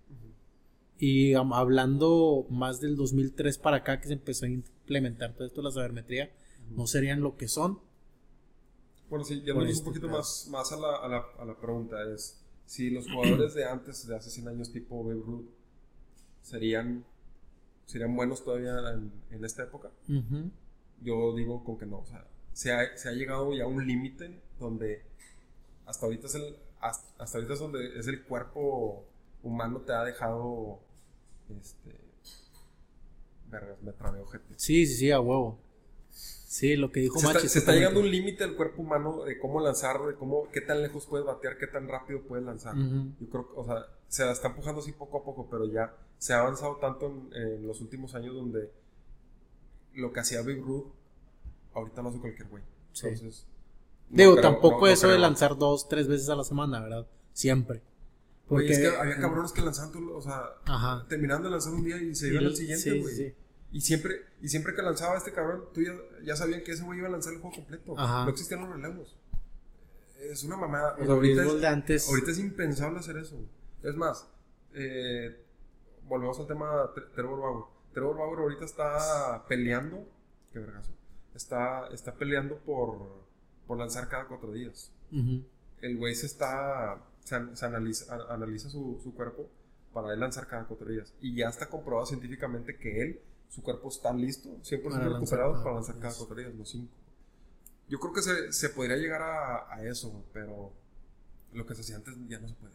y 0.97 1.33
hablando 1.33 2.45
más 2.49 2.79
del 2.79 2.95
2003 2.95 3.57
para 3.57 3.77
acá 3.77 3.99
que 3.99 4.07
se 4.07 4.13
empezó 4.13 4.45
a 4.45 4.49
implementar 4.49 5.33
todo 5.33 5.47
esto 5.47 5.61
de 5.61 5.65
la 5.65 5.71
sabermetría, 5.71 6.31
no 6.69 6.85
serían 6.85 7.21
lo 7.21 7.37
que 7.37 7.47
son. 7.47 7.79
Bueno, 9.09 9.25
sí, 9.25 9.37
Por 9.37 9.45
yéndonos 9.45 9.69
un 9.69 9.73
este 9.75 9.85
poquito 9.85 10.07
más, 10.07 10.47
más 10.51 10.71
a, 10.71 10.77
la, 10.77 10.95
a, 10.97 11.07
la, 11.07 11.25
a 11.39 11.45
la 11.45 11.57
pregunta 11.59 11.97
es 12.13 12.39
si 12.65 12.89
los 12.89 13.09
jugadores 13.11 13.53
de 13.55 13.65
antes, 13.65 14.07
de 14.07 14.15
hace 14.15 14.29
100 14.29 14.47
años, 14.47 14.71
tipo 14.71 15.03
Babe 15.03 15.21
Ruth, 15.25 15.49
serían, 16.41 17.03
serían 17.85 18.15
buenos 18.15 18.45
todavía 18.45 18.77
en, 18.93 19.11
en 19.31 19.43
esta 19.43 19.63
época. 19.63 19.89
Ujú. 20.07 20.51
Yo 21.01 21.35
digo 21.35 21.63
con 21.63 21.77
que 21.77 21.85
no, 21.85 21.99
o 21.99 22.05
sea, 22.05 22.25
se 22.53 22.71
ha, 22.71 22.97
se 22.97 23.09
ha 23.09 23.11
llegado 23.13 23.53
ya 23.53 23.63
a 23.63 23.67
un 23.67 23.85
límite 23.85 24.39
donde 24.59 25.01
hasta 25.85 26.05
ahorita 26.05 26.27
es 26.27 26.35
el 26.35 26.55
hasta, 26.79 27.23
hasta 27.23 27.37
ahorita 27.37 27.53
es 27.53 27.59
donde 27.59 27.99
es 27.99 28.07
el 28.07 28.23
cuerpo 28.23 29.05
humano 29.43 29.81
te 29.81 29.93
ha 29.93 30.03
dejado 30.03 30.79
este 31.59 31.95
vergas, 33.49 33.81
me 33.81 33.91
trabé 33.91 34.19
ojete. 34.21 34.53
Sí, 34.57 34.85
sí, 34.85 34.95
sí, 34.95 35.11
a 35.11 35.19
huevo. 35.19 35.59
Sí, 36.09 36.75
lo 36.75 36.91
que 36.91 36.99
dijo 37.01 37.17
Se 37.17 37.27
está, 37.27 37.39
Machi. 37.39 37.49
se 37.49 37.59
está 37.59 37.71
llegando 37.73 38.01
un 38.01 38.11
límite 38.11 38.45
del 38.45 38.55
cuerpo 38.55 38.81
humano 38.81 39.23
de 39.23 39.39
cómo 39.39 39.61
lanzar, 39.61 40.01
de 40.01 40.15
cómo, 40.15 40.49
qué 40.51 40.61
tan 40.61 40.81
lejos 40.81 41.05
puedes 41.05 41.25
batear, 41.25 41.57
qué 41.57 41.67
tan 41.67 41.87
rápido 41.87 42.21
puedes 42.23 42.45
lanzar. 42.45 42.75
Yo 42.75 43.29
creo 43.29 43.47
que, 43.47 43.53
o 43.55 43.65
sea, 43.65 43.85
se 44.09 44.25
la 44.25 44.31
está 44.31 44.49
empujando 44.49 44.81
así 44.81 44.91
poco 44.91 45.19
a 45.19 45.23
poco, 45.23 45.47
pero 45.49 45.65
ya 45.65 45.93
se 46.17 46.33
ha 46.33 46.41
avanzado 46.41 46.75
tanto 46.77 47.07
en, 47.07 47.41
en 47.41 47.67
los 47.67 47.79
últimos 47.79 48.15
años 48.15 48.35
donde 48.35 48.69
lo 49.95 50.11
que 50.13 50.19
hacía 50.21 50.41
Big 50.41 50.61
Ruth, 50.61 50.85
ahorita 51.73 52.01
lo 52.01 52.09
hace 52.09 52.19
cualquier 52.19 52.47
güey. 52.49 52.63
Sí. 52.93 53.07
Entonces, 53.07 53.45
no 54.09 54.17
Digo, 54.17 54.31
creo- 54.33 54.41
tampoco 54.41 54.75
no- 54.81 54.87
no 54.87 54.87
eso 54.87 55.07
de 55.07 55.19
lanzar 55.19 55.57
dos, 55.57 55.87
tres 55.87 56.07
veces 56.07 56.29
a 56.29 56.35
la 56.35 56.43
semana, 56.43 56.79
¿verdad? 56.81 57.07
Siempre. 57.33 57.81
Porque 58.47 58.67
es 58.73 58.79
que 58.79 58.87
había 58.87 59.17
cabrones 59.17 59.53
que 59.53 59.61
lanzaban, 59.61 59.91
o 60.13 60.21
sea, 60.21 60.43
Ajá. 60.65 61.05
terminando 61.07 61.45
de 61.47 61.51
lanzar 61.51 61.73
un 61.73 61.83
día 61.85 61.95
y 62.01 62.13
se 62.13 62.27
iban 62.27 62.45
al 62.45 62.55
siguiente, 62.55 62.99
güey. 62.99 63.15
sí. 63.15 63.33
Y 63.73 63.79
siempre, 63.79 64.15
y 64.41 64.49
siempre 64.49 64.75
que 64.75 64.81
lanzaba 64.81 65.15
este 65.17 65.31
cabrón, 65.31 65.63
tú 65.73 65.81
ya, 65.81 65.93
ya 66.25 66.35
sabían 66.35 66.61
que 66.61 66.73
ese 66.73 66.83
güey 66.83 66.99
iba 66.99 67.07
a 67.07 67.11
lanzar 67.11 67.31
el 67.31 67.39
juego 67.39 67.55
completo. 67.55 67.97
Ajá. 67.97 68.25
No 68.25 68.31
existían 68.31 68.59
los 68.59 68.69
relevos. 68.75 69.15
Es 70.19 70.43
una 70.43 70.57
mamada. 70.57 70.95
O 70.99 71.05
sea, 71.05 71.13
ahorita, 71.13 71.43
es, 71.45 71.61
de 71.61 71.67
antes. 71.67 72.09
ahorita 72.09 72.31
es 72.31 72.39
impensable 72.39 72.99
hacer 72.99 73.15
eso. 73.17 73.37
Es 73.81 73.95
más, 73.95 74.27
eh, 74.73 75.41
volvemos 76.03 76.37
al 76.37 76.47
tema 76.47 76.91
Trevor 77.15 77.39
Bauer. 77.39 77.63
Trevor 77.93 78.17
Bauer 78.17 78.39
ahorita 78.39 78.65
está 78.65 79.43
peleando. 79.47 80.05
Qué 80.51 80.59
vergazo. 80.59 80.91
Está, 81.35 81.87
está 81.93 82.13
peleando 82.13 82.57
por, 82.57 83.23
por 83.67 83.77
lanzar 83.77 84.07
cada 84.09 84.27
cuatro 84.27 84.51
días. 84.51 84.91
El 85.81 85.97
güey 85.97 86.15
se 86.15 86.25
está. 86.25 87.01
Se, 87.23 87.35
an- 87.35 87.55
se 87.55 87.65
analiza, 87.65 88.13
a- 88.15 88.33
analiza 88.33 88.69
su, 88.69 88.99
su 89.03 89.13
cuerpo 89.13 89.47
para 89.93 90.13
él 90.13 90.19
lanzar 90.19 90.47
cada 90.47 90.65
cuatro 90.65 90.87
días. 90.89 91.13
Y 91.21 91.35
ya 91.35 91.49
está 91.49 91.67
comprobado 91.69 92.05
científicamente 92.05 92.77
que 92.77 93.01
él, 93.01 93.21
su 93.49 93.61
cuerpo 93.61 93.89
está 93.89 94.13
listo, 94.13 94.49
100% 94.63 94.81
Para 94.83 94.95
lanzar 95.05 95.11
recuperado 95.13 95.51
cada 95.53 95.63
para 95.63 95.75
lanzar 95.75 95.99
cada 95.99 96.13
cuatro 96.15 96.35
días, 96.35 96.53
no 96.53 96.65
cinco. 96.65 96.93
Yo 97.89 97.99
creo 97.99 98.13
que 98.13 98.21
se, 98.21 98.53
se 98.53 98.69
podría 98.69 98.95
llegar 98.95 99.21
a, 99.21 99.73
a 99.73 99.83
eso, 99.83 100.23
pero 100.33 100.71
lo 101.53 101.65
que 101.65 101.75
se 101.75 101.81
hacía 101.81 101.97
antes 101.97 102.15
ya 102.29 102.39
no 102.39 102.47
se 102.47 102.53
puede. 102.55 102.73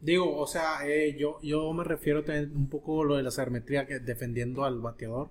Digo, 0.00 0.36
o 0.36 0.46
sea, 0.46 0.86
eh, 0.86 1.16
yo, 1.18 1.40
yo 1.42 1.72
me 1.72 1.82
refiero 1.82 2.24
también 2.24 2.56
un 2.56 2.68
poco 2.68 3.02
a 3.02 3.04
lo 3.04 3.16
de 3.16 3.22
la 3.22 3.30
sabermetría 3.30 3.86
que 3.86 3.98
defendiendo 3.98 4.64
al 4.64 4.80
bateador. 4.80 5.30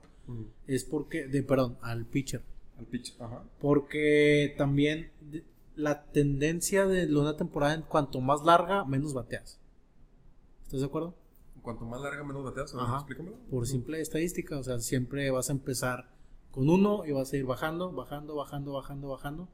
Es 0.68 0.84
porque, 0.84 1.28
de, 1.28 1.42
perdón, 1.42 1.78
al 1.82 2.06
pitcher. 2.06 2.42
Al 2.78 2.86
pitch, 2.86 3.16
ajá. 3.20 3.44
Porque 3.62 4.54
también 4.58 5.12
la 5.76 6.04
tendencia 6.06 6.86
de 6.86 7.06
una 7.16 7.38
temporada, 7.38 7.76
en 7.76 7.84
cuanto 7.84 8.20
más 8.20 8.44
larga, 8.44 8.84
menos 8.84 9.14
bateas. 9.14 9.60
¿Estás 10.64 10.82
de 10.82 10.86
acuerdo? 10.86 11.16
Cuanto 11.62 11.86
más 11.86 12.02
larga, 12.02 12.24
menos 12.26 12.44
bateas. 12.44 12.76
Ajá. 12.76 12.98
Explícamelo. 12.98 13.38
Por 13.50 13.66
simple 13.68 14.02
estadística, 14.02 14.58
o 14.58 14.64
sea, 14.64 14.80
siempre 14.80 15.32
vas 15.32 15.50
a 15.50 15.54
empezar 15.54 16.10
con 16.52 16.70
uno 16.70 17.06
y 17.06 17.12
vas 17.14 17.32
a 17.32 17.38
ir 17.38 17.46
bajando, 17.46 17.94
bajando, 17.94 18.36
bajando, 18.36 18.74
bajando, 18.74 19.08
bajando. 19.10 19.48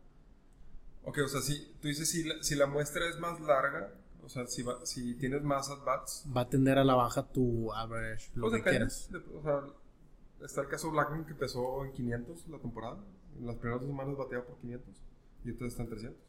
Ok, 1.04 1.20
o 1.26 1.28
sea, 1.28 1.42
si 1.42 1.74
tú 1.82 1.88
dices 1.88 2.10
si 2.10 2.24
la, 2.24 2.42
si 2.42 2.56
la 2.56 2.66
muestra 2.66 3.08
es 3.10 3.20
más 3.20 3.40
larga, 3.42 3.94
o 4.26 4.30
sea, 4.30 4.46
si, 4.48 4.64
va- 4.64 4.86
si 4.86 5.16
tienes 5.16 5.44
más 5.44 5.70
at-bats, 5.70 6.26
Va 6.36 6.42
a 6.42 6.50
tender 6.50 6.78
a 6.78 6.84
la 6.84 6.96
baja 6.96 7.24
tu 7.32 7.72
average, 7.74 8.32
lo 8.36 8.44
pues 8.50 8.54
que 8.54 8.58
depende. 8.60 8.78
quieras. 8.80 9.10
de- 9.12 9.38
o 9.38 9.42
sea, 9.44 9.62
está 10.46 10.62
el 10.62 10.68
caso 10.68 10.92
Blackman 10.92 11.26
que 11.26 11.32
empezó 11.34 11.84
en 11.86 11.92
500 11.94 12.48
la 12.50 12.60
temporada. 12.60 12.98
En 13.40 13.48
las 13.48 13.56
primeras 13.56 13.82
dos 13.82 13.90
semanas 13.90 14.16
bateaba 14.18 14.46
por 14.46 14.58
500 14.60 14.90
y 15.46 15.50
entonces 15.50 15.74
está 15.74 15.84
en 15.84 15.90
300. 15.90 16.20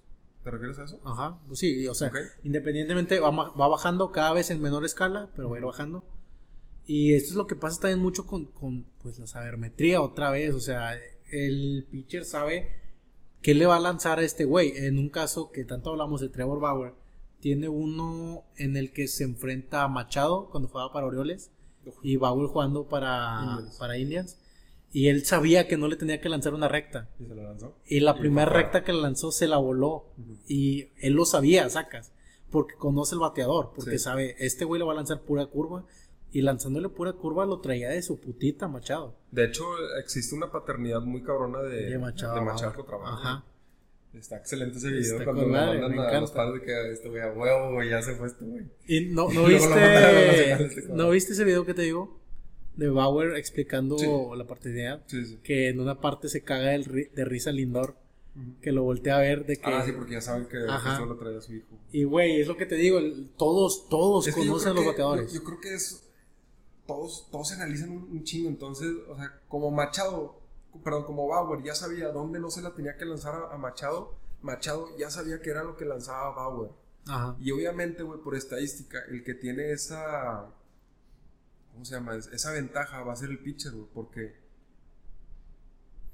¿Te 0.42 0.50
refieres 0.50 0.78
a 0.78 0.84
eso? 0.84 1.00
Ajá, 1.04 1.38
pues 1.46 1.58
sí, 1.58 1.86
o 1.88 1.94
sea, 1.94 2.12
independientemente 2.42 3.18
va, 3.20 3.30
va 3.30 3.68
bajando 3.68 4.12
cada 4.12 4.32
vez 4.34 4.50
en 4.50 4.60
menor 4.60 4.84
escala, 4.84 5.30
pero 5.34 5.48
va 5.48 5.56
a 5.56 5.58
ir 5.58 5.64
bajando. 5.64 6.04
Y 6.86 7.14
esto 7.14 7.30
es 7.30 7.36
lo 7.36 7.46
que 7.46 7.56
pasa 7.56 7.80
también 7.80 8.00
mucho 8.00 8.26
con, 8.26 8.44
con, 8.46 8.84
pues 9.02 9.18
la 9.18 9.26
sabermetría 9.26 10.02
otra 10.02 10.30
vez, 10.30 10.54
o 10.54 10.60
sea, 10.60 10.98
el 11.30 11.86
pitcher 11.90 12.26
sabe 12.26 12.68
qué 13.40 13.54
le 13.54 13.64
va 13.64 13.76
a 13.76 13.80
lanzar 13.80 14.18
a 14.18 14.22
este 14.22 14.44
güey. 14.44 14.76
En 14.76 14.98
un 14.98 15.08
caso 15.08 15.50
que 15.50 15.64
tanto 15.64 15.90
hablamos 15.90 16.20
de 16.20 16.28
Trevor 16.28 16.60
Bauer, 16.60 16.92
tiene 17.44 17.68
uno 17.68 18.42
en 18.56 18.74
el 18.78 18.90
que 18.90 19.06
se 19.06 19.22
enfrenta 19.22 19.82
a 19.82 19.88
Machado 19.88 20.48
cuando 20.50 20.66
jugaba 20.70 20.94
para 20.94 21.04
Orioles 21.04 21.50
y 22.02 22.16
Bauer 22.16 22.48
jugando 22.48 22.88
para 22.88 23.38
Indians. 23.44 23.76
para 23.76 23.98
Indians. 23.98 24.38
Y 24.92 25.08
él 25.08 25.26
sabía 25.26 25.68
que 25.68 25.76
no 25.76 25.86
le 25.88 25.96
tenía 25.96 26.22
que 26.22 26.30
lanzar 26.30 26.54
una 26.54 26.68
recta. 26.68 27.10
Y 27.20 27.26
se 27.26 27.34
la 27.34 27.42
lanzó. 27.42 27.76
Y 27.86 28.00
la 28.00 28.12
Y 28.16 28.20
primera 28.20 28.46
recta 28.50 28.82
que 28.82 28.94
le 28.94 29.02
lanzó 29.02 29.30
se 29.30 29.46
la 29.46 29.58
voló. 29.58 30.06
Y 30.48 30.88
él 31.02 31.12
lo 31.12 31.26
sabía, 31.26 31.68
sacas. 31.68 32.12
Porque 32.50 32.76
conoce 32.76 33.14
el 33.14 33.18
bateador. 33.20 33.72
Porque 33.76 33.98
Sí. 33.98 34.04
sabe, 34.04 34.36
este 34.38 34.64
güey 34.64 34.78
le 34.78 34.86
va 34.86 34.92
a 34.92 34.96
lanzar 34.96 35.20
pura 35.20 35.44
curva. 35.44 35.84
Y 36.32 36.40
lanzándole 36.40 36.88
pura 36.88 37.12
curva 37.12 37.44
lo 37.44 37.60
traía 37.60 37.90
de 37.90 38.00
su 38.00 38.18
putita 38.20 38.68
Machado. 38.68 39.16
De 39.32 39.44
hecho, 39.44 39.64
existe 40.00 40.34
una 40.34 40.50
paternidad 40.50 41.02
muy 41.02 41.22
cabrona 41.22 41.60
de, 41.60 41.90
De 41.90 41.98
Machado. 41.98 42.36
de 42.36 42.40
Machado 42.40 42.84
Bauer. 42.86 43.04
Ajá. 43.06 43.44
Está 44.14 44.36
excelente 44.36 44.78
ese 44.78 44.88
video 44.90 45.12
Está 45.12 45.24
cuando 45.24 45.42
con 45.42 45.52
lo 45.52 45.58
madre, 45.58 45.80
mandan 45.80 45.96
me 46.06 46.16
a 46.16 46.20
los 46.20 46.30
padres 46.30 46.62
que 46.62 46.92
este 46.92 47.08
güey 47.08 47.20
a 47.22 47.32
huevo, 47.32 47.72
güey, 47.74 47.90
ya 47.90 48.00
se 48.00 48.14
fue 48.14 48.28
este 48.28 48.44
güey. 48.44 48.64
Y 48.86 49.06
no, 49.06 49.28
Y 49.32 49.34
no 49.34 49.42
la 49.42 49.48
viste. 49.48 50.52
este. 50.64 50.92
¿No 50.92 51.10
viste 51.10 51.32
ese 51.32 51.44
video 51.44 51.64
que 51.66 51.74
te 51.74 51.82
digo? 51.82 52.20
De 52.76 52.88
Bauer 52.90 53.36
explicando 53.36 53.98
Sí. 53.98 54.06
la 54.36 54.44
partida. 54.46 55.02
Sí, 55.06 55.24
sí. 55.26 55.38
Que 55.42 55.68
en 55.68 55.80
una 55.80 56.00
parte 56.00 56.28
se 56.28 56.42
caga 56.42 56.74
ri- 56.76 57.10
de 57.10 57.24
risa 57.24 57.50
Lindor. 57.52 57.96
Que 58.62 58.72
lo 58.72 58.82
voltea 58.82 59.16
a 59.16 59.20
ver 59.20 59.46
de 59.46 59.56
que. 59.58 59.62
Ah, 59.66 59.84
sí, 59.86 59.92
porque 59.92 60.14
ya 60.14 60.20
saben 60.20 60.46
que 60.46 60.56
eso 60.58 61.06
lo 61.06 61.16
trae 61.16 61.36
a 61.36 61.40
su 61.40 61.54
hijo. 61.54 61.68
Y 61.92 62.02
güey, 62.02 62.40
es 62.40 62.48
lo 62.48 62.56
que 62.56 62.66
te 62.66 62.74
digo. 62.74 62.98
el- 62.98 63.30
todos, 63.36 63.88
todos 63.88 64.26
Es 64.26 64.34
que 64.34 64.40
conocen 64.40 64.70
a 64.70 64.74
los 64.74 64.82
que- 64.82 64.88
bateadores. 64.90 65.32
Yo, 65.32 65.38
yo 65.40 65.44
creo 65.44 65.60
que 65.60 65.74
es. 65.74 66.02
Todos, 66.86 67.28
todos 67.30 67.48
se 67.48 67.54
analizan 67.54 67.90
un, 67.90 68.08
un 68.10 68.24
chingo. 68.24 68.48
Entonces, 68.48 68.88
o 69.08 69.16
sea, 69.16 69.38
como 69.48 69.70
Machado, 69.70 70.40
perdón, 70.82 71.04
como 71.04 71.26
Bauer 71.28 71.62
ya 71.62 71.74
sabía 71.74 72.08
dónde 72.08 72.40
no 72.40 72.50
se 72.50 72.62
la 72.62 72.74
tenía 72.74 72.96
que 72.96 73.04
lanzar 73.04 73.34
a, 73.34 73.54
a 73.54 73.58
Machado, 73.58 74.14
Machado 74.42 74.88
ya 74.98 75.10
sabía 75.10 75.40
que 75.40 75.50
era 75.50 75.62
lo 75.64 75.76
que 75.76 75.84
lanzaba 75.84 76.30
Bauer. 76.34 76.70
Ajá. 77.06 77.36
Y 77.40 77.50
obviamente, 77.50 78.02
güey, 78.02 78.20
por 78.20 78.34
estadística, 78.34 78.98
el 79.08 79.22
que 79.24 79.34
tiene 79.34 79.72
esa. 79.72 80.46
¿Cómo 81.72 81.84
se 81.84 81.94
llama? 81.94 82.16
Es- 82.16 82.28
Esa 82.28 82.52
ventaja 82.52 83.02
va 83.02 83.12
a 83.12 83.16
ser 83.16 83.30
el 83.30 83.38
pitcher, 83.40 83.72
güey, 83.72 83.86
porque. 83.92 84.42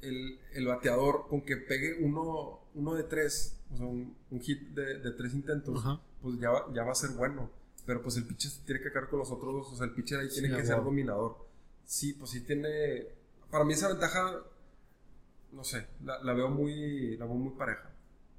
El, 0.01 0.41
el 0.55 0.67
bateador, 0.67 1.27
con 1.29 1.43
que 1.43 1.59
pegue 1.59 2.03
uno, 2.03 2.61
uno 2.75 2.95
de 2.95 3.03
tres, 3.05 3.61
o 3.71 3.77
sea, 3.77 3.85
un, 3.87 4.17
un 4.31 4.41
hit 4.41 4.71
de, 4.71 4.99
de 4.99 5.11
tres 5.13 5.35
intentos, 5.35 5.79
Ajá. 5.79 6.01
pues 6.23 6.39
ya 6.41 6.51
va, 6.51 6.73
ya 6.73 6.85
va 6.85 6.93
a 6.93 6.95
ser 6.95 7.11
bueno. 7.11 7.51
Pero 7.85 8.03
pues 8.03 8.17
el 8.17 8.25
pitcher 8.27 8.51
se 8.51 8.63
tiene 8.65 8.81
que 8.81 8.91
quedar 8.91 9.09
con 9.11 9.19
los 9.19 9.31
otros 9.31 9.53
dos, 9.53 9.73
o 9.73 9.77
sea, 9.77 9.85
el 9.87 9.93
pitcher 9.93 10.21
ahí 10.21 10.29
tiene 10.31 10.49
Sí, 10.49 10.57
que 10.57 10.65
ser 10.65 10.77
dominador. 10.83 11.37
Sí, 11.85 12.15
pues 12.15 12.31
sí 12.31 12.41
tiene. 12.41 13.09
Para 13.51 13.65
mí 13.65 13.75
esa 13.75 13.89
ventaja, 13.89 14.43
no 15.53 15.65
sé, 15.65 15.87
la, 16.05 16.23
la 16.23 16.33
veo 16.33 16.49
muy, 16.49 17.17
la 17.17 17.25
veo 17.27 17.35
muy 17.35 17.51
pareja. 17.53 17.91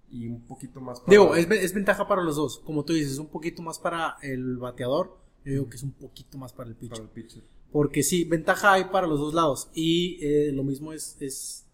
Y 0.10 0.28
un 0.28 0.42
poquito 0.42 0.82
más 0.82 1.00
para- 1.00 1.12
Digo, 1.12 1.36
es, 1.36 1.50
es 1.50 1.74
ventaja 1.74 2.08
para 2.08 2.22
los 2.22 2.36
dos. 2.36 2.60
Como 2.60 2.84
tú 2.84 2.94
dices, 2.94 3.18
un 3.18 3.28
poquito 3.28 3.62
más 3.62 3.80
para 3.80 4.18
el 4.22 4.58
bateador. 4.58 5.18
Yo 5.46 5.52
digo 5.54 5.70
que 5.70 5.78
es 5.78 5.84
un 5.84 5.92
poquito 5.94 6.38
más 6.38 6.52
para 6.54 6.70
el 6.70 6.76
pitcher. 6.76 6.98
para 6.98 7.04
el 7.04 7.10
pitcher. 7.10 7.44
Porque 7.72 8.04
sí, 8.04 8.26
ventaja 8.26 8.74
hay 8.74 8.86
para 8.86 9.08
los 9.08 9.20
dos 9.20 9.34
lados. 9.34 9.70
Y 9.74 10.20
eh, 10.22 10.52
lo 10.52 10.64
mismo 10.64 10.92
es, 10.92 11.16
es 11.22 11.66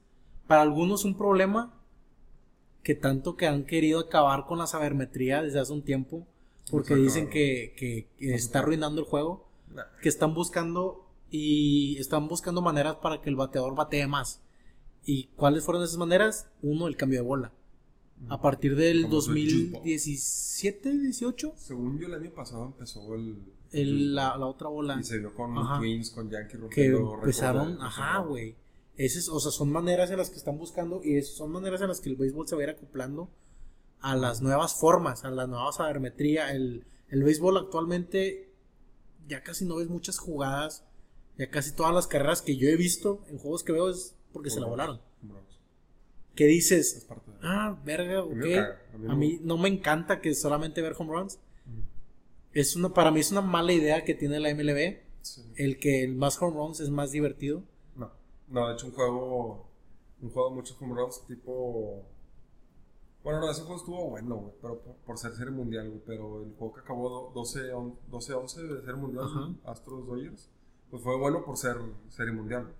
para 0.45 0.61
algunos 0.61 1.03
un 1.03 1.17
problema 1.17 1.73
que 2.83 2.93
tanto 2.95 3.35
que 3.35 3.47
han 3.47 3.65
querido 3.65 3.99
acabar 3.99 4.45
con 4.45 4.59
la 4.59 4.67
sabermetría 4.67 5.41
desde 5.41 5.59
hace 5.59 5.73
un 5.73 5.81
tiempo. 5.81 6.25
Porque 6.69 6.93
Exacto. 6.93 7.03
dicen 7.03 7.29
que, 7.29 7.73
que- 7.77 8.07
que 8.17 8.35
está 8.35 8.59
arruinando 8.59 9.01
el 9.01 9.07
juego. 9.07 9.47
Nah. 9.73 9.83
Que 10.01 10.09
están 10.09 10.33
buscando 10.35 11.05
y 11.31 11.97
están 11.97 12.27
buscando 12.27 12.61
maneras 12.61 12.95
para 13.01 13.19
que 13.21 13.29
el 13.29 13.35
bateador 13.35 13.73
batee 13.75 14.05
más. 14.07 14.41
¿Y 15.07 15.27
cuáles 15.35 15.63
fueron 15.63 15.81
esas 15.83 15.97
maneras? 15.97 16.47
Uno, 16.61 16.87
el 16.87 16.95
cambio 16.97 17.21
de 17.21 17.25
bola. 17.25 17.53
A 18.29 18.41
partir 18.41 18.75
del 18.75 19.03
Como 19.03 19.21
su 19.21 19.31
juice 19.31 19.55
ball. 19.71 19.71
2017, 19.73 20.91
18, 20.91 21.53
Según 21.55 21.97
yo, 21.99 22.07
el 22.07 22.13
año 22.15 22.31
pasado 22.33 22.65
empezó 22.65 23.15
el. 23.15 23.37
el- 23.71 24.13
la, 24.15 24.35
la 24.37 24.45
otra 24.47 24.67
bola. 24.69 24.97
Y 24.99 25.03
se 25.03 25.17
vio 25.19 25.33
con 25.33 25.57
Ajá. 25.57 25.79
Twins, 25.79 26.11
con 26.11 26.29
Yankee 26.29 26.51
que 26.51 26.57
rompiendo 26.57 27.13
empezaron, 27.15 27.81
ajá, 27.81 28.19
güey. 28.19 28.55
Esas, 28.97 29.29
o 29.29 29.39
sea, 29.39 29.51
son 29.51 29.71
maneras 29.71 30.09
en 30.11 30.17
las 30.17 30.29
que 30.29 30.37
están 30.37 30.57
buscando 30.57 31.01
y 31.03 31.15
es- 31.17 31.35
son 31.35 31.51
maneras 31.51 31.81
en 31.81 31.87
las 31.87 32.01
que 32.01 32.09
el 32.09 32.15
béisbol 32.15 32.47
se 32.47 32.55
va 32.55 32.61
a 32.61 32.63
ir 32.65 32.69
acoplando 32.71 33.29
a 34.01 34.15
las 34.15 34.41
nuevas 34.41 34.73
formas, 34.79 35.23
a 35.23 35.29
la 35.29 35.47
nueva 35.47 35.71
sabermetría. 35.71 36.51
El, 36.53 36.85
el 37.09 37.23
béisbol 37.23 37.55
actualmente 37.57 38.51
ya 39.27 39.43
casi 39.43 39.63
no 39.65 39.75
ves 39.77 39.87
muchas 39.89 40.17
jugadas, 40.17 40.83
ya 41.37 41.49
casi 41.49 41.73
todas 41.75 41.93
las 41.93 42.07
carreras 42.07 42.41
que 42.41 42.57
yo 42.57 42.67
he 42.67 42.75
visto 42.75 43.23
en 43.27 43.37
juegos 43.37 43.63
que 43.63 43.71
veo 43.73 43.89
es 43.89 44.15
porque 44.33 44.49
se 44.49 44.59
la 44.59 44.67
volaron. 44.67 44.99
Es 46.35 46.45
dices, 46.45 47.05
parte 47.07 47.31
de- 47.31 47.37
ah, 47.41 47.77
verga, 47.83 48.23
ok. 48.23 48.31
mí 48.35 48.53
a 48.93 48.97
mí 48.97 49.05
A 49.05 49.09
no- 49.09 49.15
mí 49.17 49.39
no 49.41 49.57
me 49.57 49.69
encanta 49.69 50.21
que 50.21 50.33
solamente 50.35 50.81
ver 50.81 50.95
home 50.97 51.11
runs. 51.13 51.39
Es 52.53 52.75
una, 52.75 52.93
para 52.93 53.11
mí 53.11 53.19
es 53.19 53.31
una 53.31 53.41
mala 53.41 53.71
idea 53.73 54.03
que 54.03 54.13
tiene 54.13 54.39
la 54.39 54.49
MLB. 54.49 54.99
Sí. 55.21 55.41
El 55.57 55.79
que 55.79 56.03
el 56.03 56.15
más 56.15 56.41
home 56.41 56.55
runs 56.55 56.79
es 56.79 56.89
más 56.89 57.11
divertido. 57.11 57.63
No, 57.95 58.11
no, 58.47 58.67
de 58.67 58.73
hecho, 58.75 58.87
un 58.87 58.93
juego. 58.93 59.67
Un 60.21 60.31
juego 60.31 60.49
de 60.49 60.55
muchos 60.55 60.77
home 60.81 60.95
runs, 60.95 61.25
tipo. 61.27 62.03
Bueno, 63.23 63.41
no, 63.41 63.51
ese 63.51 63.61
juego 63.61 63.75
estuvo 63.77 64.09
bueno, 64.09 64.35
güey, 64.37 64.53
pero 64.61 64.79
por, 64.81 64.95
por 64.95 65.17
ser 65.17 65.33
serie 65.35 65.51
mundial, 65.51 65.89
güey. 65.89 66.01
Pero 66.05 66.43
el 66.43 66.53
juego 66.55 66.73
que 66.73 66.79
acabó 66.81 67.09
do- 67.09 67.33
12-11 67.33 67.97
12-11 68.09 68.61
de 68.61 68.79
serie 68.81 68.95
mundial. 68.95 69.57
Astros 69.65 70.07
Dodgers, 70.07 70.49
pues 70.89 71.03
fue 71.03 71.17
bueno 71.17 71.43
por 71.43 71.57
ser 71.57 71.75
serie 72.09 72.31
mundial. 72.33 72.73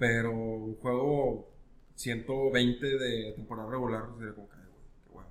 Pero 0.00 0.32
un 0.32 0.76
juego 0.76 1.46
120 1.94 2.86
de 2.98 3.32
temporada 3.36 3.70
regular, 3.70 4.04
sería 4.18 4.34
como 4.34 4.48
que, 4.48 4.56
ay, 4.56 4.64
güey, 4.72 4.82
qué 5.04 5.10
huevo. 5.12 5.28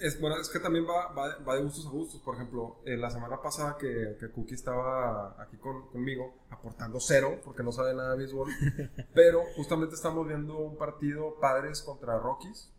Es, 0.00 0.20
bueno, 0.20 0.36
es 0.40 0.48
que 0.48 0.60
también 0.60 0.86
va, 0.86 1.12
va, 1.12 1.36
va 1.46 1.56
de 1.56 1.62
gustos 1.64 1.84
a 1.86 1.90
gustos. 1.90 2.20
Por 2.22 2.36
ejemplo, 2.36 2.76
eh, 2.84 2.96
la 2.96 3.10
semana 3.10 3.42
pasada 3.42 3.76
que, 3.76 4.16
que 4.20 4.30
Cookie 4.30 4.54
estaba 4.54 5.42
aquí 5.42 5.56
con- 5.56 5.88
conmigo, 5.88 6.34
aportando 6.50 7.00
cero, 7.00 7.40
porque 7.44 7.64
no 7.64 7.72
sabe 7.72 7.94
nada 7.94 8.12
de 8.12 8.18
béisbol. 8.18 8.48
pero 9.14 9.42
justamente 9.56 9.96
estamos 9.96 10.24
viendo 10.26 10.56
un 10.56 10.76
partido 10.78 11.34
Padres 11.40 11.82
contra 11.82 12.16
Rockies. 12.18 12.70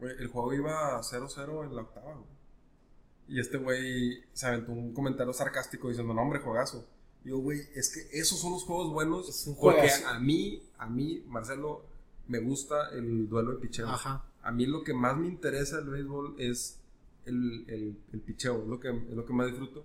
El 0.00 0.28
juego 0.28 0.54
iba 0.54 0.98
0-0 1.02 1.64
en 1.66 1.76
la 1.76 1.82
octava, 1.82 2.14
güey. 2.14 2.34
Y 3.28 3.40
este 3.40 3.58
güey 3.58 4.24
se 4.32 4.46
aventó 4.46 4.72
un 4.72 4.92
comentario 4.94 5.32
sarcástico 5.32 5.88
diciendo, 5.88 6.12
no, 6.14 6.22
hombre, 6.22 6.40
juegazo. 6.40 6.86
Yo, 7.24 7.38
güey, 7.38 7.60
es 7.74 7.90
que 7.94 8.18
esos 8.18 8.38
son 8.38 8.52
los 8.52 8.64
juegos 8.64 8.92
buenos. 8.92 9.28
Es 9.28 9.46
un 9.46 9.56
porque 9.56 9.88
a 10.06 10.18
mí, 10.18 10.62
a 10.78 10.86
mí, 10.88 11.22
Marcelo, 11.26 11.82
me 12.28 12.38
gusta 12.38 12.90
el 12.90 13.28
duelo 13.28 13.52
de 13.52 13.58
picheo. 13.58 13.88
Ajá. 13.88 14.24
A 14.42 14.52
mí 14.52 14.66
lo 14.66 14.84
que 14.84 14.92
más 14.92 15.16
me 15.16 15.26
interesa 15.26 15.76
del 15.78 15.88
béisbol 15.90 16.34
es 16.38 16.78
el, 17.24 17.64
el, 17.68 17.96
el 18.12 18.20
picheo, 18.20 18.62
es 18.62 18.68
lo, 18.68 18.78
que, 18.78 18.90
es 18.90 19.14
lo 19.16 19.24
que 19.24 19.32
más 19.32 19.46
disfruto. 19.46 19.84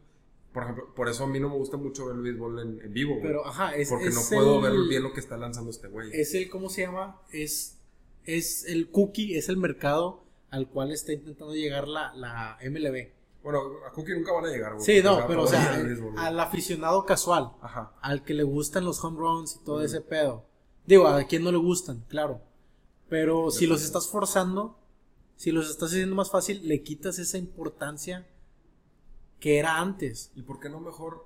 Por 0.52 0.64
ejemplo, 0.64 0.94
por 0.96 1.08
eso 1.08 1.24
a 1.24 1.28
mí 1.28 1.40
no 1.40 1.48
me 1.50 1.56
gusta 1.56 1.78
mucho 1.78 2.08
ver 2.08 2.16
el 2.16 2.22
béisbol 2.24 2.60
en, 2.60 2.82
en 2.84 2.94
vivo, 2.94 3.12
güey. 3.14 3.24
Pero, 3.28 3.46
ajá, 3.46 3.76
es, 3.76 3.88
porque 3.90 4.10
no 4.10 4.20
es 4.20 4.30
puedo 4.30 4.58
el- 4.66 4.74
ver 4.78 4.90
bien 4.90 5.04
lo 5.04 5.14
que 5.14 5.20
está 5.22 5.38
lanzando 5.38 5.70
este 5.70 5.88
güey. 5.88 6.10
Es 6.12 6.34
el, 6.34 6.50
¿cómo 6.50 6.70
se 6.70 6.82
llama? 6.82 7.22
Es, 7.32 7.78
es 8.26 8.66
el 8.66 8.90
cookie, 8.90 9.36
es 9.38 9.48
el 9.48 9.58
mercado 9.58 10.24
al 10.50 10.68
cual 10.68 10.92
está 10.92 11.14
intentando 11.14 11.54
llegar 11.54 11.88
la, 11.88 12.14
la 12.16 12.58
MLB. 12.68 13.10
Bueno, 13.44 13.62
a 13.88 13.92
Cookie 13.92 14.14
nunca 14.14 14.34
van 14.34 14.46
a 14.46 14.50
llegar, 14.50 14.74
güey. 14.74 14.86
Sí, 14.86 15.02
no, 15.02 15.26
pero 15.28 15.44
o 15.44 15.48
sea, 15.48 15.76
al 16.18 16.40
aficionado 16.40 17.06
casual, 17.06 17.52
Ajá. 17.62 17.94
al 18.02 18.24
que 18.24 18.34
le 18.34 18.44
gustan 18.44 18.84
los 18.86 19.02
home 19.04 19.18
runs 19.18 19.56
y 19.56 19.64
todo 19.64 19.82
ese 19.82 20.02
pedo. 20.02 20.46
Digo, 20.86 21.08
a 21.08 21.24
quien 21.24 21.44
no 21.44 21.52
le 21.52 21.58
gustan, 21.58 22.04
claro. 22.10 22.42
Pero 23.08 23.50
si 23.52 23.66
los 23.66 23.82
estás 23.84 24.08
forzando, 24.10 24.78
si 25.38 25.52
los 25.52 25.70
estás 25.70 25.92
haciendo 25.92 26.16
más 26.16 26.30
fácil, 26.32 26.68
le 26.68 26.84
quitas 26.84 27.18
esa 27.18 27.38
importancia 27.38 28.28
que 29.40 29.58
era 29.58 29.80
antes. 29.80 30.32
¿Y 30.36 30.42
por 30.42 30.60
qué 30.60 30.70
no 30.70 30.80
mejor 30.82 31.26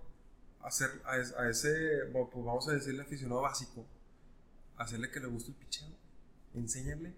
hacer 0.61 0.89
a, 1.05 1.17
es- 1.17 1.33
a 1.33 1.49
ese, 1.49 2.03
bueno, 2.11 2.29
pues 2.31 2.45
vamos 2.45 2.67
a 2.69 2.73
decirle 2.73 3.01
aficionado 3.01 3.41
básico, 3.41 3.85
hacerle 4.77 5.09
que 5.09 5.19
le 5.19 5.27
guste 5.27 5.49
el 5.51 5.55
picheo? 5.57 5.87
Enséñale 6.53 7.15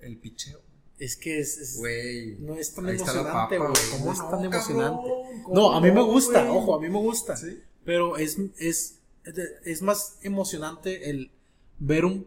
el 0.00 0.16
picheo. 0.18 0.60
Es 0.98 1.16
que 1.16 1.38
es, 1.40 1.58
es- 1.58 1.78
Güey. 1.78 2.36
no 2.40 2.54
es 2.54 2.74
tan 2.74 2.88
emocionante, 2.88 3.58
güey. 3.58 3.70
No 3.70 3.98
¿Cómo 3.98 4.12
es 4.12 4.18
tan 4.30 4.44
emocionante. 4.44 5.08
cabrón? 5.08 5.42
¿Cómo 5.44 5.54
No, 5.54 5.72
a 5.74 5.80
mí 5.80 5.90
me 5.90 6.02
gusta, 6.02 6.42
güey? 6.44 6.56
ojo, 6.58 6.74
a 6.74 6.80
mí 6.80 6.88
me 6.88 6.98
gusta. 6.98 7.36
Sí. 7.36 7.62
Pero 7.84 8.16
es, 8.16 8.38
es, 8.58 8.98
es 9.64 9.82
más 9.82 10.18
emocionante 10.22 11.10
el 11.10 11.30
ver 11.78 12.04
un, 12.06 12.26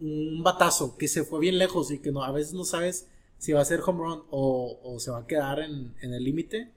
un 0.00 0.42
batazo 0.42 0.96
que 0.98 1.08
se 1.08 1.24
fue 1.24 1.40
bien 1.40 1.58
lejos 1.58 1.90
y 1.90 1.98
que 1.98 2.12
no, 2.12 2.22
a 2.22 2.30
veces 2.30 2.52
no 2.52 2.64
sabes 2.64 3.06
si 3.38 3.52
va 3.52 3.62
a 3.62 3.64
ser 3.64 3.80
home 3.84 3.98
run 4.00 4.22
o, 4.30 4.78
o 4.82 5.00
se 5.00 5.10
va 5.10 5.20
a 5.20 5.26
quedar 5.26 5.60
en, 5.60 5.94
en 6.02 6.12
el 6.12 6.22
límite 6.22 6.70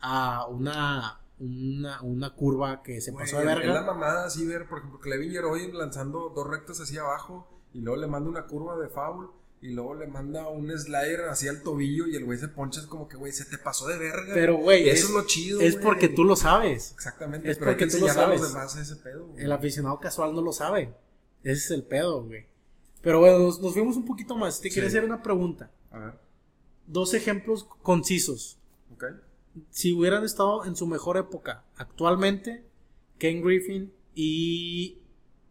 a 0.00 0.46
una, 0.46 1.20
una, 1.38 2.00
una 2.02 2.34
curva 2.34 2.82
que 2.82 3.00
se 3.02 3.10
Güey, 3.10 3.24
pasó 3.26 3.36
de 3.36 3.42
Es 3.42 3.48
la 3.48 3.54
verga. 3.56 3.82
mamada 3.82 4.24
así 4.26 4.46
ver, 4.46 4.66
por 4.66 4.78
ejemplo, 4.78 5.00
Clevinger 5.00 5.44
hoy 5.44 5.70
lanzando 5.70 6.30
dos 6.34 6.48
rectas 6.48 6.80
hacia 6.80 7.02
abajo 7.02 7.46
y 7.74 7.80
luego 7.80 8.00
le 8.00 8.06
manda 8.06 8.30
una 8.30 8.46
curva 8.46 8.78
de 8.78 8.88
foul 8.88 9.30
y 9.60 9.68
luego 9.72 9.94
le 9.94 10.06
manda 10.06 10.48
un 10.48 10.70
slider 10.78 11.22
hacia 11.28 11.50
el 11.50 11.62
tobillo 11.62 12.06
y 12.06 12.14
el 12.16 12.24
güey 12.24 12.38
se 12.38 12.48
poncha 12.48 12.80
es 12.80 12.86
como 12.86 13.08
que, 13.08 13.16
güey, 13.16 13.32
se 13.32 13.44
te 13.44 13.58
pasó 13.58 13.86
de 13.88 13.98
verga. 13.98 14.32
Pero, 14.34 14.56
güey, 14.56 14.88
eso 14.88 14.92
es- 14.92 15.04
es, 15.04 15.10
lo 15.10 15.26
chido. 15.26 15.60
Es 15.60 15.76
porque 15.76 16.08
tú 16.08 16.24
lo 16.24 16.36
sabes. 16.36 16.92
Exactamente, 16.92 17.50
es 17.50 17.58
pero 17.58 17.70
hay 17.72 17.76
que 17.76 17.84
porque 17.86 17.96
tú 17.96 18.00
lo 18.00 18.06
enseñarle 18.08 18.34
a 18.36 18.38
los 18.38 18.50
sabes. 18.52 18.74
demás 18.74 18.90
ese 18.90 18.96
pedo. 19.02 19.32
El 19.36 19.50
aficionado 19.52 19.98
casual 20.00 20.34
no 20.34 20.42
lo 20.42 20.52
sabe. 20.52 20.94
Ese 21.42 21.52
es 21.64 21.70
el 21.72 21.82
pedo, 21.84 22.24
güey. 22.24 22.46
Pero 23.02 23.20
bueno, 23.20 23.38
nos, 23.38 23.60
nos 23.60 23.72
fuimos 23.72 23.96
un 23.96 24.04
poquito 24.04 24.36
más. 24.36 24.60
Te 24.60 24.70
quiero 24.70 24.88
Sí. 24.88 24.96
hacer 24.96 25.04
una 25.08 25.22
pregunta. 25.22 25.70
A 25.90 25.98
ver, 25.98 26.14
Dos 26.86 27.12
ejemplos 27.14 27.64
concisos. 27.82 28.58
ok. 28.94 29.04
si 29.70 29.92
hubieran 29.92 30.24
estado 30.24 30.64
en 30.66 30.76
su 30.76 30.86
mejor 30.86 31.16
época 31.16 31.64
actualmente, 31.76 32.64
Ken 33.18 33.42
Griffin 33.42 33.92
y 34.14 34.98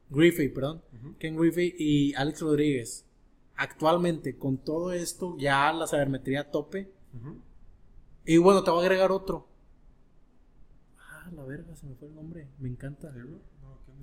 Griffey, 0.10 0.47
perdón, 0.47 0.82
Ken 1.20 1.36
Griffey 1.36 1.76
y 1.78 2.14
Alex 2.14 2.39
Rodríguez, 2.41 3.05
actualmente 3.58 4.38
con 4.38 4.58
todo 4.60 4.91
esto 4.93 5.36
ya 5.38 5.72
la 5.74 5.88
sabermetría 5.88 6.41
a 6.41 6.51
tope. 6.51 6.91
Y 8.26 8.38
bueno, 8.38 8.64
te 8.64 8.72
voy 8.72 8.82
a 8.82 8.84
agregar 8.84 9.12
otro. 9.12 9.47
Ah, 10.99 11.30
la 11.34 11.43
verga, 11.43 11.76
se 11.76 11.86
me 11.88 11.95
fue 11.95 12.08
el 12.08 12.16
nombre. 12.16 12.47
Me 12.60 12.70
encanta. 12.70 13.14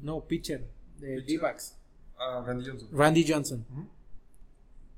No, 0.02 0.24
pitcher 0.26 0.68
de. 0.98 1.22
D-backs. 1.22 1.76
Ah, 2.18 2.42
Randy 2.46 2.66
Johnson. 2.68 2.88
Randy 2.92 3.24
Johnson. 3.32 3.66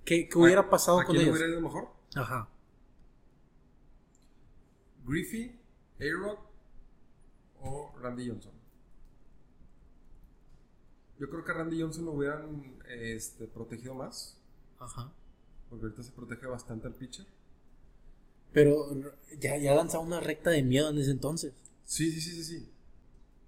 ¿Qué, 0.04 0.28
qué 0.28 0.38
hubiera 0.38 0.62
¿A- 0.62 0.70
pasado 0.70 1.00
¿a 1.00 1.04
con 1.04 1.14
quién 1.16 1.26
ellos? 1.26 1.36
hubiera 1.38 1.52
ido 1.52 1.60
mejor? 1.60 1.88
Ajá. 2.14 2.48
Griffey, 5.04 5.58
A-Rod 6.00 6.38
o 7.62 7.92
Randy 8.00 8.28
Johnson. 8.28 8.52
Yo 11.18 11.30
creo 11.30 11.44
que 11.44 11.50
a 11.52 11.54
Randy 11.54 11.80
Johnson 11.80 12.04
lo 12.04 12.12
hubieran 12.12 12.76
este, 12.88 13.46
protegido 13.46 13.94
más. 13.94 14.35
Ajá. 14.78 15.12
Porque 15.68 15.86
ahorita 15.86 16.02
se 16.02 16.12
protege 16.12 16.46
bastante 16.46 16.86
al 16.86 16.94
pitcher. 16.94 17.26
Pero 18.52 18.86
ya, 19.40 19.56
ya 19.58 19.74
lanzaba 19.74 20.02
una 20.04 20.20
recta 20.20 20.50
de 20.50 20.62
miedo 20.62 20.88
en 20.90 20.98
ese 20.98 21.10
entonces. 21.10 21.52
Sí, 21.84 22.10
sí, 22.10 22.20
sí, 22.20 22.30
sí, 22.32 22.44
sí. 22.44 22.72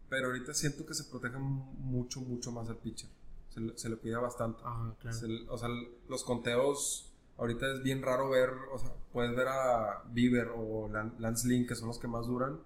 Pero 0.09 0.27
ahorita 0.29 0.53
siento 0.55 0.85
que 0.87 0.95
se 0.95 1.05
protege 1.05 1.39
mucho, 1.39 2.21
mucho 2.21 2.51
más 2.53 2.69
al 2.69 2.77
pitcher. 2.79 3.09
Se, 3.51 3.61
le- 3.61 3.79
se 3.79 3.89
le 3.89 3.97
cuida 3.97 4.19
bastante. 4.19 4.61
Ajá, 4.65 4.95
claro. 5.01 5.17
Se 5.17 5.29
le- 5.29 5.49
o 5.49 5.57
sea, 5.59 5.69
los 6.09 6.25
conteos, 6.25 7.13
ahorita 7.37 7.73
es 7.75 7.83
bien 7.83 8.03
raro 8.03 8.31
ver, 8.31 8.51
o 8.73 8.79
sea, 8.79 8.93
puedes 9.13 9.35
ver 9.37 9.49
a 9.49 10.03
Bieber 10.11 10.49
o 10.55 10.89
Lan- 10.89 11.15
Lance 11.19 11.47
Lynn, 11.49 11.67
que 11.67 11.75
son 11.75 11.89
los 11.89 11.99
que 11.99 12.09
más 12.09 12.27
duran. 12.27 12.61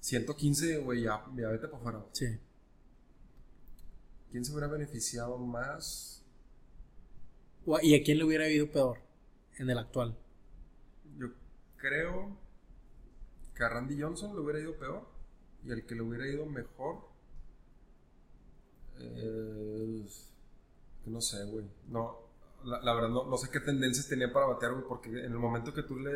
115, 0.00 0.78
güey, 0.78 1.02
ya, 1.02 1.24
ya 1.36 1.48
vete 1.48 1.68
para 1.68 1.78
afuera. 1.78 2.04
Sí. 2.12 2.26
¿Quién 4.30 4.44
se 4.44 4.52
hubiera 4.52 4.68
beneficiado 4.68 5.38
más? 5.38 6.17
¿Y 7.82 7.94
a 7.94 8.02
quién 8.02 8.18
le 8.18 8.24
hubiera 8.24 8.48
ido 8.48 8.70
peor 8.70 8.98
en 9.58 9.70
el 9.70 9.78
actual? 9.78 10.16
Yo 11.18 11.28
creo 11.76 12.36
que 13.54 13.64
a 13.64 13.68
Randy 13.68 14.00
Johnson 14.00 14.34
le 14.34 14.40
hubiera 14.40 14.60
ido 14.60 14.76
peor. 14.78 15.06
Y 15.64 15.72
el 15.72 15.84
que 15.84 15.94
le 15.94 16.02
hubiera 16.02 16.26
ido 16.26 16.46
mejor. 16.46 17.08
eh, 18.98 20.06
no 21.06 21.20
sé, 21.20 21.44
güey. 21.46 21.64
No, 21.88 22.16
la, 22.64 22.80
la 22.82 22.94
verdad, 22.94 23.08
no, 23.08 23.24
no 23.26 23.36
sé 23.36 23.50
qué 23.50 23.60
tendencias 23.60 24.08
tenía 24.08 24.32
para 24.32 24.46
batear, 24.46 24.72
güey. 24.72 24.84
Porque 24.88 25.10
en 25.10 25.32
el 25.32 25.38
momento 25.38 25.74
que 25.74 25.82
tú 25.82 25.98
le. 25.98 26.10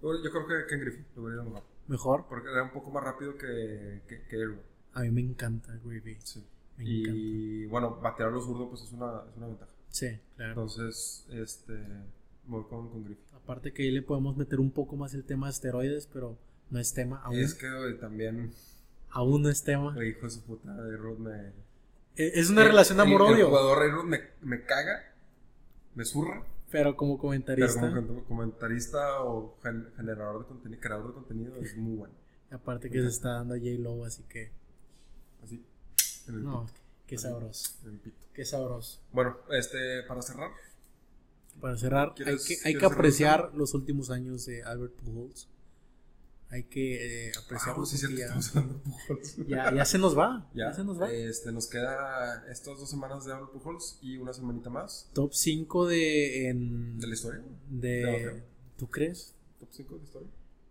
Yo, 0.00 0.30
creo 0.30 0.46
que 0.46 0.66
Ken 0.68 0.80
Griffey 0.80 1.04
le 1.14 1.20
hubiera 1.20 1.42
ido 1.42 1.44
mejor. 1.44 1.64
Mejor. 1.86 2.26
Porque 2.28 2.48
era 2.50 2.62
un 2.62 2.72
poco 2.72 2.90
más 2.90 3.04
rápido 3.04 3.36
que, 3.36 4.02
que, 4.08 4.22
que 4.28 4.36
Aaron. 4.36 4.60
A 4.94 5.00
mí 5.02 5.10
me 5.10 5.20
encanta 5.20 5.78
Griffey. 5.84 6.16
Sí. 6.22 6.44
Me 6.76 6.84
Y 6.84 7.66
bueno, 7.66 8.00
batear 8.00 8.30
a 8.30 8.32
los 8.32 8.44
zurdos, 8.44 8.68
pues 8.70 8.82
es 8.82 8.92
una, 8.92 9.22
es 9.28 9.36
una 9.36 9.46
ventaja. 9.48 9.72
Sí, 9.90 10.18
claro. 10.36 10.50
Entonces, 10.52 11.26
este. 11.30 11.74
Voy 12.46 12.64
con, 12.68 12.88
con 12.90 13.04
Griffey. 13.04 13.24
Aparte 13.34 13.72
que 13.72 13.82
ahí 13.82 13.90
le 13.90 14.02
podemos 14.02 14.36
meter 14.36 14.60
un 14.60 14.70
poco 14.70 14.96
más 14.96 15.12
el 15.14 15.24
tema 15.24 15.46
de 15.48 15.52
esteroides, 15.52 16.06
pero 16.12 16.36
no 16.70 16.78
es 16.78 16.92
tema. 16.94 17.20
Aún, 17.24 17.36
Es 17.38 17.54
que, 17.54 17.68
también. 18.00 18.52
aún 19.10 19.42
no 19.42 19.48
es 19.48 19.62
tema. 19.62 19.94
Güey, 19.94 20.10
hijo 20.10 20.26
de 20.26 20.30
su 20.30 20.42
puta, 20.42 20.74
Rod 20.96 21.18
me. 21.18 21.52
E- 22.16 22.32
Es 22.40 22.50
una 22.50 22.62
El- 22.62 22.68
relación 22.68 22.98
el- 23.00 23.06
El 23.06 23.14
amor-odio. 23.14 23.48
jugador 23.48 23.90
Rod 23.90 24.04
me, 24.04 24.20
me 24.42 24.62
caga, 24.64 25.12
me 25.94 26.04
zurra. 26.04 26.42
Pero 26.70 26.96
como 26.96 27.14
Pero 27.16 27.22
comentarista. 27.22 27.80
como 28.06 28.24
comentarista 28.24 29.22
o 29.22 29.56
gen- 29.62 29.88
generador 29.96 30.40
de 30.40 30.46
contenido, 30.46 30.80
creador 30.80 31.08
de 31.08 31.14
contenido 31.14 31.56
es 31.56 31.76
muy 31.76 31.96
bueno. 31.96 32.14
Aparte 32.50 32.90
que 32.90 33.00
se 33.00 33.08
está 33.08 33.30
dando 33.34 33.54
a 33.54 33.58
J 33.58 33.70
Lowe, 33.78 34.04
así 34.06 34.22
que. 34.28 34.50
Así. 35.42 35.64
En 36.28 36.34
el 36.34 36.44
No, 36.44 36.66
pito. 36.66 36.78
Qué 37.08 37.18
sabroso. 37.18 37.72
en 37.84 37.90
el 37.94 37.98
pito. 37.98 38.26
Qué 38.32 38.44
sabroso. 38.44 39.00
Bueno, 39.12 39.36
este, 39.50 40.02
para 40.04 40.22
cerrar, 40.22 40.50
Para 41.60 41.76
cerrar, 41.76 42.08
hay 42.10 42.14
¿Quieres- 42.24 42.46
que, 42.46 42.54
hay 42.64 42.74
que 42.74 42.80
cerrar 42.80 42.92
apreciar 42.92 43.50
los 43.54 43.74
últimos 43.74 44.10
años 44.10 44.46
de 44.46 44.62
Albert 44.62 44.94
Pujols. 44.94 45.48
Hay 46.50 46.62
que 46.64 47.26
eh, 47.28 47.32
ah, 47.36 47.40
apreciarlos 47.44 47.90
sí, 47.90 47.98
ya, 48.16 48.34
ya, 49.46 49.74
ya 49.74 49.84
se 49.84 49.98
nos 49.98 50.16
va. 50.16 50.48
Ya, 50.54 50.68
Ya, 50.68 50.74
se 50.74 50.82
nos 50.84 50.98
va. 51.00 51.12
Este, 51.12 51.52
nos 51.52 51.66
queda 51.66 52.44
estas 52.50 52.78
dos 52.78 52.88
semanas 52.88 53.24
de 53.26 53.32
Albert 53.32 53.52
Pujols 53.52 53.98
y 54.00 54.16
una 54.16 54.32
semanita 54.32 54.70
más 54.70 55.10
Top 55.12 55.34
5 55.34 55.86
de. 55.88 56.48
En, 56.48 56.98
de 57.00 57.06
la 57.06 57.14
historia. 57.14 57.42
de. 57.68 58.42
¿Tú 58.78 58.86
crees? 58.88 59.34
Top 59.58 59.68
5 59.72 59.94
de 59.94 59.98
la 60.00 60.04
historia. 60.06 60.28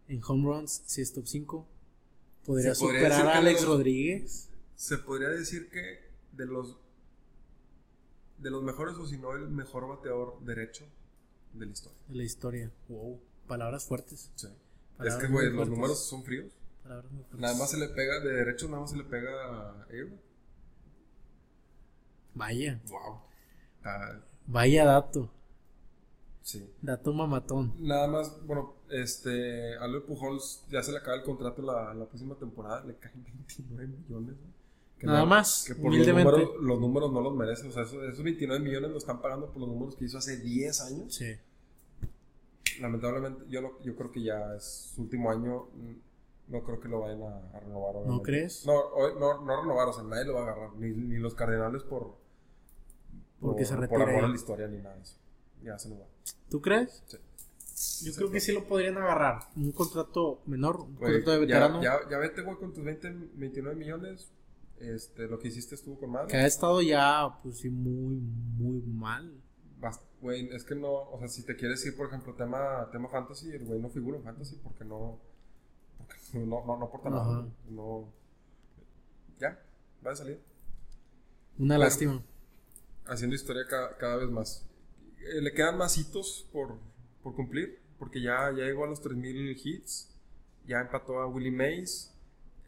En 0.07 0.21
home 0.25 0.43
runs, 0.45 0.81
si 0.85 1.01
es 1.01 1.13
top 1.13 1.27
5. 1.27 1.67
¿Podría 2.45 2.73
superar 2.73 3.11
a 3.27 3.37
Alex 3.37 3.65
Rodríguez? 3.65 4.47
Se 4.77 4.97
podría 4.97 5.27
decir 5.29 5.69
que 5.69 6.06
de 6.37 6.45
los 6.45 6.77
de 8.37 8.51
los 8.51 8.61
mejores 8.63 8.95
o 8.97 9.05
si 9.07 9.17
no 9.17 9.33
el 9.33 9.49
mejor 9.49 9.87
bateador 9.87 10.39
derecho 10.45 10.85
de 11.53 11.65
la 11.65 11.71
historia. 11.71 11.99
De 12.07 12.15
la 12.15 12.23
historia. 12.23 12.71
Wow. 12.87 13.19
Palabras 13.47 13.85
fuertes. 13.85 14.31
Sí. 14.35 14.47
Es 15.03 15.15
que, 15.15 15.27
güey, 15.27 15.51
los 15.51 15.67
números 15.69 16.07
son 16.07 16.23
fríos. 16.23 16.51
Palabras 16.83 17.11
muy 17.11 17.23
fuertes. 17.23 17.39
Nada 17.39 17.57
más 17.57 17.71
se 17.71 17.77
le 17.77 17.87
pega, 17.89 18.19
de 18.19 18.31
derecho 18.33 18.67
nada 18.67 18.81
más 18.81 18.91
se 18.91 18.97
le 18.97 19.03
pega 19.05 19.31
a 19.31 19.83
Aaron. 19.89 20.19
Vaya. 22.35 22.79
Wow. 22.89 23.21
Ah, 23.83 24.19
Vaya 24.45 24.85
dato. 24.85 25.31
sí. 26.41 26.69
Dato 26.81 27.13
mamatón. 27.13 27.73
Nada 27.79 28.07
más, 28.07 28.45
bueno, 28.45 28.75
este, 28.89 29.75
Albert 29.77 30.05
Pujols 30.05 30.63
ya 30.69 30.83
se 30.83 30.91
le 30.91 30.99
acaba 30.99 31.17
el 31.17 31.23
contrato 31.23 31.61
la, 31.61 31.93
la 31.93 32.05
próxima 32.05 32.35
temporada, 32.35 32.83
le 32.85 32.95
caen 32.97 33.23
29 33.57 33.87
millones. 33.87 34.35
güey. 34.37 34.56
Nada 35.05 35.25
más, 35.25 35.65
Que 35.67 35.75
por 35.75 35.93
los 35.93 36.07
números, 36.07 36.49
los 36.61 36.79
números 36.79 37.11
no 37.13 37.21
los 37.21 37.35
merece. 37.35 37.67
O 37.67 37.71
sea, 37.71 37.83
esos, 37.83 38.03
esos 38.03 38.23
29 38.23 38.63
millones 38.63 38.89
lo 38.91 38.97
están 38.97 39.21
pagando 39.21 39.47
por 39.51 39.59
los 39.61 39.69
números 39.69 39.95
que 39.95 40.05
hizo 40.05 40.17
hace 40.17 40.37
10 40.37 40.81
años. 40.81 41.13
Sí. 41.13 41.35
Lamentablemente, 42.79 43.43
yo, 43.49 43.61
no- 43.61 43.79
yo 43.83 43.95
creo 43.95 44.11
que 44.11 44.21
ya 44.23 44.55
es 44.55 44.91
su 44.95 45.01
último 45.03 45.31
año. 45.31 45.67
mm, 45.73 45.93
No 46.49 46.63
creo 46.63 46.79
que 46.79 46.87
lo 46.87 47.01
vayan 47.01 47.21
a, 47.23 47.57
a 47.57 47.59
renovar. 47.59 47.95
obviamente. 47.97 48.23
crees? 48.23 48.65
No, 48.65 48.73
no, 49.19 49.43
no 49.43 49.61
renovar, 49.61 49.89
o 49.89 49.93
sea, 49.93 50.03
nadie 50.03 50.23
lo 50.25 50.33
va 50.35 50.39
a 50.39 50.43
agarrar. 50.43 50.73
Ni, 50.77 50.91
ni 50.91 51.17
los 51.19 51.35
Cardenales 51.35 51.83
por. 51.83 52.15
Porque 53.41 53.65
se 53.65 53.73
por 53.73 53.81
retira 53.81 54.03
amor 54.09 54.23
a 54.23 54.27
la 54.29 54.35
historia 54.35 54.67
ni 54.67 54.77
nada 54.77 54.95
de 54.95 55.01
eso. 55.01 55.17
Ya 55.63 55.77
se 55.77 55.89
lo 55.89 55.99
va. 55.99 56.05
¿Tú 56.49 56.61
crees? 56.61 57.03
Sí. 57.73 58.05
Yo 58.05 58.13
creo 58.15 58.31
que 58.31 58.39
sí 58.39 58.53
lo 58.53 58.65
podrían 58.65 58.97
agarrar. 58.97 59.41
Un 59.57 59.71
contrato 59.73 60.39
menor, 60.45 60.79
un 60.81 60.95
Güey, 60.95 61.13
contrato 61.21 61.31
de 61.31 61.37
ya- 61.47 61.59
veterano. 61.59 61.83
Ya, 61.83 61.99
ya, 62.09 62.17
vete, 62.17 62.41
güey, 62.41 62.57
con 62.57 62.73
tus 62.73 62.83
20, 62.83 63.11
29 63.33 63.75
millones. 63.77 64.31
Este, 64.79 65.27
lo 65.27 65.39
que 65.39 65.47
hiciste 65.47 65.75
estuvo 65.75 65.99
con 65.99 66.11
madre. 66.11 66.27
Que 66.27 66.37
ha 66.37 66.45
estado 66.45 66.81
ya, 66.81 67.39
pues 67.41 67.59
sí, 67.59 67.69
muy, 67.69 68.15
muy 68.17 68.81
mal. 68.81 69.33
Bast- 69.79 70.01
Güey, 70.21 70.49
es 70.55 70.63
que 70.63 70.73
no, 70.75 70.91
o 70.91 71.19
sea, 71.19 71.27
si 71.27 71.43
te 71.43 71.55
quieres 71.55 71.85
ir, 71.85 71.95
por 71.95 72.07
ejemplo, 72.07 72.33
tema, 72.33 72.89
tema 72.91 73.07
fantasy, 73.07 73.51
el 73.51 73.65
güey 73.65 73.79
no 73.79 73.89
figura 73.89 74.17
en 74.17 74.23
fantasy 74.23 74.59
porque 74.63 74.83
no, 74.83 75.19
porque 75.99 76.15
no, 76.33 76.65
no, 76.65 76.77
no 76.77 76.85
aporta 76.85 77.09
nada. 77.11 77.47
No, 77.69 78.11
ya, 79.39 79.59
va 80.05 80.11
a 80.11 80.15
salir. 80.15 80.39
Una 81.59 81.75
Bueno. 81.75 81.83
lástima. 81.83 82.23
Haciendo 83.05 83.35
historia 83.35 83.63
ca- 83.69 83.95
cada, 83.97 84.15
vez 84.17 84.29
más. 84.29 84.65
Eh, 85.19 85.41
le 85.41 85.53
quedan 85.53 85.77
más 85.77 85.97
hitos 85.99 86.47
por, 86.51 86.77
por 87.21 87.35
cumplir, 87.35 87.79
porque 87.99 88.19
ya, 88.21 88.51
ya 88.57 88.63
llegó 88.65 88.85
a 88.85 88.87
los 88.87 89.01
3000 89.01 89.51
hits, 89.63 90.09
ya 90.65 90.79
empató 90.81 91.19
a 91.19 91.27
Willie 91.27 91.51
Mays, 91.51 92.11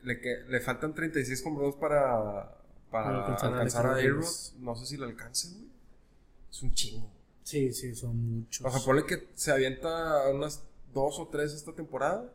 le, 0.03 0.19
que, 0.19 0.37
le 0.47 0.59
faltan 0.59 0.93
36 0.93 1.41
compros 1.41 1.75
para, 1.75 2.57
para, 2.91 3.05
Para 3.05 3.19
alcanzar 3.19 3.53
alcanzar, 3.53 3.85
a 3.87 3.95
Aerod. 3.95 4.25
No 4.59 4.75
sé 4.75 4.85
si 4.85 4.97
lo 4.97 5.05
alcance, 5.05 5.49
güey. 5.49 5.67
Es 6.51 6.63
un 6.63 6.73
chingo. 6.73 7.09
Sí, 7.43 7.73
sí, 7.73 7.95
son 7.95 8.15
muchos. 8.15 8.65
O 8.65 8.69
sea, 8.69 8.81
ponle 8.85 9.05
que 9.05 9.27
se 9.33 9.51
avienta 9.51 10.29
unas 10.29 10.63
dos 10.93 11.19
o 11.19 11.27
tres 11.27 11.53
esta 11.53 11.73
temporada 11.73 12.31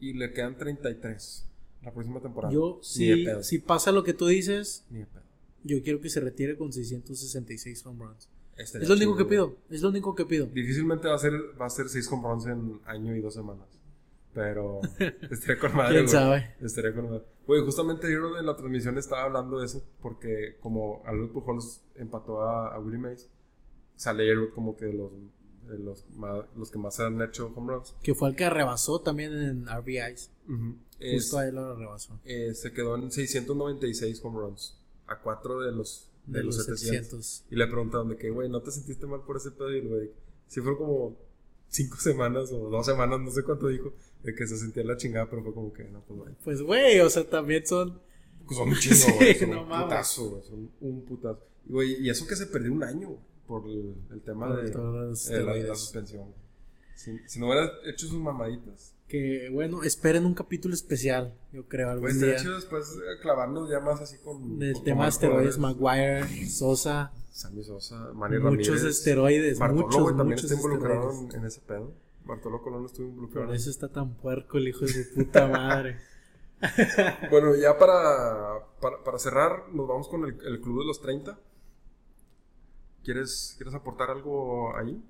y 0.00 0.12
le 0.14 0.32
quedan 0.32 0.56
33 0.56 1.46
la 1.82 1.92
próxima 1.92 2.20
temporada. 2.20 2.52
Yo, 2.52 2.80
si, 2.82 3.26
si 3.42 3.58
pasa 3.58 3.92
lo 3.92 4.04
que 4.04 4.14
tú 4.14 4.26
dices, 4.26 4.84
Ni 4.90 5.00
de 5.00 5.06
pedo. 5.06 5.22
yo 5.62 5.82
quiero 5.82 6.00
que 6.00 6.08
se 6.08 6.20
retire 6.20 6.56
con 6.56 6.72
666 6.72 7.84
home 7.86 8.06
runs. 8.06 8.28
Estaría 8.56 8.84
Es 8.84 8.88
lo 8.88 8.96
único 8.96 9.16
que 9.16 9.24
pido. 9.24 9.56
Es 9.68 9.82
lo 9.82 9.88
único 9.88 10.14
que 10.14 10.24
pido. 10.24 10.46
Difícilmente 10.46 11.08
va 11.08 11.16
a 11.16 11.18
ser, 11.18 11.32
va 11.60 11.66
a 11.66 11.70
ser 11.70 11.88
6 11.88 12.08
home 12.10 12.28
runs 12.28 12.46
en 12.46 12.80
año 12.86 13.14
y 13.14 13.20
dos 13.20 13.34
semanas. 13.34 13.66
Pero 14.34 14.80
estaría 15.30 15.58
con 15.60 15.76
madre. 15.76 15.94
¿Quién 15.96 16.08
sabe? 16.08 16.54
Estaría 16.60 16.92
con 16.94 17.08
madre. 17.10 17.24
Güey, 17.46 17.62
justamente 17.64 18.08
Hero 18.08 18.38
en 18.38 18.46
la 18.46 18.56
transmisión 18.56 18.98
estaba 18.98 19.22
hablando 19.24 19.60
de 19.60 19.66
eso. 19.66 19.82
Porque 20.02 20.56
como 20.60 21.02
Albert 21.06 21.32
Pujols 21.32 21.82
empató 21.94 22.42
a, 22.42 22.74
a 22.74 22.78
Willie 22.80 22.98
Mays, 22.98 23.28
sale 23.96 24.28
Hero 24.28 24.52
como 24.54 24.76
que 24.76 24.86
de 24.86 24.92
los, 24.94 25.12
de 25.68 25.78
los, 25.78 26.04
más, 26.16 26.44
los 26.56 26.70
que 26.70 26.78
más 26.78 26.98
han 27.00 27.22
hecho 27.22 27.52
home 27.54 27.72
runs. 27.74 27.94
Que 28.02 28.14
fue 28.14 28.28
el 28.28 28.34
que 28.36 28.50
rebasó 28.50 29.00
también 29.00 29.32
en 29.32 29.66
RBIs. 29.66 30.30
Ujú. 30.48 30.76
Es- 30.98 31.22
Justo 31.24 31.38
a 31.38 31.46
él 31.48 31.54
lo 31.54 31.76
rebasó. 31.76 32.18
eh, 32.24 32.54
se 32.54 32.72
quedó 32.72 32.96
en 32.96 33.10
696 33.12 34.20
home 34.24 34.38
runs. 34.40 34.80
A 35.06 35.20
4 35.20 35.60
de 35.60 35.72
los, 35.72 36.08
de 36.26 36.42
los 36.42 36.64
700. 36.64 37.44
Y 37.50 37.56
le 37.56 37.66
preguntaron 37.66 38.08
de 38.08 38.16
que, 38.16 38.30
güey, 38.30 38.48
¿no 38.48 38.62
te 38.62 38.70
sentiste 38.70 39.06
mal 39.06 39.20
por 39.26 39.36
ese 39.36 39.50
pedo? 39.50 39.70
Y 39.72 39.78
el 39.80 39.88
güey, 39.88 40.10
sí 40.48 40.60
fueron 40.60 40.78
como 40.78 41.16
5 41.68 41.96
semanas 41.98 42.50
o 42.52 42.70
2 42.70 42.86
semanas, 42.86 43.20
no 43.20 43.30
sé 43.30 43.42
cuánto 43.42 43.68
dijo, 43.68 43.92
de 44.24 44.34
que 44.34 44.46
se 44.46 44.56
sentía 44.56 44.82
la 44.84 44.96
chingada, 44.96 45.28
pero 45.30 45.42
fue 45.44 45.54
como 45.54 45.72
que, 45.72 45.84
no, 45.84 46.00
pues, 46.00 46.18
güey. 46.18 46.34
Pues, 46.44 46.62
güey, 46.62 47.00
o 47.00 47.10
sea, 47.10 47.28
también 47.28 47.64
son. 47.66 48.00
Pues 48.46 48.58
son 48.58 48.68
un 48.68 48.76
chingo, 48.76 48.96
Sí, 48.96 49.12
güey. 49.16 49.34
son 49.38 49.50
no 49.50 49.62
un 49.62 49.68
mames. 49.68 49.84
putazo, 49.86 50.30
güey. 50.30 50.42
Son 50.42 50.70
un 50.80 51.04
putazo. 51.04 51.40
Y, 51.66 51.72
güey, 51.72 52.02
y 52.04 52.10
eso 52.10 52.26
que 52.26 52.36
se 52.36 52.46
perdió 52.46 52.72
un 52.72 52.82
año, 52.84 53.16
por 53.46 53.68
el, 53.68 53.94
el 54.12 54.20
tema 54.22 54.48
Por 54.48 54.62
de 54.64 54.70
eh, 54.70 55.64
la, 55.68 55.74
suspensión. 55.74 56.28
Si, 56.94 57.18
si 57.26 57.38
no 57.40 57.46
hubieras 57.48 57.70
hecho 57.86 58.06
sus 58.06 58.18
mamaditas, 58.20 58.94
Que 59.08 59.50
bueno, 59.52 59.82
esperen 59.82 60.24
un 60.24 60.32
capítulo 60.34 60.74
especial, 60.74 61.34
yo 61.52 61.66
creo, 61.68 61.90
algún 61.90 62.04
Pues 62.04 62.20
día. 62.20 62.30
de 62.30 62.36
hecho 62.36 62.54
después 62.54 62.84
eh, 62.96 63.20
clavarnos 63.20 63.68
ya 63.68 63.80
más 63.80 64.00
así 64.00 64.16
con... 64.18 64.58
Del 64.58 64.74
con 64.74 64.84
tema 64.84 65.10
jugadores. 65.10 65.58
Maguire, 65.58 66.46
Sosa, 66.48 67.12
Sammy 67.30 67.64
Sosa, 67.64 68.12
Manny 68.14 68.38
muchos 68.38 68.66
Ramírez. 68.76 68.84
esteroides, 68.84 69.58
Bartolo, 69.58 69.82
muchos, 69.86 70.02
güey, 70.02 70.16
también 70.16 70.36
muchos 70.36 70.50
está 70.50 70.54
involucrado 70.54 71.28
en 71.34 71.44
ese 71.44 71.60
pedo. 71.60 71.92
Bartolo 72.24 72.62
Colón 72.62 72.86
estuvo 72.86 73.08
involucrado. 73.08 73.46
Por 73.48 73.56
eso 73.56 73.70
está 73.70 73.88
tan 73.88 74.14
puerco 74.14 74.58
el 74.58 74.68
hijo 74.68 74.80
de 74.80 74.88
su 74.88 75.14
puta 75.14 75.46
madre. 75.46 75.98
Bueno, 77.30 77.54
ya 77.56 77.76
para, 77.76 78.64
para, 78.80 79.04
para 79.04 79.18
cerrar, 79.18 79.68
nos 79.74 79.86
vamos 79.86 80.08
con 80.08 80.24
el, 80.24 80.38
el 80.46 80.60
Club 80.62 80.80
de 80.80 80.86
los 80.86 81.02
30. 81.02 81.38
¿Quieres, 83.02 83.54
¿Quieres 83.58 83.74
aportar 83.74 84.10
algo 84.10 84.74
ahí? 84.74 85.02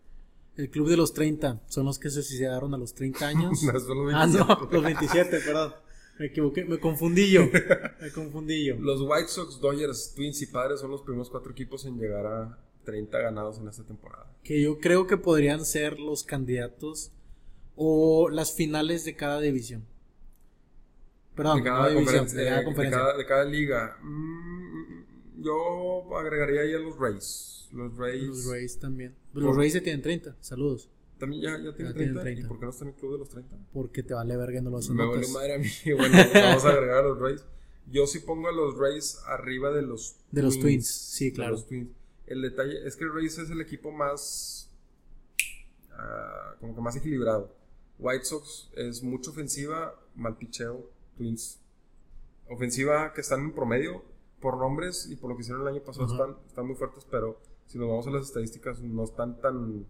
El 0.57 0.71
club 0.71 0.89
de 0.89 0.97
los 0.97 1.13
30 1.15 1.63
son 1.69 1.87
los 1.87 1.99
que 1.99 2.11
se 2.11 2.23
suicidaron 2.23 2.75
a 2.75 2.77
los 2.77 2.95
30 2.95 3.27
años. 3.27 3.63
No, 3.63 3.81
son 3.81 4.07
los 4.07 4.15
ah, 4.15 4.27
27. 4.27 4.47
no, 4.47 4.69
los 4.71 4.83
27, 4.83 5.41
perdón. 5.41 5.75
Me 6.19 6.27
equivoqué, 6.27 6.65
me 6.65 6.79
confundí 6.79 7.31
yo. 7.31 7.43
Me 8.01 8.13
confundí 8.13 8.67
yo. 8.67 8.77
Los 8.77 9.01
White 9.01 9.29
Sox, 9.29 9.61
Dodgers, 9.61 10.15
Twins 10.15 10.41
y 10.43 10.47
Padres 10.47 10.81
son 10.81 10.93
los 10.93 11.03
primeros 11.03 11.29
cuatro 11.29 11.51
equipos 11.51 11.85
en 11.87 11.99
llegar 11.99 12.27
a 12.27 12.59
30 12.85 13.19
ganados 13.19 13.59
en 13.59 13.69
esta 13.69 13.85
temporada. 13.85 14.31
Que 14.43 14.63
yo 14.63 14.79
creo 14.79 15.07
que 15.07 15.17
podrían 15.17 15.65
ser 15.65 15.99
los 15.99 16.23
candidatos 16.25 17.11
o 17.77 18.29
las 18.31 18.53
finales 18.53 19.05
de 19.05 19.17
cada 19.17 19.41
división. 19.41 19.85
Perdón, 21.35 21.59
de 21.59 21.65
cada, 21.65 21.83
no 21.83 21.89
división, 21.89 22.05
conferencia, 22.19 22.39
de 22.41 22.45
cada 22.47 22.59
de 22.59 22.65
conferencia. 22.65 22.99
cada- 23.01 23.17
de 23.17 23.27
cada 23.27 23.45
liga. 23.45 23.97
Mm, 24.03 25.05
yo 25.43 26.17
agregaría 26.19 26.61
ahí 26.61 26.75
a 26.75 26.79
los 26.79 26.97
Rays. 26.99 27.69
Los 27.73 27.97
Rays. 27.97 28.23
Los 28.29 28.47
Rays 28.47 28.79
también. 28.79 29.15
Los 29.33 29.57
Rays 29.57 29.73
se 29.73 29.81
tienen 29.81 30.01
30, 30.03 30.37
saludos. 30.41 30.89
También 31.19 31.43
ya, 31.43 31.51
ya 31.59 31.75
tienen 31.75 31.93
Ya 31.93 31.99
tienen 31.99 32.15
30. 32.15 32.23
30. 32.23 32.41
¿Y 32.43 32.45
por 32.49 32.59
qué 32.61 32.65
no 32.67 32.71
están 32.71 32.89
en 32.89 32.95
el 32.95 33.01
club 33.01 33.13
de 33.13 33.19
los 33.19 33.29
30? 33.31 33.57
Porque 33.73 34.03
te 34.05 34.15
vale 34.15 34.37
verga 34.37 34.61
no 34.61 34.71
los 34.71 34.89
Me 34.91 35.05
vale 35.07 35.27
madre 35.29 35.55
a 35.55 35.59
mí. 35.59 35.67
Bueno, 35.97 36.17
vamos 36.35 36.65
a 36.65 36.69
agregar 36.71 36.99
a 36.99 37.03
los 37.09 37.19
Rays. 37.19 37.45
Yo 37.91 38.07
sí 38.07 38.21
pongo 38.21 38.49
a 38.49 38.53
los 38.53 38.77
Rays 38.79 39.19
arriba 39.27 39.71
de 39.73 39.83
los 39.83 40.17
De 40.31 40.43
los 40.43 40.59
Twins, 40.61 40.87
sí, 40.89 41.27
de 41.31 41.33
claro. 41.33 41.53
los 41.53 41.67
Twins. 41.67 41.89
El 42.27 42.43
detalle 42.43 42.87
es 42.87 42.97
que 42.97 43.07
Rays 43.07 43.39
es 43.39 43.51
el 43.51 43.61
equipo 43.61 43.91
más. 43.91 44.71
ah, 45.93 46.55
como 46.61 46.75
que 46.75 46.81
más 46.81 46.97
equilibrado. 46.97 47.55
White 47.99 48.25
Sox 48.25 48.71
es 48.75 49.03
mucha 49.03 49.31
ofensiva, 49.31 49.95
mal 50.15 50.37
picheo. 50.37 50.91
Twins. 51.17 51.61
Ofensiva 52.49 53.13
que 53.13 53.21
están 53.21 53.41
en 53.41 53.55
promedio 53.55 54.03
por 54.41 54.59
nombres 54.59 55.09
y 55.11 55.17
por 55.17 55.31
lo 55.31 55.37
que 55.37 55.43
hicieron 55.43 55.63
el 55.63 55.69
año 55.69 55.83
pasado 55.83 56.07
están, 56.07 56.37
están 56.47 56.67
muy 56.67 56.77
fuertes, 56.77 57.07
pero 57.11 57.41
si 57.67 57.79
nos 57.79 57.89
vamos 57.89 58.07
a 58.07 58.11
las 58.11 58.27
estadísticas 58.27 58.81
no 58.83 59.05
están 59.05 59.41
tan, 59.41 59.87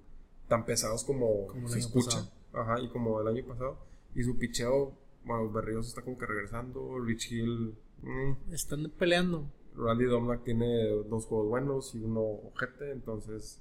tan 0.48 0.64
pesados 0.64 1.02
como, 1.04 1.48
se 1.66 1.78
escucha. 1.78 2.30
Ajá, 2.52 2.78
y 2.80 2.88
como 2.88 3.20
el 3.20 3.26
año 3.26 3.44
pasado. 3.46 3.78
Y 4.14 4.22
su 4.22 4.38
picheo, 4.38 4.96
bueno, 5.24 5.50
Berríos 5.50 5.88
está 5.88 6.02
como 6.02 6.16
que 6.16 6.26
regresando. 6.26 7.00
Rich 7.00 7.32
Hill, 7.32 7.74
mm, 8.02 8.52
Están 8.52 8.92
peleando. 8.96 9.50
Randy 9.76 10.04
Domnack 10.04 10.44
tiene 10.44 10.88
dos 11.08 11.26
juegos 11.26 11.48
buenos 11.48 11.94
y 11.94 11.98
uno 12.02 12.20
ojete, 12.22 12.92
entonces. 12.92 13.60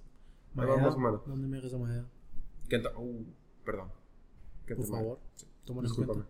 ahí 0.52 0.58
Maeda, 0.58 0.76
va 0.76 0.82
más 0.82 0.96
o 0.96 1.00
menos. 1.00 1.22
¿Dónde 1.26 1.48
me 1.48 1.58
hagas 1.58 1.74
a 1.74 1.78
Maeda? 1.78 2.06
Uh, 2.98 3.24
perdón. 3.66 3.90
Por 4.68 4.86
favor, 4.86 5.20
Sí, 5.36 5.46
tómalo 5.66 5.88
en 5.90 5.96
cuenta. 5.96 6.28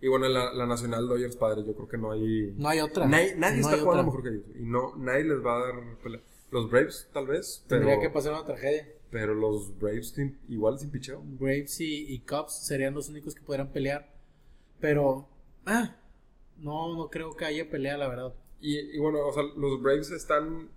Y 0.00 0.08
bueno, 0.08 0.28
la, 0.28 0.52
la 0.52 0.66
Nacional 0.66 1.06
Dodgers 1.08 1.36
Padres, 1.36 1.64
yo 1.66 1.74
creo 1.74 1.88
que 1.88 1.96
no 1.98 2.10
hay. 2.12 2.54
No 2.58 2.68
hay 2.68 2.80
otra. 2.80 3.06
Nadie, 3.06 3.34
nadie 3.36 3.60
No 3.62 3.68
está 3.68 3.82
jugando 3.82 3.90
otra. 3.90 4.04
mejor 4.04 4.22
que 4.22 4.28
ellos. 4.30 4.44
Y 4.60 4.64
no, 4.64 4.96
nadie 4.96 5.24
les 5.24 5.44
va 5.44 5.56
a 5.56 5.60
dar 5.66 5.96
pelea. 6.02 6.20
Los 6.50 6.70
Braves, 6.70 7.08
tal 7.12 7.26
vez. 7.26 7.64
Pero, 7.68 7.82
Tendría 7.86 8.00
que 8.00 8.10
pasar 8.10 8.32
una 8.32 8.44
tragedia. 8.44 8.86
pero 9.10 9.34
los 9.34 9.76
Braves 9.78 10.10
sin- 10.10 10.38
igual 10.48 10.78
sin 10.78 10.90
picheo. 10.90 11.22
Braves 11.24 11.80
y, 11.80 12.12
y 12.14 12.18
Cubs 12.20 12.66
serían 12.66 12.94
los 12.94 13.08
únicos 13.08 13.34
que 13.34 13.42
podrían 13.42 13.68
pelear. 13.70 14.12
Pero, 14.80 15.26
ah, 15.66 15.96
no, 16.58 16.94
no 16.96 17.08
creo 17.08 17.34
que 17.36 17.44
haya 17.46 17.68
pelea, 17.70 17.96
la 17.96 18.08
verdad. 18.08 18.34
Y, 18.60 18.78
y 18.78 18.98
bueno, 18.98 19.26
o 19.26 19.32
sea, 19.32 19.42
los 19.56 19.80
Braves 19.82 20.10
están. 20.10 20.68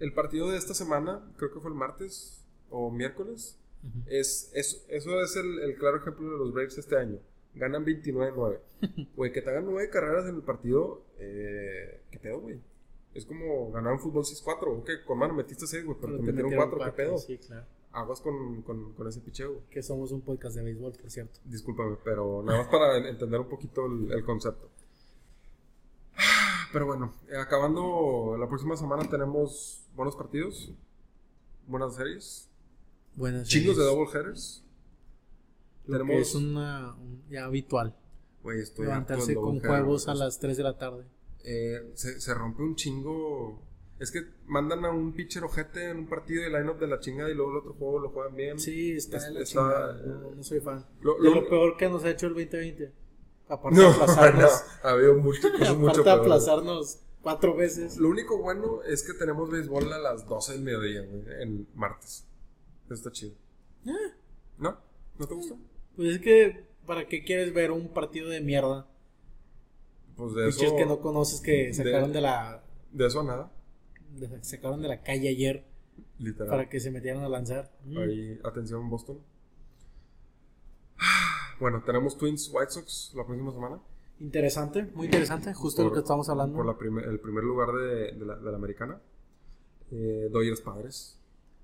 El 0.00 0.12
partido 0.14 0.50
de 0.50 0.56
esta 0.58 0.74
semana, 0.74 1.22
creo 1.36 1.52
que 1.52 1.60
fue 1.60 1.70
el 1.70 1.76
martes 1.76 2.44
o 2.70 2.90
miércoles. 2.90 3.58
es, 4.06 4.50
es- 4.54 4.84
eso 4.88 5.20
es 5.22 5.36
el, 5.36 5.58
el 5.60 5.76
claro 5.76 5.98
ejemplo 5.98 6.30
de 6.30 6.38
los 6.38 6.52
Braves 6.52 6.78
este 6.78 6.96
año. 6.96 7.18
Ganan 7.54 7.84
29-9. 7.84 8.58
Güey, 9.16 9.32
que 9.32 9.42
te 9.42 9.50
hagan 9.50 9.66
9 9.66 9.90
carreras 9.90 10.26
en 10.28 10.36
el 10.36 10.42
partido. 10.42 11.02
Eh, 11.18 12.00
¿Qué 12.10 12.18
pedo, 12.18 12.40
güey? 12.40 12.58
Es 13.14 13.26
como 13.26 13.70
ganar 13.70 13.92
un 13.92 14.00
fútbol 14.00 14.24
6-4. 14.24 14.78
Ok, 14.78 14.90
con 15.06 15.18
mano 15.18 15.34
metiste 15.34 15.66
6, 15.66 15.84
güey, 15.84 15.98
pero, 16.00 16.16
te 16.16 16.22
metieron 16.22 16.54
4. 16.54 16.78
¿Qué 16.86 16.92
pedo? 16.92 17.18
Sí, 17.18 17.38
claro. 17.38 17.66
Aguas 17.92 18.20
con, 18.22 18.62
con, 18.62 18.94
con 18.94 19.06
ese 19.06 19.20
picheo. 19.20 19.60
Que 19.70 19.82
somos 19.82 20.10
un 20.12 20.22
podcast 20.22 20.56
de 20.56 20.62
béisbol, 20.62 20.92
por 20.92 21.10
cierto. 21.10 21.38
Discúlpame, 21.44 21.96
pero 22.02 22.42
nada 22.42 22.60
más 22.60 22.68
para 22.68 22.96
en- 22.96 23.04
entender 23.14 23.38
un 23.38 23.48
poquito 23.48 23.84
el, 23.86 24.10
el 24.12 24.24
concepto. 24.24 24.70
Pero 26.72 26.86
bueno, 26.86 27.14
eh, 27.30 27.36
acabando 27.36 28.36
la 28.38 28.48
próxima 28.48 28.76
semana 28.76 29.08
tenemos 29.08 29.86
buenos 29.94 30.16
partidos, 30.16 30.72
buenas 31.66 31.94
series, 31.96 32.48
Buenas 33.14 33.46
chingos 33.48 33.76
de 33.76 33.82
series. 33.84 33.96
double 33.98 34.10
headers. 34.18 34.64
Lo 35.86 35.98
que 35.98 36.04
Tenemos, 36.04 36.28
es 36.28 36.34
una, 36.34 36.94
un- 36.94 37.22
ya 37.28 37.44
habitual. 37.44 37.94
güey, 38.42 38.60
estoy 38.60 38.86
Levantarse 38.86 39.34
con 39.34 39.60
juegos 39.60 40.08
a 40.08 40.14
las 40.14 40.38
3 40.38 40.56
de 40.56 40.62
la 40.62 40.78
tarde. 40.78 41.04
Eh, 41.44 41.90
se, 41.94 42.20
se 42.20 42.34
rompe 42.34 42.62
un 42.62 42.74
chingo. 42.76 43.60
Es 43.98 44.10
que 44.10 44.20
mandan 44.46 44.84
a 44.84 44.90
un 44.90 45.12
pitcher 45.12 45.44
ojete 45.44 45.90
en 45.90 45.98
un 45.98 46.06
partido 46.08 46.42
de 46.42 46.50
line-up 46.50 46.78
de 46.78 46.86
la 46.88 46.98
chingada 47.00 47.30
y 47.30 47.34
luego 47.34 47.52
el 47.52 47.58
otro 47.58 47.74
juego 47.74 47.98
lo 48.00 48.10
juegan 48.10 48.34
bien. 48.34 48.58
Sí, 48.58 48.92
está 48.92 49.18
Es- 49.18 49.30
la 49.30 49.40
está- 49.40 49.44
chingada. 49.44 50.02
No, 50.06 50.34
no 50.34 50.42
soy 50.42 50.60
fan. 50.60 50.84
Lo- 51.02 51.18
De 51.18 51.24
lo- 51.30 51.34
lo 51.42 51.48
peor 51.48 51.76
que 51.76 51.88
nos 51.88 52.02
ha 52.04 52.10
hecho 52.10 52.26
el 52.26 52.34
2020. 52.34 52.92
Aparte 53.48 53.76
No, 53.76 53.82
de 53.88 53.88
aplazarnos, 53.94 54.50
no, 54.82 54.88
ha 54.88 54.92
habido 54.92 55.14
mucho, 55.16 55.52
cosas 55.52 55.76
mucho 55.76 55.90
aparte 56.00 56.02
de 56.10 56.10
aplazarnos 56.10 56.98
cuatro 57.22 57.54
veces. 57.56 57.96
Lo 57.98 58.08
único 58.08 58.38
bueno 58.38 58.82
es 58.82 59.02
que 59.02 59.14
tenemos 59.14 59.50
béisbol 59.50 59.92
a 59.92 59.98
las 59.98 60.26
12 60.26 60.52
del 60.52 60.62
mediodía, 60.62 61.02
güey, 61.02 61.42
en 61.42 61.66
martes. 61.74 62.24
Eso 62.86 62.94
está 62.94 63.12
chido. 63.12 63.34
¿No? 64.58 64.76
¿No 65.18 65.26
te 65.26 65.34
gusta? 65.34 65.54
Pues 65.96 66.14
es 66.16 66.20
que, 66.20 66.64
¿para 66.86 67.06
qué 67.06 67.22
quieres 67.24 67.52
ver 67.52 67.70
un 67.70 67.88
partido 67.88 68.28
de 68.28 68.40
mierda? 68.40 68.86
Pues 70.16 70.34
de 70.34 70.48
eso, 70.48 70.76
que 70.76 70.86
no 70.86 71.00
conoces 71.00 71.40
que 71.40 71.72
sacaron 71.72 72.12
de 72.12 72.20
la 72.20 72.62
de 72.92 73.06
eso 73.06 73.20
a 73.20 73.24
nada, 73.24 73.52
de- 74.16 74.44
sacaron 74.44 74.82
de 74.82 74.88
la 74.88 75.02
calle 75.02 75.28
ayer 75.30 75.64
literal. 76.18 76.50
para 76.50 76.68
que 76.68 76.80
se 76.80 76.90
metieran 76.90 77.24
a 77.24 77.28
lanzar. 77.28 77.72
Ahí, 77.96 78.38
atención 78.44 78.88
Boston. 78.90 79.18
Bueno, 81.62 81.82
tenemos 81.86 82.18
Twins 82.18 82.50
White 82.52 82.72
Sox 82.72 83.12
la 83.14 83.24
próxima 83.24 83.52
semana. 83.52 83.78
Interesante, 84.18 84.82
muy 84.94 85.06
interesante, 85.06 85.54
justo 85.54 85.82
Por- 85.82 85.90
lo 85.90 85.94
que 85.94 86.00
estamos 86.00 86.28
hablando. 86.28 86.56
Por 86.56 86.66
la 86.66 86.76
primer- 86.76 87.04
el 87.04 87.20
primer 87.20 87.44
lugar 87.44 87.68
de, 87.72 88.12
de 88.18 88.26
la, 88.26 88.36
de 88.36 88.50
la 88.50 88.56
americana. 88.56 89.00
Eh, 89.92 90.28
Dodgers 90.32 90.60
Padres. 90.60 91.18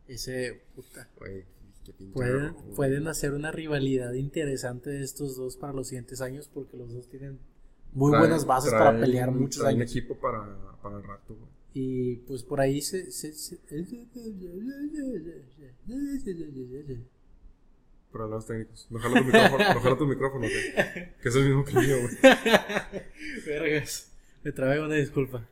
Ese, 0.06 0.62
puta. 0.76 1.08
Güey, 1.18 1.44
qué 1.84 1.92
Pueden, 2.12 2.54
pueden 2.76 3.08
hacer 3.08 3.32
una 3.32 3.50
rivalidad 3.50 4.12
interesante 4.12 4.90
de 4.90 5.02
estos 5.02 5.36
dos 5.36 5.56
para 5.56 5.72
los 5.72 5.88
siguientes 5.88 6.20
años 6.20 6.48
porque 6.52 6.76
los 6.76 6.92
dos 6.94 7.08
tienen 7.08 7.40
muy 7.92 8.12
Traen- 8.12 8.20
buenas 8.20 8.46
bases 8.46 8.70
para 8.72 8.90
traen- 8.92 9.00
pelear 9.00 9.32
muchos 9.32 9.64
años. 9.64 9.90
equipo 9.90 10.14
para, 10.16 10.46
para 10.80 10.96
el 10.98 11.02
rato, 11.02 11.34
güey. 11.34 11.48
Y 11.74 12.16
pues 12.26 12.44
por 12.44 12.60
ahí 12.60 12.80
se... 12.82 13.10
se- 13.10 13.32
se- 13.32 13.58
Problemas 18.12 18.46
técnicos. 18.46 18.86
No 18.90 18.98
tu 19.00 19.08
micrófono, 19.24 19.74
no 19.74 19.80
jala 19.80 19.98
tu 19.98 20.06
micrófono, 20.06 20.46
que, 20.48 21.14
que 21.22 21.28
es 21.28 21.34
el 21.36 21.44
mismo 21.46 21.64
que 21.64 21.72
el 21.72 21.86
mío, 21.86 21.96
güey. 22.00 22.34
Vergas, 23.46 24.12
me 24.42 24.52
trabé 24.52 24.80
una 24.80 24.94
disculpa. 24.94 25.46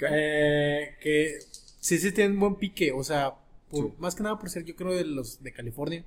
Eh, 0.00 0.96
que 1.02 1.38
sí, 1.80 1.98
sí 1.98 2.12
tienen 2.12 2.38
buen 2.38 2.54
pique, 2.56 2.92
o 2.92 3.02
sea, 3.04 3.34
por- 3.68 3.88
Sí. 3.90 3.94
más 3.98 4.14
que 4.14 4.22
nada 4.22 4.38
por 4.38 4.48
ser 4.48 4.64
yo 4.64 4.74
creo 4.76 4.94
de 4.94 5.04
los 5.04 5.42
de 5.42 5.52
California. 5.52 6.04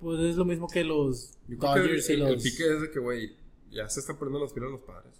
Pues 0.00 0.20
es 0.20 0.36
lo 0.36 0.44
mismo 0.46 0.66
que 0.68 0.82
los 0.84 1.32
Yo 1.48 1.58
creo 1.58 1.74
que 1.74 1.80
Dodgers 1.80 2.08
y 2.08 2.12
el, 2.14 2.22
el 2.22 2.32
los... 2.34 2.42
pique 2.42 2.64
es 2.74 2.80
de 2.80 2.90
que, 2.90 2.98
güey, 3.00 3.36
ya 3.70 3.88
se 3.88 4.00
están 4.00 4.16
poniendo 4.16 4.40
las 4.42 4.52
pilas 4.52 4.70
los 4.70 4.80
padres. 4.80 5.12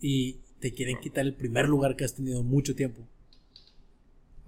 Y 0.00 0.38
te 0.60 0.72
quieren 0.72 0.98
quitar 1.00 1.24
el 1.26 1.34
primer 1.34 1.68
lugar 1.68 1.96
que 1.96 2.04
has 2.04 2.14
tenido 2.14 2.42
mucho 2.42 2.74
tiempo. 2.74 3.06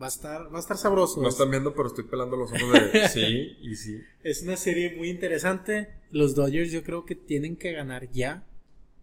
Va 0.01 0.07
a 0.07 0.09
estar, 0.09 0.53
va 0.53 0.57
a 0.57 0.61
estar 0.61 0.79
sabroso. 0.79 1.21
No 1.21 1.29
es, 1.29 1.35
están 1.35 1.51
viendo, 1.51 1.75
pero 1.75 1.89
estoy 1.89 2.05
pelando 2.05 2.37
los 2.37 2.51
ojos 2.53 2.73
de 2.93 3.09
sí 3.13 3.57
y 3.61 3.77
sí. 3.77 4.01
es 4.23 4.43
una 4.43 4.57
serie 4.57 4.97
muy 4.97 5.11
interesante. 5.11 5.91
Los 6.11 6.35
Dodgers 6.35 6.73
yo 6.73 6.83
creo 6.83 7.05
que 7.05 7.15
tienen 7.15 7.57
que 7.57 7.73
ganar 7.73 8.11
ya. 8.11 8.47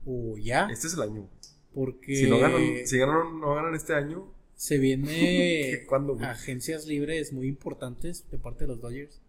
O 0.05 0.37
ya. 0.37 0.67
Este 0.71 0.87
es 0.87 0.95
el 0.95 1.01
año. 1.01 1.29
Porque 1.73 2.15
Si 2.15 2.29
no 2.29 2.39
ganan, 2.39 2.61
si 2.85 2.97
ganan, 2.97 3.39
no 3.39 3.53
ganan 3.53 3.75
este 3.75 3.93
año, 3.93 4.33
se 4.55 4.79
viene 4.79 5.85
agencias 6.23 6.87
libres 6.87 7.31
muy 7.31 7.47
importantes 7.47 8.25
de 8.31 8.39
parte 8.39 8.63
de 8.63 8.69
los 8.69 8.81
Dodgers. 8.81 9.21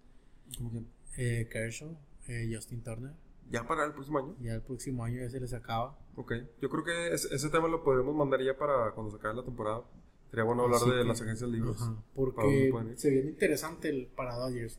¿cómo 0.57 0.73
que? 0.73 0.83
Eh, 1.19 1.49
Kershaw, 1.51 1.99
eh, 2.29 2.51
Justin 2.51 2.83
Turner. 2.83 3.13
ya 3.51 3.67
para 3.67 3.85
el 3.85 3.93
próximo 3.93 4.21
año. 4.21 4.37
Ya 4.41 4.55
el 4.55 4.63
próximo 4.63 5.05
año 5.05 5.21
ya 5.21 5.29
se 5.29 5.41
les 5.41 5.53
acaba. 5.53 5.99
Ok. 6.17 6.33
Yo 6.63 6.71
creo 6.71 6.85
que 6.85 7.13
ese, 7.13 7.35
ese 7.35 7.51
tema 7.51 7.69
lo 7.69 7.85
podremos 7.85 8.15
mandar 8.15 8.41
ya 8.43 8.57
para 8.57 8.93
cuando 8.93 9.11
se 9.11 9.19
acabe 9.19 9.35
la 9.35 9.45
temporada. 9.45 9.83
Sería 10.31 10.45
bueno 10.45 10.65
hablar 10.65 10.81
Así 10.83 10.91
de 10.91 10.99
que- 11.03 11.09
las 11.09 11.21
agencias 11.23 11.51
libres. 11.51 11.77
Ajá, 11.77 11.95
¿Para 12.15 12.49
dónde 12.49 12.69
porque 12.71 12.97
se 12.97 13.11
viene 13.11 13.31
interesante 13.31 13.89
el 13.89 14.07
para 14.09 14.35
Dodgers. 14.37 14.79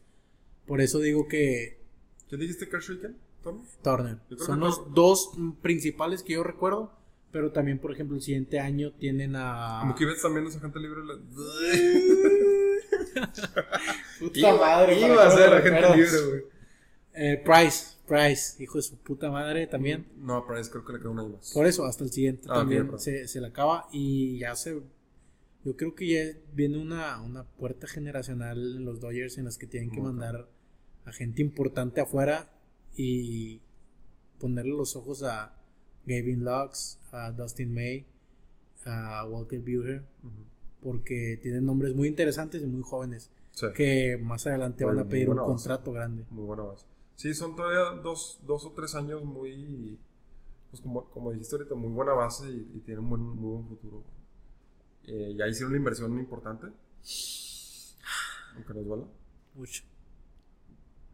Por 0.68 0.82
eso 0.82 1.00
digo 1.00 1.28
que 1.28 1.80
¿Qué 2.30 2.38
dijiste, 2.38 2.70
Kershaw 2.70 2.95
y 2.95 3.00
quién? 3.00 3.18
¿Turner? 3.43 3.66
Turner. 3.82 4.18
Son 4.38 4.60
que 4.60 4.66
los 4.66 4.78
Turner. 4.78 4.93
dos 4.93 5.32
principales 5.62 6.22
que 6.24 6.34
yo 6.34 6.43
recuerdo. 6.43 6.93
Pero 7.32 7.52
también, 7.52 7.78
por 7.80 7.91
ejemplo, 7.91 8.16
el 8.16 8.22
siguiente 8.24 8.60
año 8.60 8.91
tienen 8.93 9.36
a. 9.36 9.84
Mookie 9.86 10.06
Betts 10.06 10.22
también 10.24 10.45
es 10.47 10.56
agente 10.56 10.80
libre. 10.80 11.02
la- 11.06 11.20
Puta 14.20 14.39
Iba, 14.39 14.58
madre, 14.58 15.00
iba 15.00 15.16
¿para 15.16 15.30
a 15.30 15.32
ser 15.32 15.54
agente 15.54 15.95
libre, 15.97 16.22
güey. 16.28 16.41
Eh, 17.14 17.41
Price, 17.43 17.95
Price, 18.08 18.62
hijo 18.64 18.78
de 18.78 18.82
su 18.84 18.97
puta 18.97 19.30
madre 19.32 19.68
también. 19.68 20.06
No, 20.18 20.45
Price 20.45 20.70
creo 20.70 20.86
que 20.86 20.93
le 20.93 21.00
queda 21.00 21.10
un 21.10 21.20
año 21.20 21.30
más. 21.30 21.52
Por 21.54 21.66
eso, 21.66 21.86
hasta 21.86 22.04
el 22.04 22.12
siguiente 22.12 22.47
Ah, 22.50 22.56
también 22.56 22.89
se, 23.00 23.28
se 23.28 23.41
le 23.41 23.47
acaba 23.47 23.88
y 23.91 24.39
ya 24.39 24.56
se... 24.56 24.82
Yo 25.66 25.76
creo 25.76 25.93
que 25.93 26.07
ya 26.07 26.39
viene 26.53 26.78
una, 26.78 27.22
una 27.22 27.43
puerta 27.43 27.88
generacional 27.88 28.78
en 28.78 28.86
los 28.86 28.99
Dodgers 28.99 29.38
en 29.38 29.45
las 29.45 29.57
que 29.57 29.68
tienen 29.68 29.91
que 29.91 30.01
mandar 30.01 30.47
a 31.05 31.12
gente 31.12 31.41
importante 31.41 31.99
afuera 32.01 32.49
y 32.95 33.62
ponerle 34.39 34.72
los 34.72 34.95
ojos 34.95 35.24
a 35.24 35.53
Gavin 36.05 36.43
Lux, 36.45 36.99
a 37.12 37.32
Dustin 37.32 37.74
May, 37.74 38.05
a 38.86 39.26
Walker 39.26 39.60
Buehler, 39.60 40.03
porque 40.82 41.38
tienen 41.41 41.66
nombres 41.66 41.93
muy 41.93 42.07
interesantes 42.07 42.62
y 42.64 42.66
muy 42.66 42.82
jóvenes 42.84 43.32
Sí, 43.51 43.66
que 43.76 44.18
más 44.22 44.47
adelante 44.47 44.86
van 44.86 44.99
a 44.99 45.07
pedir 45.10 45.30
un 45.30 45.36
base. 45.38 45.47
contrato 45.47 45.91
grande. 45.91 46.26
muy 46.30 46.45
buena 46.45 46.64
base. 46.64 46.86
Sí, 47.16 47.34
son 47.34 47.55
todavía 47.57 48.01
dos, 48.01 48.39
dos 48.45 48.66
o 48.66 48.72
tres 48.72 48.95
años 48.95 49.24
muy. 49.26 49.99
Pues 50.70 50.82
como, 50.82 51.10
como 51.10 51.32
dijiste 51.32 51.55
ahorita, 51.57 51.76
muy 51.76 51.89
buena 51.91 52.14
base 52.14 52.49
y, 52.49 52.72
y 52.76 52.80
tienen 52.80 53.10
buen, 53.10 53.22
muy 53.22 53.51
buen 53.55 53.68
futuro. 53.68 54.03
Eh, 55.06 55.34
ya 55.38 55.47
hicieron 55.47 55.72
una 55.72 55.78
inversión 55.80 56.18
importante. 56.20 56.68
Aunque 58.56 58.74
nos 58.74 58.86
duela. 58.86 59.06
Mucho. 59.56 59.84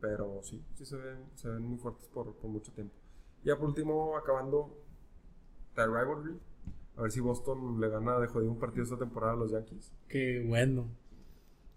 Pero 0.01 0.41
sí, 0.43 0.61
sí 0.77 0.85
se 0.85 0.95
ven, 0.97 1.17
se 1.35 1.49
ven 1.49 1.61
muy 1.63 1.77
fuertes 1.77 2.07
por, 2.09 2.33
por 2.35 2.49
mucho 2.49 2.71
tiempo. 2.71 2.93
Ya 3.43 3.55
por 3.57 3.69
último, 3.69 4.17
acabando 4.17 4.77
la 5.75 5.85
rivalry. 5.85 6.37
A 6.97 7.01
ver 7.03 7.11
si 7.11 7.19
Boston 7.19 7.79
le 7.81 7.89
gana 7.89 8.19
de 8.19 8.27
jodido 8.27 8.51
un 8.51 8.59
partido 8.59 8.83
esta 8.83 8.97
temporada 8.97 9.33
a 9.33 9.35
los 9.35 9.51
Yankees. 9.51 9.91
Qué 10.07 10.43
bueno. 10.47 10.87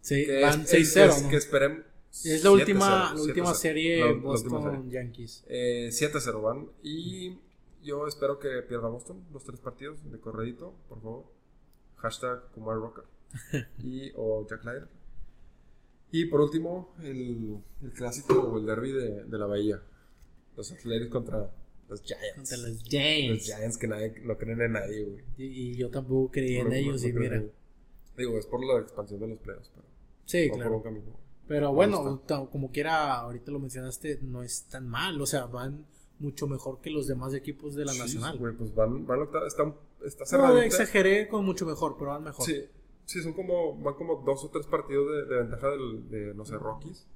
Que 0.06 0.40
van 0.42 0.60
es- 0.62 0.72
es- 0.74 0.94
6-0. 0.94 1.08
es- 1.10 1.22
¿no? 1.24 1.28
Que 1.28 1.36
esperemos. 1.36 1.84
Es 2.24 2.42
la 2.44 2.50
última, 2.52 3.12
la 3.14 3.20
última 3.20 3.52
7-0. 3.52 3.54
serie 3.54 4.00
La- 4.00 4.06
la 4.06 4.12
última 4.12 4.28
Boston 4.30 4.62
serie. 4.84 4.90
Yankees. 4.90 5.44
Eh, 5.48 5.88
7-0 5.92 6.40
van. 6.42 6.68
Y 6.82 7.38
yo 7.82 8.06
espero 8.06 8.38
que 8.38 8.62
pierda 8.62 8.88
Boston 8.88 9.24
los 9.32 9.44
tres 9.44 9.60
partidos 9.60 9.98
de 10.10 10.18
corredito, 10.18 10.74
por 10.88 11.00
favor. 11.02 11.24
Hashtag 11.98 12.50
Kumar 12.54 12.76
Rocker. 12.76 13.04
y, 13.82 14.12
o 14.16 14.46
Jack 14.48 14.64
Leiter. 14.64 14.88
Y 16.10 16.24
por 16.26 16.40
último, 16.40 16.94
el, 17.02 17.58
el 17.82 17.92
clásico 17.92 18.34
o 18.40 18.58
el 18.58 18.66
derby 18.66 18.92
de, 18.92 19.24
de 19.24 19.38
la 19.38 19.46
Bahía. 19.46 19.82
Los 20.56 20.72
Athletics 20.72 21.10
contra 21.10 21.52
los 21.88 22.02
Giants. 22.02 22.34
Contra 22.36 22.56
los 22.56 22.68
Los 22.70 22.82
Giants. 22.84 23.44
Giants 23.44 23.78
que 23.78 23.86
nadie, 23.88 24.14
no 24.24 24.36
creen 24.38 24.60
en 24.62 24.72
nadie, 24.72 25.04
güey. 25.04 25.24
Y, 25.36 25.44
y 25.44 25.74
yo 25.76 25.90
tampoco 25.90 26.30
creía 26.32 26.60
en 26.60 26.68
No, 26.68 26.74
ellos 26.74 27.02
no 27.02 27.08
y 27.08 27.10
en 27.10 27.18
mira. 27.18 27.42
Digo, 28.16 28.38
es 28.38 28.46
por 28.46 28.64
la 28.64 28.80
expansión 28.80 29.20
de 29.20 29.28
los 29.28 29.38
playoffs, 29.38 29.70
pero 29.74 29.86
Sí, 30.24 30.48
por 30.48 30.58
claro. 30.58 30.78
un. 30.84 31.16
Pero 31.46 31.72
bueno, 31.72 32.22
como 32.50 32.70
quiera, 32.72 33.14
ahorita 33.20 33.50
lo 33.52 33.58
mencionaste, 33.60 34.18
no 34.22 34.42
es 34.42 34.64
tan 34.64 34.88
mal. 34.88 35.20
O 35.20 35.26
sea, 35.26 35.46
van 35.46 35.86
mucho 36.18 36.46
mejor 36.46 36.80
que 36.80 36.90
los 36.90 37.06
demás 37.06 37.32
equipos 37.34 37.74
de 37.74 37.84
la 37.84 37.92
Sí, 37.92 37.98
Nacional. 38.00 38.38
güey, 38.38 38.54
pues 38.54 38.74
van, 38.74 39.06
van 39.06 39.20
a 39.20 39.22
octava- 39.24 39.76
está, 40.04 40.24
está 40.24 40.38
no, 40.38 40.58
exageré 40.58 41.28
con 41.28 41.44
mucho 41.44 41.66
mejor, 41.66 41.96
pero 41.98 42.10
van 42.10 42.24
mejor. 42.24 42.44
Sí, 42.44 42.64
sí, 43.04 43.22
son 43.22 43.32
como, 43.32 43.76
van 43.78 43.94
como 43.94 44.16
dos 44.24 44.44
o 44.44 44.50
tres 44.50 44.66
partidos 44.66 45.10
de, 45.10 45.24
de 45.26 45.40
ventaja 45.42 45.70
del, 45.70 46.08
de, 46.10 46.34
no 46.34 46.44
sé, 46.44 46.56
Rockies. 46.56 47.06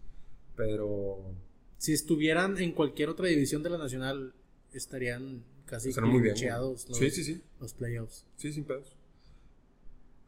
Pero 0.56 1.34
Si 1.78 1.92
estuvieran 1.92 2.58
en 2.58 2.72
cualquier 2.72 3.08
otra 3.08 3.26
división 3.26 3.62
de 3.62 3.70
la 3.70 3.78
Nacional, 3.78 4.34
estarían 4.72 5.44
casi 5.66 5.88
muy 6.02 6.20
bien. 6.20 6.34
clincheados 6.34 6.88
los, 6.88 6.98
Sí, 6.98 7.10
sí, 7.10 7.24
sí, 7.24 7.42
los 7.60 7.72
playoffs. 7.74 8.26
sí, 8.36 8.52
sin 8.52 8.64
pedos. 8.64 8.96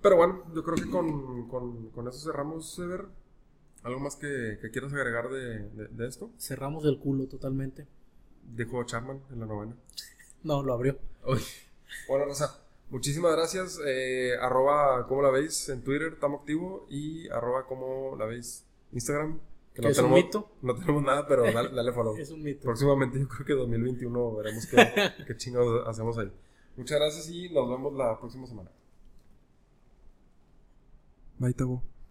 Pero 0.01 0.17
bueno, 0.17 0.45
yo 0.55 0.63
creo 0.63 0.77
que 0.77 0.91
con, 0.91 1.49
con, 1.49 1.89
con 1.91 2.09
eso 2.09 2.19
cerramos, 2.19 2.75
Sever. 2.75 3.07
¿Algo 3.83 4.01
más 4.01 4.17
que, 4.17 4.59
que 4.61 4.71
quieras 4.71 4.93
agregar 4.95 5.29
de, 5.31 5.69
de, 5.71 5.89
de 5.89 6.07
esto? 6.09 6.31
Cerramos 6.39 6.85
el 6.87 6.99
culo 6.99 7.27
totalmente. 7.27 7.87
Dijo 8.55 8.83
Chapman 8.85 9.21
en 9.31 9.41
la 9.41 9.47
novena. 9.47 9.77
No, 10.43 10.63
lo 10.63 10.73
abrió. 10.75 10.99
Uy. 11.27 11.41
Bueno, 12.09 12.25
Rosa, 12.27 12.63
muchísimas 12.91 13.33
gracias. 13.37 13.81
Eh, 13.87 14.37
arroba, 14.41 15.07
¿cómo 15.07 15.23
la 15.23 15.31
veis? 15.31 15.69
En 15.69 15.83
Twitter, 15.83 16.13
estamos 16.15 16.41
activo. 16.41 16.87
Y 16.89 17.29
arroba, 17.29 17.67
¿cómo 17.67 18.17
la 18.17 18.27
veis? 18.27 18.65
Instagram. 18.93 19.41
Que 19.75 19.83
¿Que 19.83 19.89
es 19.89 19.99
un 19.99 20.13
mito? 20.13 20.53
No 20.63 20.77
tenemos 20.77 21.03
nada, 21.03 21.27
pero 21.27 21.43
dale, 21.53 21.71
dale 21.71 21.93
follow. 21.93 22.17
Es 22.17 22.31
un 22.31 22.43
mito. 22.43 22.63
Próximamente 22.63 23.19
yo 23.19 23.29
creo 23.29 23.47
que 23.47 23.55
2021 23.55 24.37
veremos 24.37 24.67
qué, 24.67 24.77
qué 25.27 25.37
chingados 25.37 25.87
hacemos 25.89 26.17
ahí. 26.19 26.31
Muchas 26.77 26.99
gracias 26.99 27.29
y 27.29 27.49
nos 27.51 27.69
vemos 27.69 27.93
la 27.95 28.19
próxima 28.19 28.47
semana. 28.47 28.71
Bye, 31.39 31.55
Tabo. 31.55 31.94